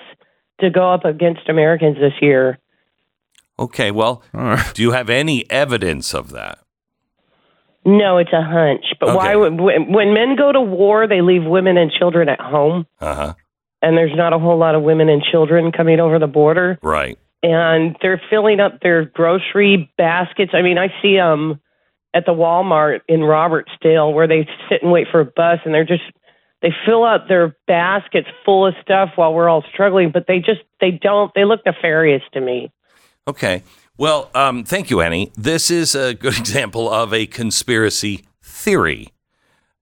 to 0.60 0.70
go 0.70 0.92
up 0.92 1.04
against 1.04 1.48
Americans 1.48 1.96
this 1.98 2.12
year. 2.22 2.58
Okay. 3.58 3.90
Well, 3.90 4.22
All 4.32 4.40
right. 4.40 4.72
do 4.74 4.82
you 4.82 4.92
have 4.92 5.10
any 5.10 5.48
evidence 5.50 6.14
of 6.14 6.30
that? 6.30 6.58
No, 7.84 8.16
it's 8.18 8.32
a 8.32 8.42
hunch. 8.42 8.84
But 8.98 9.10
Okay. 9.10 9.16
why 9.16 9.36
would 9.36 9.60
when 9.60 9.92
when 9.92 10.14
men 10.14 10.36
go 10.36 10.50
to 10.52 10.60
war, 10.60 11.06
they 11.06 11.20
leave 11.20 11.44
women 11.44 11.76
and 11.76 11.90
children 11.92 12.28
at 12.28 12.40
home? 12.40 12.86
Uh 13.00 13.14
huh. 13.14 13.34
And 13.84 13.96
there's 13.96 14.16
not 14.16 14.32
a 14.32 14.38
whole 14.38 14.58
lot 14.58 14.74
of 14.74 14.82
women 14.82 15.08
and 15.08 15.22
children 15.22 15.70
coming 15.70 16.00
over 16.00 16.18
the 16.18 16.26
border 16.26 16.78
Right. 16.82 17.18
and 17.42 17.96
they're 18.02 18.20
filling 18.30 18.58
up 18.60 18.80
their 18.80 19.04
grocery 19.04 19.90
baskets 19.98 20.52
i 20.54 20.62
mean 20.62 20.78
i 20.78 20.88
see 21.02 21.16
them 21.16 21.60
at 22.14 22.24
the 22.26 22.32
walmart 22.32 23.00
in 23.08 23.20
robertsdale 23.20 24.12
where 24.12 24.26
they 24.26 24.48
sit 24.68 24.82
and 24.82 24.90
wait 24.90 25.06
for 25.12 25.20
a 25.20 25.24
bus 25.24 25.58
and 25.64 25.72
they're 25.74 25.84
just 25.84 26.02
they 26.62 26.70
fill 26.86 27.04
up 27.04 27.28
their 27.28 27.54
baskets 27.66 28.28
full 28.44 28.66
of 28.66 28.74
stuff 28.82 29.10
while 29.16 29.34
we're 29.34 29.48
all 29.48 29.62
struggling 29.72 30.10
but 30.10 30.26
they 30.26 30.38
just 30.38 30.62
they 30.80 30.90
don't 30.90 31.32
they 31.34 31.44
look 31.44 31.60
nefarious 31.66 32.22
to 32.32 32.40
me 32.40 32.70
Okay. 33.26 33.62
Well, 33.96 34.30
um, 34.34 34.64
thank 34.64 34.90
you, 34.90 35.00
Annie. 35.00 35.32
This 35.34 35.70
is 35.70 35.94
a 35.94 36.12
good 36.12 36.36
example 36.38 36.90
of 36.92 37.14
a 37.14 37.24
conspiracy 37.24 38.26
theory. 38.42 39.08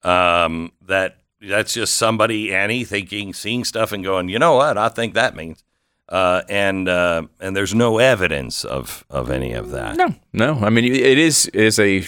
Um, 0.05 0.71
that 0.87 1.17
that's 1.49 1.75
just 1.75 1.97
somebody, 1.97 2.55
Annie, 2.55 2.85
thinking, 2.85 3.35
seeing 3.35 3.65
stuff, 3.65 3.93
and 3.93 4.05
going, 4.05 4.29
you 4.29 4.39
know 4.39 4.55
what? 4.55 4.79
I 4.79 4.89
think 4.89 5.15
that 5.15 5.35
means. 5.35 5.65
Uh, 6.09 6.43
and 6.49 6.89
uh, 6.89 7.23
and 7.41 7.57
there's 7.57 7.75
no 7.75 7.99
evidence 7.99 8.65
of 8.65 9.05
of 9.09 9.31
any 9.31 9.53
of 9.53 9.71
that. 9.71 9.97
No, 9.97 10.15
no. 10.33 10.59
I 10.61 10.69
mean, 10.69 10.85
it 10.85 11.19
is 11.19 11.47
it 11.49 11.61
is 11.61 11.79
a. 11.79 12.05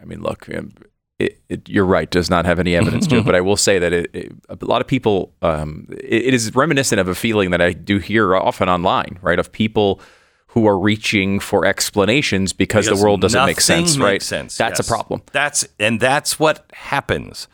I 0.00 0.04
mean, 0.04 0.20
look, 0.22 0.48
um, 0.54 0.72
it, 1.18 1.40
it, 1.48 1.68
you're 1.68 1.84
right. 1.84 2.08
Does 2.08 2.30
not 2.30 2.44
have 2.44 2.60
any 2.60 2.76
evidence 2.76 3.08
to 3.08 3.16
it, 3.16 3.24
but 3.24 3.34
I 3.34 3.40
will 3.40 3.56
say 3.56 3.80
that 3.80 3.92
it, 3.92 4.10
it, 4.14 4.32
a 4.48 4.64
lot 4.64 4.80
of 4.80 4.86
people. 4.86 5.34
Um, 5.42 5.88
it, 5.90 6.26
it 6.26 6.34
is 6.34 6.54
reminiscent 6.54 7.00
of 7.00 7.08
a 7.08 7.16
feeling 7.16 7.50
that 7.50 7.60
I 7.60 7.72
do 7.72 7.98
hear 7.98 8.36
often 8.36 8.68
online, 8.68 9.18
right? 9.22 9.40
Of 9.40 9.50
people 9.50 10.00
who 10.48 10.66
are 10.66 10.78
reaching 10.78 11.40
for 11.40 11.66
explanations 11.66 12.52
because, 12.52 12.86
Because 12.86 12.98
the 12.98 13.04
world 13.04 13.20
doesn't 13.20 13.44
make 13.44 13.60
sense, 13.60 13.96
makes 13.96 14.04
right? 14.04 14.22
sense, 14.22 14.56
That's 14.56 14.78
yes. 14.78 14.88
a 14.88 14.90
problem. 14.90 15.22
That's 15.32 15.66
and 15.80 15.98
that's 15.98 16.38
what 16.38 16.64
happens 16.72 17.48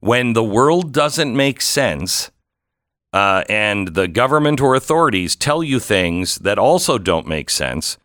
when 0.00 0.32
the 0.32 0.44
world 0.44 0.92
doesn't 0.92 1.36
make 1.36 1.60
sense, 1.60 2.30
uh, 3.12 3.44
and 3.48 3.88
the 3.88 4.08
government 4.08 4.60
or 4.60 4.74
authorities 4.74 5.36
tell 5.36 5.62
you 5.62 5.78
things 5.78 6.36
that 6.36 6.58
also 6.58 6.98
don't 6.98 7.26
make 7.26 7.50
sense. 7.50 7.98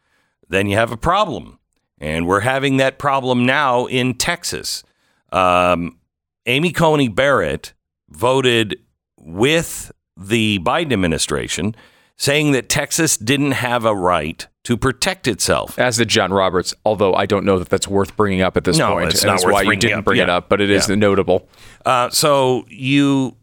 Then 0.48 0.68
you 0.68 0.76
have 0.78 0.92
a 0.92 0.98
problem, 0.98 1.60
and 2.00 2.28
we're 2.28 2.42
having 2.42 2.78
that 2.78 3.00
problem 3.00 3.46
now 3.46 3.86
in 3.86 4.16
Texas. 4.16 4.84
Um, 5.32 6.00
Amy 6.46 6.72
Coney 6.72 7.08
Barrett 7.08 7.74
voted 8.10 8.80
with 9.18 9.92
the 10.18 10.60
Biden 10.60 10.94
administration, 10.94 11.76
saying 12.16 12.52
that 12.52 12.70
Texas 12.70 13.18
didn't 13.18 13.52
have 13.52 13.86
a 13.86 13.96
right 13.96 14.48
to 14.66 14.76
protect 14.78 15.28
itself. 15.28 15.80
As 15.80 15.98
did 15.98 16.10
John 16.10 16.32
Roberts, 16.34 16.74
although 16.86 17.14
I 17.14 17.26
don't 17.26 17.46
know 17.46 17.58
that 17.60 17.70
that's 17.70 17.88
worth 17.88 18.16
bringing 18.18 18.42
up 18.42 18.58
at 18.58 18.64
this 18.66 18.78
No, 18.78 18.92
point. 18.94 19.12
it's 19.12 19.22
and 19.22 19.28
not 19.28 19.42
that's 19.42 19.46
why 19.52 19.62
you 19.64 19.76
didn't 19.76 20.00
up. 20.00 20.06
bring 20.06 20.20
it 20.20 20.30
up, 20.30 20.50
but 20.50 20.60
it 20.62 20.70
is 20.70 20.90
Yeah. 20.90 20.96
notable. 20.96 21.48
Uh, 21.86 22.10
so 22.10 22.66
you 22.70 23.38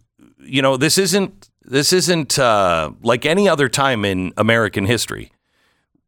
you 0.45 0.61
know 0.63 0.77
this 0.77 0.99
isn't 0.99 1.49
this 1.65 1.93
isn't 1.93 2.39
uh, 2.39 2.91
like 3.03 3.25
any 3.25 3.49
other 3.49 3.69
time 3.69 4.05
in 4.05 4.33
American 4.37 4.85
history. 4.87 5.31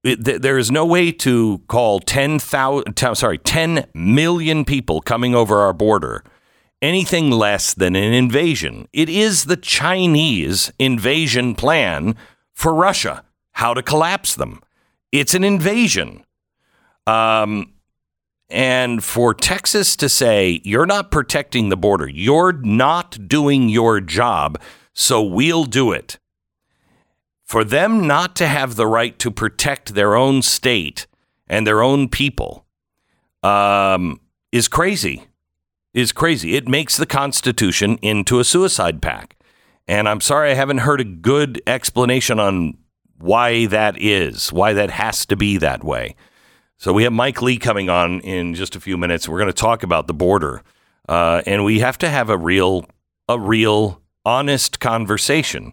It, 0.02 0.24
th- 0.24 0.42
there 0.42 0.58
is 0.58 0.70
no 0.70 0.84
way 0.84 1.12
to 1.12 1.62
call 1.68 1.98
10,000 2.00 2.94
t- 2.94 3.14
sorry 3.14 3.38
10 3.38 3.86
million 3.94 4.64
people 4.66 5.00
coming 5.00 5.34
over 5.34 5.60
our 5.60 5.72
border 5.72 6.22
anything 6.82 7.30
less 7.30 7.72
than 7.72 7.96
an 7.96 8.12
invasion. 8.12 8.86
It 8.92 9.08
is 9.08 9.44
the 9.44 9.56
Chinese 9.56 10.70
invasion 10.78 11.54
plan 11.54 12.14
for 12.52 12.74
Russia. 12.74 13.24
How 13.52 13.72
to 13.72 13.82
collapse 13.82 14.34
them. 14.34 14.60
It's 15.14 15.32
an 15.32 15.44
invasion. 15.44 16.24
Um, 17.06 17.74
and 18.50 19.04
for 19.04 19.32
Texas 19.32 19.94
to 19.94 20.08
say, 20.08 20.60
you're 20.64 20.86
not 20.86 21.12
protecting 21.12 21.68
the 21.68 21.76
border, 21.76 22.08
you're 22.08 22.52
not 22.52 23.28
doing 23.28 23.68
your 23.68 24.00
job, 24.00 24.60
so 24.92 25.22
we'll 25.22 25.66
do 25.66 25.92
it. 25.92 26.18
For 27.44 27.62
them 27.62 28.08
not 28.08 28.34
to 28.36 28.48
have 28.48 28.74
the 28.74 28.88
right 28.88 29.16
to 29.20 29.30
protect 29.30 29.94
their 29.94 30.16
own 30.16 30.42
state 30.42 31.06
and 31.46 31.64
their 31.64 31.80
own 31.80 32.08
people 32.08 32.66
um, 33.44 34.20
is 34.50 34.66
crazy. 34.66 35.28
Is 35.92 36.10
crazy. 36.10 36.56
It 36.56 36.66
makes 36.66 36.96
the 36.96 37.06
Constitution 37.06 37.98
into 38.02 38.40
a 38.40 38.44
suicide 38.44 39.00
pact. 39.00 39.40
And 39.86 40.08
I'm 40.08 40.20
sorry 40.20 40.50
I 40.50 40.54
haven't 40.54 40.78
heard 40.78 41.00
a 41.00 41.04
good 41.04 41.62
explanation 41.68 42.40
on 42.40 42.78
why 43.18 43.66
that 43.66 43.96
is, 43.98 44.52
why 44.52 44.72
that 44.72 44.90
has 44.90 45.26
to 45.26 45.36
be 45.36 45.56
that 45.58 45.84
way. 45.84 46.16
So 46.76 46.92
we 46.92 47.04
have 47.04 47.12
Mike 47.12 47.40
Lee 47.40 47.56
coming 47.58 47.88
on 47.88 48.20
in 48.20 48.54
just 48.54 48.76
a 48.76 48.80
few 48.80 48.96
minutes. 48.96 49.28
We're 49.28 49.38
going 49.38 49.46
to 49.46 49.52
talk 49.52 49.82
about 49.82 50.06
the 50.06 50.14
border, 50.14 50.62
uh, 51.08 51.42
and 51.46 51.64
we 51.64 51.80
have 51.80 51.98
to 51.98 52.10
have 52.10 52.28
a 52.30 52.36
real, 52.36 52.86
a 53.28 53.38
real, 53.38 54.00
honest 54.24 54.80
conversation 54.80 55.72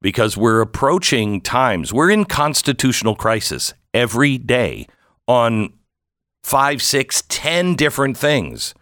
because 0.00 0.36
we're 0.36 0.60
approaching 0.60 1.40
times. 1.40 1.92
We're 1.92 2.10
in 2.10 2.24
constitutional 2.24 3.16
crisis 3.16 3.74
every 3.92 4.38
day 4.38 4.86
on 5.26 5.72
five, 6.42 6.80
six, 6.82 7.22
ten 7.28 7.74
different 7.74 8.16
things 8.16 8.74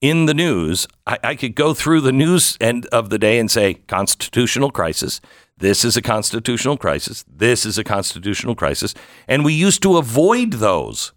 in 0.00 0.26
the 0.26 0.34
news. 0.34 0.86
I, 1.06 1.18
I 1.24 1.34
could 1.34 1.54
go 1.54 1.74
through 1.74 2.02
the 2.02 2.12
news 2.12 2.56
end 2.60 2.86
of 2.86 3.10
the 3.10 3.18
day 3.18 3.38
and 3.38 3.50
say 3.50 3.74
constitutional 3.74 4.70
crisis. 4.70 5.20
This 5.60 5.84
is 5.84 5.96
a 5.96 6.02
constitutional 6.02 6.76
crisis. 6.76 7.24
This 7.28 7.64
is 7.64 7.78
a 7.78 7.84
constitutional 7.84 8.54
crisis. 8.54 8.94
And 9.28 9.44
we 9.44 9.52
used 9.52 9.82
to 9.82 9.98
avoid 9.98 10.54
those. 10.54 11.12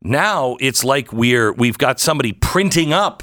Now 0.00 0.56
it's 0.60 0.82
like 0.82 1.12
we're 1.12 1.52
we've 1.52 1.78
got 1.78 2.00
somebody 2.00 2.32
printing 2.32 2.92
up 2.92 3.22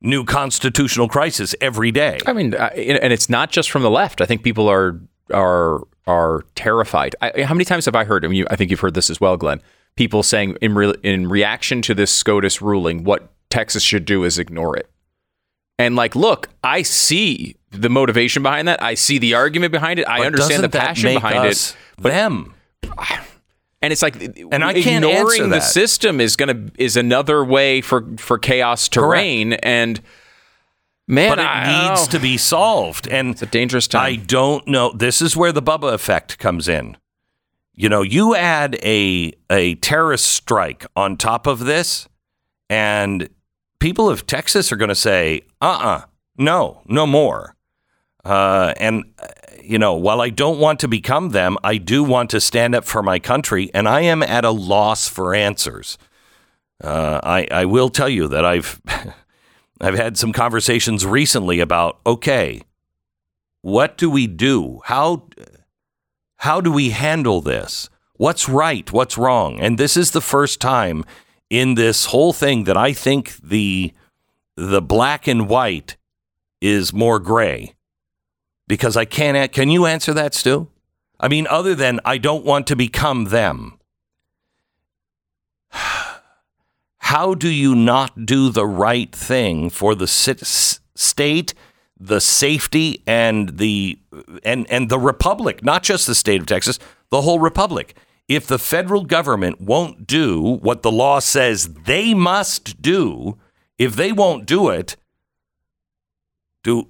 new 0.00 0.24
constitutional 0.24 1.08
crisis 1.08 1.54
every 1.60 1.90
day. 1.90 2.18
I 2.26 2.32
mean, 2.32 2.54
and 2.54 3.12
it's 3.12 3.28
not 3.28 3.50
just 3.50 3.70
from 3.70 3.82
the 3.82 3.90
left. 3.90 4.20
I 4.20 4.26
think 4.26 4.42
people 4.42 4.68
are 4.68 5.00
are 5.32 5.82
are 6.06 6.44
terrified. 6.54 7.16
I, 7.20 7.42
how 7.42 7.54
many 7.54 7.64
times 7.64 7.86
have 7.86 7.96
I 7.96 8.04
heard? 8.04 8.24
I 8.24 8.28
mean, 8.28 8.38
you, 8.38 8.46
I 8.50 8.56
think 8.56 8.70
you've 8.70 8.80
heard 8.80 8.94
this 8.94 9.10
as 9.10 9.20
well, 9.20 9.36
Glenn. 9.36 9.60
People 9.96 10.22
saying 10.22 10.56
in 10.60 10.74
re, 10.74 10.94
in 11.02 11.28
reaction 11.28 11.82
to 11.82 11.94
this 11.94 12.12
SCOTUS 12.12 12.62
ruling, 12.62 13.04
what 13.04 13.30
Texas 13.50 13.82
should 13.82 14.04
do 14.04 14.24
is 14.24 14.38
ignore 14.38 14.76
it. 14.76 14.88
And 15.78 15.96
like, 15.96 16.14
look, 16.14 16.48
I 16.62 16.82
see 16.82 17.55
the 17.70 17.88
motivation 17.88 18.42
behind 18.42 18.68
that. 18.68 18.82
I 18.82 18.94
see 18.94 19.18
the 19.18 19.34
argument 19.34 19.72
behind 19.72 19.98
it. 19.98 20.08
I 20.08 20.18
But 20.18 20.26
understand 20.28 20.64
the 20.64 20.68
passion 20.68 21.04
make 21.14 21.16
behind 21.16 21.46
us 21.46 21.70
it. 21.72 21.76
But 21.98 22.10
them. 22.10 22.54
and 23.82 23.92
it's 23.92 24.02
like, 24.02 24.16
And 24.50 24.64
I 24.64 24.72
can't 24.74 25.04
ignoring 25.04 25.40
answer 25.40 25.42
the 25.44 25.48
that. 25.56 25.62
system 25.62 26.20
is 26.20 26.36
gonna 26.36 26.70
is 26.78 26.96
another 26.96 27.44
way 27.44 27.80
for 27.80 28.06
for 28.18 28.38
chaos 28.38 28.88
to 28.90 29.00
Correct. 29.00 29.12
reign. 29.22 29.52
And 29.54 30.00
man, 31.08 31.30
but 31.30 31.38
it 31.38 31.46
I, 31.46 31.88
needs 31.88 32.06
oh, 32.08 32.10
to 32.12 32.18
be 32.18 32.36
solved. 32.36 33.08
And 33.08 33.30
It's 33.30 33.42
a 33.42 33.46
dangerous 33.46 33.88
time. 33.88 34.02
I 34.04 34.16
don't 34.16 34.66
know. 34.68 34.92
This 34.92 35.20
is 35.20 35.36
where 35.36 35.52
the 35.52 35.62
Bubba 35.62 35.92
effect 35.92 36.38
comes 36.38 36.68
in. 36.68 36.96
You 37.74 37.88
know, 37.90 38.00
you 38.02 38.34
add 38.34 38.76
a 38.82 39.32
a 39.50 39.74
terrorist 39.76 40.26
strike 40.28 40.86
on 40.96 41.16
top 41.18 41.46
of 41.46 41.60
this, 41.60 42.08
and 42.70 43.28
people 43.80 44.08
of 44.08 44.26
Texas 44.26 44.72
are 44.72 44.76
going 44.76 44.88
to 44.88 44.94
say, 44.94 45.42
"Uh, 45.60 45.78
uh 45.82 46.00
no, 46.38 46.80
no 46.86 47.06
more." 47.06 47.54
Uh, 48.26 48.74
and 48.78 49.04
uh, 49.20 49.26
you 49.62 49.78
know, 49.78 49.94
while 49.94 50.20
I 50.20 50.30
don't 50.30 50.58
want 50.58 50.80
to 50.80 50.88
become 50.88 51.30
them, 51.30 51.56
I 51.62 51.76
do 51.76 52.02
want 52.02 52.30
to 52.30 52.40
stand 52.40 52.74
up 52.74 52.84
for 52.84 53.02
my 53.02 53.20
country, 53.20 53.70
and 53.72 53.88
I 53.88 54.00
am 54.00 54.22
at 54.22 54.44
a 54.44 54.50
loss 54.50 55.06
for 55.08 55.32
answers. 55.32 55.96
Uh, 56.82 57.20
I 57.22 57.46
I 57.52 57.64
will 57.66 57.88
tell 57.88 58.08
you 58.08 58.26
that 58.26 58.44
I've 58.44 58.80
I've 59.80 59.94
had 59.94 60.18
some 60.18 60.32
conversations 60.32 61.06
recently 61.06 61.60
about 61.60 62.00
okay, 62.04 62.62
what 63.62 63.96
do 63.96 64.10
we 64.10 64.26
do? 64.26 64.80
How 64.84 65.28
how 66.38 66.60
do 66.60 66.72
we 66.72 66.90
handle 66.90 67.40
this? 67.40 67.88
What's 68.14 68.48
right? 68.48 68.90
What's 68.92 69.16
wrong? 69.16 69.60
And 69.60 69.78
this 69.78 69.96
is 69.96 70.10
the 70.10 70.20
first 70.20 70.60
time 70.60 71.04
in 71.48 71.76
this 71.76 72.06
whole 72.06 72.32
thing 72.32 72.64
that 72.64 72.76
I 72.76 72.92
think 72.92 73.36
the 73.36 73.92
the 74.56 74.82
black 74.82 75.28
and 75.28 75.48
white 75.48 75.96
is 76.60 76.92
more 76.92 77.20
gray. 77.20 77.75
Because 78.68 78.96
I 78.96 79.04
can't 79.04 79.52
can 79.52 79.68
you 79.70 79.86
answer 79.86 80.12
that, 80.14 80.34
Stu? 80.34 80.68
I 81.18 81.28
mean 81.28 81.46
other 81.48 81.74
than 81.74 82.00
I 82.04 82.18
don't 82.18 82.44
want 82.44 82.66
to 82.68 82.76
become 82.76 83.26
them. 83.26 83.78
How 86.98 87.34
do 87.34 87.48
you 87.48 87.74
not 87.74 88.26
do 88.26 88.50
the 88.50 88.66
right 88.66 89.14
thing 89.14 89.70
for 89.70 89.94
the 89.94 90.08
state, 90.08 91.54
the 91.98 92.20
safety, 92.20 93.02
and 93.06 93.58
the 93.58 93.98
and 94.42 94.66
and 94.70 94.88
the 94.88 94.98
republic? 94.98 95.62
Not 95.62 95.84
just 95.84 96.06
the 96.08 96.16
state 96.16 96.40
of 96.40 96.46
Texas, 96.46 96.80
the 97.10 97.22
whole 97.22 97.38
republic. 97.38 97.96
If 98.28 98.48
the 98.48 98.58
federal 98.58 99.04
government 99.04 99.60
won't 99.60 100.06
do 100.06 100.56
what 100.56 100.82
the 100.82 100.90
law 100.90 101.20
says 101.20 101.74
they 101.84 102.12
must 102.12 102.82
do, 102.82 103.38
if 103.78 103.94
they 103.94 104.10
won't 104.10 104.46
do 104.46 104.68
it, 104.68 104.96
do 106.64 106.88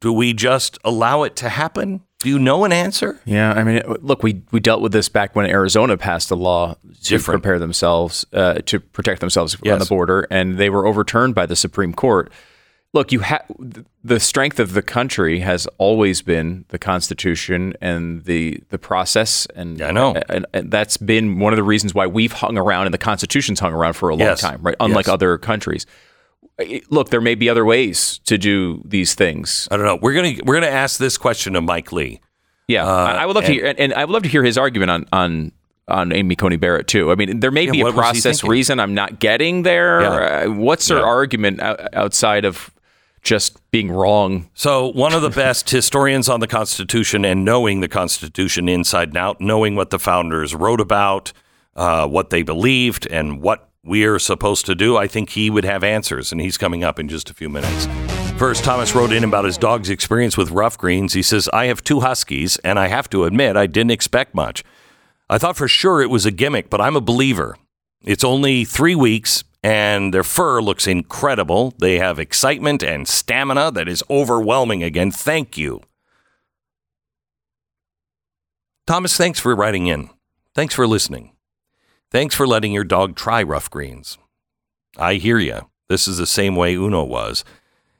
do 0.00 0.12
we 0.12 0.32
just 0.32 0.78
allow 0.84 1.22
it 1.22 1.36
to 1.36 1.48
happen? 1.48 2.02
Do 2.20 2.28
you 2.28 2.38
know 2.38 2.64
an 2.64 2.72
answer? 2.72 3.18
Yeah, 3.24 3.52
I 3.52 3.64
mean, 3.64 3.82
look, 4.00 4.22
we 4.22 4.42
we 4.50 4.60
dealt 4.60 4.82
with 4.82 4.92
this 4.92 5.08
back 5.08 5.34
when 5.34 5.46
Arizona 5.46 5.96
passed 5.96 6.30
a 6.30 6.34
law 6.34 6.74
to 6.74 7.08
Different. 7.08 7.42
prepare 7.42 7.58
themselves 7.58 8.26
uh, 8.34 8.54
to 8.66 8.78
protect 8.80 9.20
themselves 9.20 9.56
on 9.66 9.78
the 9.78 9.86
border, 9.86 10.26
and 10.30 10.58
they 10.58 10.68
were 10.68 10.86
overturned 10.86 11.34
by 11.34 11.46
the 11.46 11.56
Supreme 11.56 11.94
Court. 11.94 12.30
Look, 12.92 13.12
you 13.12 13.20
have 13.20 13.44
the 14.02 14.18
strength 14.20 14.58
of 14.58 14.72
the 14.72 14.82
country 14.82 15.38
has 15.40 15.66
always 15.78 16.22
been 16.22 16.64
the 16.68 16.78
Constitution 16.78 17.72
and 17.80 18.24
the 18.24 18.60
the 18.68 18.78
process, 18.78 19.46
and 19.54 19.80
I 19.80 19.90
know. 19.92 20.14
and, 20.28 20.44
and 20.52 20.70
that's 20.70 20.96
been 20.98 21.38
one 21.38 21.52
of 21.52 21.56
the 21.56 21.62
reasons 21.62 21.94
why 21.94 22.06
we've 22.06 22.32
hung 22.32 22.58
around 22.58 22.86
and 22.86 22.92
the 22.92 22.98
Constitution's 22.98 23.60
hung 23.60 23.72
around 23.72 23.94
for 23.94 24.08
a 24.10 24.14
long 24.14 24.26
Yes. 24.26 24.40
time, 24.40 24.60
right? 24.60 24.74
Unlike 24.80 25.06
Yes. 25.06 25.12
other 25.14 25.38
countries. 25.38 25.86
Look, 26.90 27.10
there 27.10 27.20
may 27.20 27.34
be 27.34 27.48
other 27.48 27.64
ways 27.64 28.20
to 28.26 28.36
do 28.38 28.82
these 28.84 29.14
things. 29.14 29.68
I 29.70 29.76
don't 29.76 29.86
know. 29.86 29.98
We're 30.00 30.14
gonna 30.14 30.34
we're 30.44 30.54
gonna 30.54 30.66
ask 30.66 30.98
this 30.98 31.16
question 31.18 31.56
of 31.56 31.64
Mike 31.64 31.92
Lee. 31.92 32.20
Yeah, 32.68 32.86
I 32.86 33.22
I 33.22 33.26
would 33.26 33.34
love 33.34 33.44
to 33.46 33.52
hear, 33.52 33.66
and, 33.66 33.78
and 33.80 33.94
I 33.94 34.04
would 34.04 34.12
love 34.12 34.22
to 34.22 34.28
hear 34.28 34.44
his 34.44 34.56
argument 34.58 34.90
on 34.90 35.06
on 35.12 35.52
on 35.88 36.12
Amy 36.12 36.36
Coney 36.36 36.56
Barrett 36.56 36.86
too. 36.86 37.10
I 37.10 37.16
mean, 37.16 37.40
there 37.40 37.50
may 37.50 37.64
Yeah, 37.64 37.72
be 37.72 37.80
a 37.80 37.84
what 37.84 37.94
was 37.94 38.04
he 38.16 38.22
process 38.22 38.44
reason 38.44 38.78
I'm 38.78 38.94
not 38.94 39.18
getting 39.18 39.62
there. 39.64 40.02
Yeah. 40.02 40.08
Uh, 40.46 40.50
what's 40.52 40.88
her 40.88 40.98
Yeah. 40.98 41.02
argument 41.02 41.60
outside 41.60 42.44
of 42.44 42.70
just 43.22 43.58
being 43.72 43.90
wrong? 43.90 44.48
So, 44.54 44.86
one 44.92 45.12
of 45.14 45.22
the 45.22 45.30
best 45.46 45.70
historians 45.70 46.28
on 46.28 46.38
the 46.40 46.46
Constitution 46.46 47.24
and 47.24 47.44
knowing 47.44 47.80
the 47.80 47.88
Constitution 47.88 48.68
inside 48.68 49.08
and 49.08 49.16
out, 49.16 49.40
knowing 49.40 49.74
what 49.74 49.90
the 49.90 49.98
founders 49.98 50.54
wrote 50.54 50.80
about, 50.80 51.32
uh, 51.74 52.06
what 52.06 52.30
they 52.30 52.42
believed, 52.44 53.08
and 53.08 53.40
what 53.42 53.69
we 53.84 54.04
are 54.04 54.18
supposed 54.18 54.66
to 54.66 54.74
do, 54.74 54.96
I 54.96 55.06
think 55.06 55.30
he 55.30 55.50
would 55.50 55.64
have 55.64 55.82
answers, 55.82 56.32
and 56.32 56.40
he's 56.40 56.58
coming 56.58 56.84
up 56.84 56.98
in 56.98 57.08
just 57.08 57.30
a 57.30 57.34
few 57.34 57.48
minutes. 57.48 57.86
First, 58.38 58.64
Thomas 58.64 58.94
wrote 58.94 59.12
in 59.12 59.24
about 59.24 59.44
his 59.44 59.58
dog's 59.58 59.90
experience 59.90 60.36
with 60.36 60.50
rough 60.50 60.76
greens. 60.78 61.12
He 61.12 61.22
says, 61.22 61.48
I 61.52 61.66
have 61.66 61.82
two 61.82 62.00
huskies, 62.00 62.56
and 62.58 62.78
I 62.78 62.88
have 62.88 63.08
to 63.10 63.24
admit, 63.24 63.56
I 63.56 63.66
didn't 63.66 63.90
expect 63.90 64.34
much. 64.34 64.64
I 65.28 65.38
thought 65.38 65.56
for 65.56 65.68
sure 65.68 66.02
it 66.02 66.10
was 66.10 66.26
a 66.26 66.30
gimmick, 66.30 66.70
but 66.70 66.80
I'm 66.80 66.96
a 66.96 67.00
believer. 67.00 67.56
It's 68.02 68.24
only 68.24 68.64
three 68.64 68.94
weeks, 68.94 69.44
and 69.62 70.12
their 70.12 70.24
fur 70.24 70.60
looks 70.60 70.86
incredible. 70.86 71.74
They 71.78 71.98
have 71.98 72.18
excitement 72.18 72.82
and 72.82 73.06
stamina 73.06 73.70
that 73.72 73.88
is 73.88 74.02
overwhelming 74.10 74.82
again. 74.82 75.10
Thank 75.10 75.58
you. 75.58 75.82
Thomas, 78.86 79.16
thanks 79.16 79.38
for 79.38 79.54
writing 79.54 79.86
in. 79.86 80.10
Thanks 80.54 80.74
for 80.74 80.86
listening. 80.86 81.32
Thanks 82.10 82.34
for 82.34 82.44
letting 82.44 82.72
your 82.72 82.82
dog 82.82 83.14
try 83.14 83.40
rough 83.40 83.70
greens. 83.70 84.18
I 84.98 85.14
hear 85.14 85.38
you. 85.38 85.70
This 85.88 86.08
is 86.08 86.18
the 86.18 86.26
same 86.26 86.56
way 86.56 86.74
Uno 86.74 87.04
was. 87.04 87.44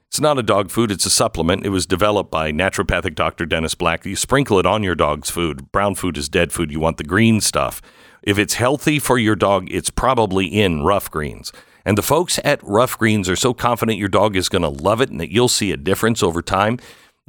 It's 0.09 0.19
not 0.19 0.37
a 0.37 0.43
dog 0.43 0.69
food, 0.69 0.91
it's 0.91 1.05
a 1.05 1.09
supplement. 1.09 1.65
It 1.65 1.69
was 1.69 1.85
developed 1.85 2.29
by 2.29 2.51
naturopathic 2.51 3.15
Dr. 3.15 3.45
Dennis 3.45 3.73
Black. 3.73 4.05
You 4.05 4.17
sprinkle 4.17 4.59
it 4.59 4.65
on 4.65 4.83
your 4.83 4.95
dog's 4.95 5.29
food. 5.29 5.71
Brown 5.71 5.95
food 5.95 6.17
is 6.17 6.27
dead 6.27 6.51
food. 6.51 6.71
You 6.71 6.81
want 6.81 6.97
the 6.97 7.05
green 7.05 7.39
stuff. 7.39 7.81
If 8.21 8.37
it's 8.37 8.55
healthy 8.55 8.99
for 8.99 9.17
your 9.17 9.37
dog, 9.37 9.71
it's 9.71 9.89
probably 9.89 10.45
in 10.47 10.83
rough 10.83 11.09
greens. 11.09 11.53
And 11.85 11.97
the 11.97 12.03
folks 12.03 12.37
at 12.43 12.61
Rough 12.63 12.97
Greens 12.97 13.29
are 13.29 13.37
so 13.37 13.53
confident 13.53 13.97
your 13.97 14.09
dog 14.09 14.35
is 14.35 14.49
going 14.49 14.61
to 14.61 14.67
love 14.67 14.99
it 14.99 15.09
and 15.09 15.21
that 15.21 15.31
you'll 15.31 15.47
see 15.47 15.71
a 15.71 15.77
difference 15.77 16.21
over 16.21 16.41
time 16.41 16.79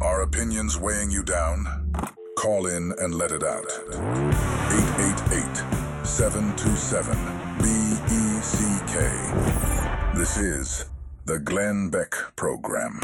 Are 0.00 0.22
opinions 0.22 0.78
weighing 0.78 1.10
you 1.10 1.24
down? 1.24 1.92
Call 2.38 2.68
in 2.68 2.94
and 2.98 3.16
let 3.16 3.32
it 3.32 3.42
out. 3.42 3.66
888 3.66 6.06
727 6.06 7.18
BECK. 7.58 9.87
This 10.18 10.36
is 10.36 10.84
the 11.26 11.38
Glenn 11.38 11.90
Beck 11.90 12.12
Program. 12.34 12.98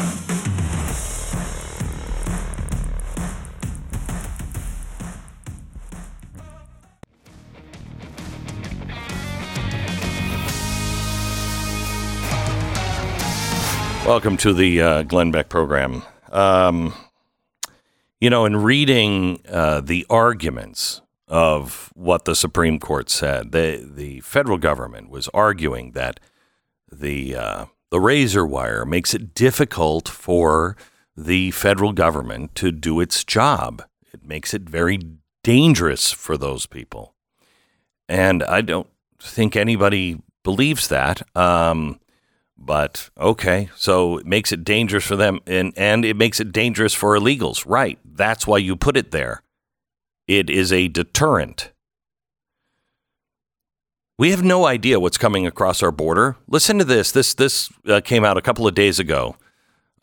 Welcome 14.04 14.36
to 14.38 14.52
the 14.52 14.82
uh, 14.82 15.02
Glenn 15.04 15.30
Beck 15.30 15.48
program. 15.48 16.02
Um, 16.32 16.92
you 18.20 18.28
know, 18.28 18.44
in 18.44 18.56
reading 18.56 19.38
uh, 19.48 19.82
the 19.82 20.04
arguments 20.10 21.00
of 21.28 21.92
what 21.94 22.24
the 22.24 22.34
Supreme 22.34 22.80
Court 22.80 23.08
said, 23.08 23.52
the 23.52 23.88
the 23.88 24.18
federal 24.22 24.58
government 24.58 25.10
was 25.10 25.28
arguing 25.28 25.92
that 25.92 26.18
the 26.90 27.36
uh, 27.36 27.64
the 27.90 28.00
razor 28.00 28.46
wire 28.46 28.84
makes 28.84 29.14
it 29.14 29.34
difficult 29.34 30.08
for 30.08 30.76
the 31.16 31.50
federal 31.52 31.92
government 31.92 32.54
to 32.56 32.72
do 32.72 33.00
its 33.00 33.24
job. 33.24 33.82
It 34.12 34.26
makes 34.26 34.54
it 34.54 34.62
very 34.62 34.98
dangerous 35.42 36.10
for 36.10 36.36
those 36.36 36.66
people, 36.66 37.14
and 38.08 38.42
I 38.42 38.60
don't 38.60 38.88
think 39.20 39.56
anybody 39.56 40.22
believes 40.42 40.88
that. 40.88 41.22
Um, 41.36 42.00
but 42.56 43.10
okay, 43.18 43.68
so 43.76 44.18
it 44.18 44.26
makes 44.26 44.52
it 44.52 44.64
dangerous 44.64 45.04
for 45.04 45.16
them, 45.16 45.40
and 45.46 45.72
and 45.76 46.04
it 46.04 46.16
makes 46.16 46.40
it 46.40 46.52
dangerous 46.52 46.94
for 46.94 47.18
illegals. 47.18 47.64
Right? 47.66 47.98
That's 48.04 48.46
why 48.46 48.58
you 48.58 48.76
put 48.76 48.96
it 48.96 49.10
there. 49.10 49.42
It 50.26 50.48
is 50.48 50.72
a 50.72 50.88
deterrent. 50.88 51.72
We 54.16 54.30
have 54.30 54.44
no 54.44 54.64
idea 54.64 55.00
what's 55.00 55.18
coming 55.18 55.44
across 55.44 55.82
our 55.82 55.90
border. 55.90 56.36
Listen 56.46 56.78
to 56.78 56.84
this. 56.84 57.10
This 57.10 57.34
this 57.34 57.68
uh, 57.88 58.00
came 58.00 58.24
out 58.24 58.36
a 58.36 58.42
couple 58.42 58.66
of 58.66 58.74
days 58.74 59.00
ago. 59.00 59.34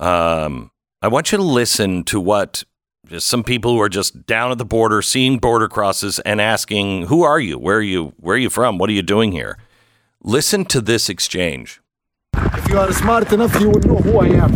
Um, 0.02 0.72
I 1.02 1.08
want 1.08 1.32
you 1.32 1.38
to 1.38 1.44
listen 1.44 2.04
to 2.06 2.20
what 2.20 2.64
just 3.08 3.28
some 3.28 3.44
people 3.44 3.72
who 3.74 3.82
are 3.82 3.90
just 3.90 4.26
down 4.26 4.52
at 4.52 4.58
the 4.58 4.66
border, 4.66 5.02
seeing 5.02 5.38
border 5.38 5.70
crosses, 5.70 6.20
and 6.20 6.42
asking, 6.42 7.08
"Who 7.08 7.24
are 7.24 7.40
you? 7.40 7.58
Where 7.58 7.78
are 7.78 7.82
you? 7.82 8.14
Where 8.18 8.36
are 8.36 8.40
you 8.40 8.50
from? 8.50 8.78
What 8.78 8.90
are 8.90 8.94
you 8.94 9.02
doing 9.02 9.32
here?" 9.32 9.58
Listen 10.24 10.66
to 10.66 10.82
this 10.82 11.08
exchange. 11.10 11.82
If 12.36 12.68
you 12.68 12.78
are 12.80 12.92
smart 12.92 13.32
enough, 13.32 13.60
you 13.62 13.70
will 13.70 13.80
know 13.80 13.98
who 13.98 14.20
I 14.20 14.28
am. 14.28 14.52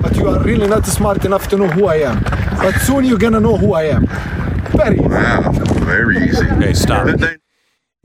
But 0.00 0.16
you 0.16 0.26
are 0.28 0.42
really 0.42 0.68
not 0.68 0.86
smart 0.86 1.24
enough 1.26 1.48
to 1.48 1.58
know 1.58 1.68
who 1.68 1.86
I 1.86 1.96
am. 1.96 2.22
But 2.62 2.80
soon 2.80 3.04
you're 3.04 3.18
gonna 3.18 3.40
know 3.40 3.58
who 3.58 3.74
I 3.74 3.84
am. 3.84 4.06
Very 4.74 4.98
easy. 4.98 5.08
Wow, 5.08 5.52
very 5.84 6.16
easy. 6.28 6.46
Okay, 6.46 6.72
stop. 6.72 7.08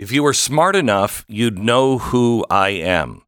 If 0.02 0.12
you 0.12 0.24
were 0.24 0.34
smart 0.34 0.76
enough, 0.76 1.24
you'd 1.28 1.60
know 1.60 1.99
who 1.99 2.43
I 2.49 2.70
am. 2.70 3.22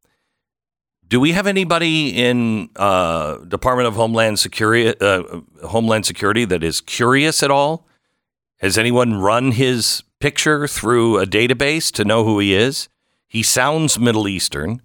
Do 1.06 1.20
we 1.20 1.30
have 1.30 1.46
anybody 1.46 2.08
in 2.08 2.68
uh, 2.74 3.36
Department 3.44 3.86
of 3.86 3.94
Homeland 3.94 4.40
Security, 4.40 4.92
uh, 5.00 5.22
Homeland 5.68 6.04
Security 6.04 6.44
that 6.46 6.64
is 6.64 6.80
curious 6.80 7.44
at 7.44 7.50
all? 7.52 7.86
Has 8.58 8.76
anyone 8.76 9.14
run 9.14 9.52
his 9.52 10.02
picture 10.18 10.66
through 10.66 11.18
a 11.18 11.26
database 11.26 11.92
to 11.92 12.04
know 12.04 12.24
who 12.24 12.40
he 12.40 12.56
is? 12.56 12.88
He 13.28 13.44
sounds 13.44 13.96
Middle 13.96 14.26
Eastern. 14.26 14.82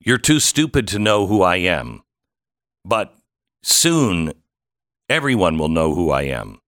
You're 0.00 0.18
too 0.18 0.40
stupid 0.40 0.88
to 0.88 0.98
know 0.98 1.28
who 1.28 1.42
I 1.42 1.58
am. 1.58 2.02
But 2.84 3.14
soon, 3.62 4.32
everyone 5.08 5.58
will 5.58 5.68
know 5.68 5.94
who 5.94 6.10
I 6.10 6.22
am. 6.22 6.60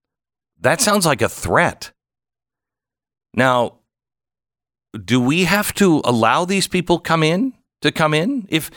That 0.57 0.79
sounds 0.79 1.05
like 1.05 1.21
a 1.21 1.27
threat. 1.27 1.91
Now, 3.33 3.79
do 5.05 5.19
we 5.19 5.45
have 5.45 5.73
to 5.75 6.01
allow 6.03 6.45
these 6.45 6.67
people 6.67 6.99
come 6.99 7.23
in 7.23 7.53
to 7.81 7.91
come 7.91 8.13
in? 8.13 8.47
If 8.49 8.71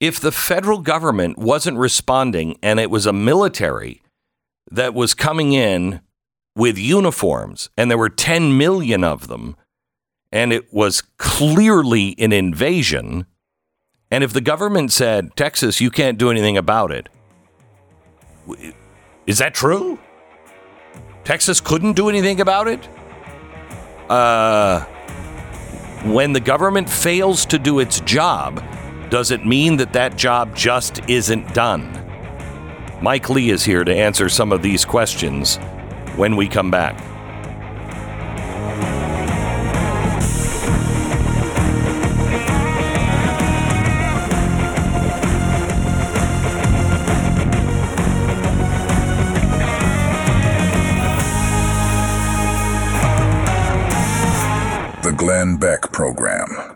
if 0.00 0.20
the 0.20 0.32
federal 0.32 0.78
government 0.78 1.38
wasn't 1.38 1.78
responding 1.78 2.56
and 2.62 2.78
it 2.78 2.90
was 2.90 3.06
a 3.06 3.12
military 3.12 4.02
that 4.70 4.94
was 4.94 5.12
coming 5.12 5.52
in 5.52 6.00
with 6.54 6.78
uniforms 6.78 7.70
and 7.76 7.90
there 7.90 7.98
were 7.98 8.08
10 8.08 8.56
million 8.56 9.02
of 9.02 9.26
them 9.26 9.56
and 10.30 10.52
it 10.52 10.72
was 10.72 11.02
clearly 11.16 12.14
an 12.18 12.32
invasion 12.32 13.26
and 14.10 14.24
if 14.24 14.32
the 14.32 14.40
government 14.40 14.90
said, 14.90 15.36
"Texas, 15.36 15.80
you 15.80 15.90
can't 15.90 16.16
do 16.16 16.30
anything 16.30 16.56
about 16.56 16.90
it 16.90 17.08
is 19.26 19.38
that 19.38 19.54
true? 19.54 19.98
Texas 21.24 21.60
couldn't 21.60 21.94
do 21.94 22.08
anything 22.08 22.40
about 22.40 22.68
it? 22.68 22.88
Uh 24.08 24.86
when 26.04 26.32
the 26.32 26.40
government 26.40 26.88
fails 26.88 27.44
to 27.46 27.58
do 27.58 27.80
its 27.80 28.00
job, 28.00 28.62
does 29.10 29.30
it 29.30 29.44
mean 29.44 29.76
that 29.78 29.92
that 29.94 30.16
job 30.16 30.54
just 30.54 31.00
isn't 31.08 31.54
done? 31.54 32.04
Mike 33.02 33.30
Lee 33.30 33.50
is 33.50 33.64
here 33.64 33.84
to 33.84 33.94
answer 33.94 34.28
some 34.28 34.52
of 34.52 34.62
these 34.62 34.84
questions 34.84 35.56
when 36.16 36.36
we 36.36 36.48
come 36.48 36.70
back. 36.70 37.00
Glenn 55.38 55.56
Beck 55.56 55.92
Program. 55.92 56.58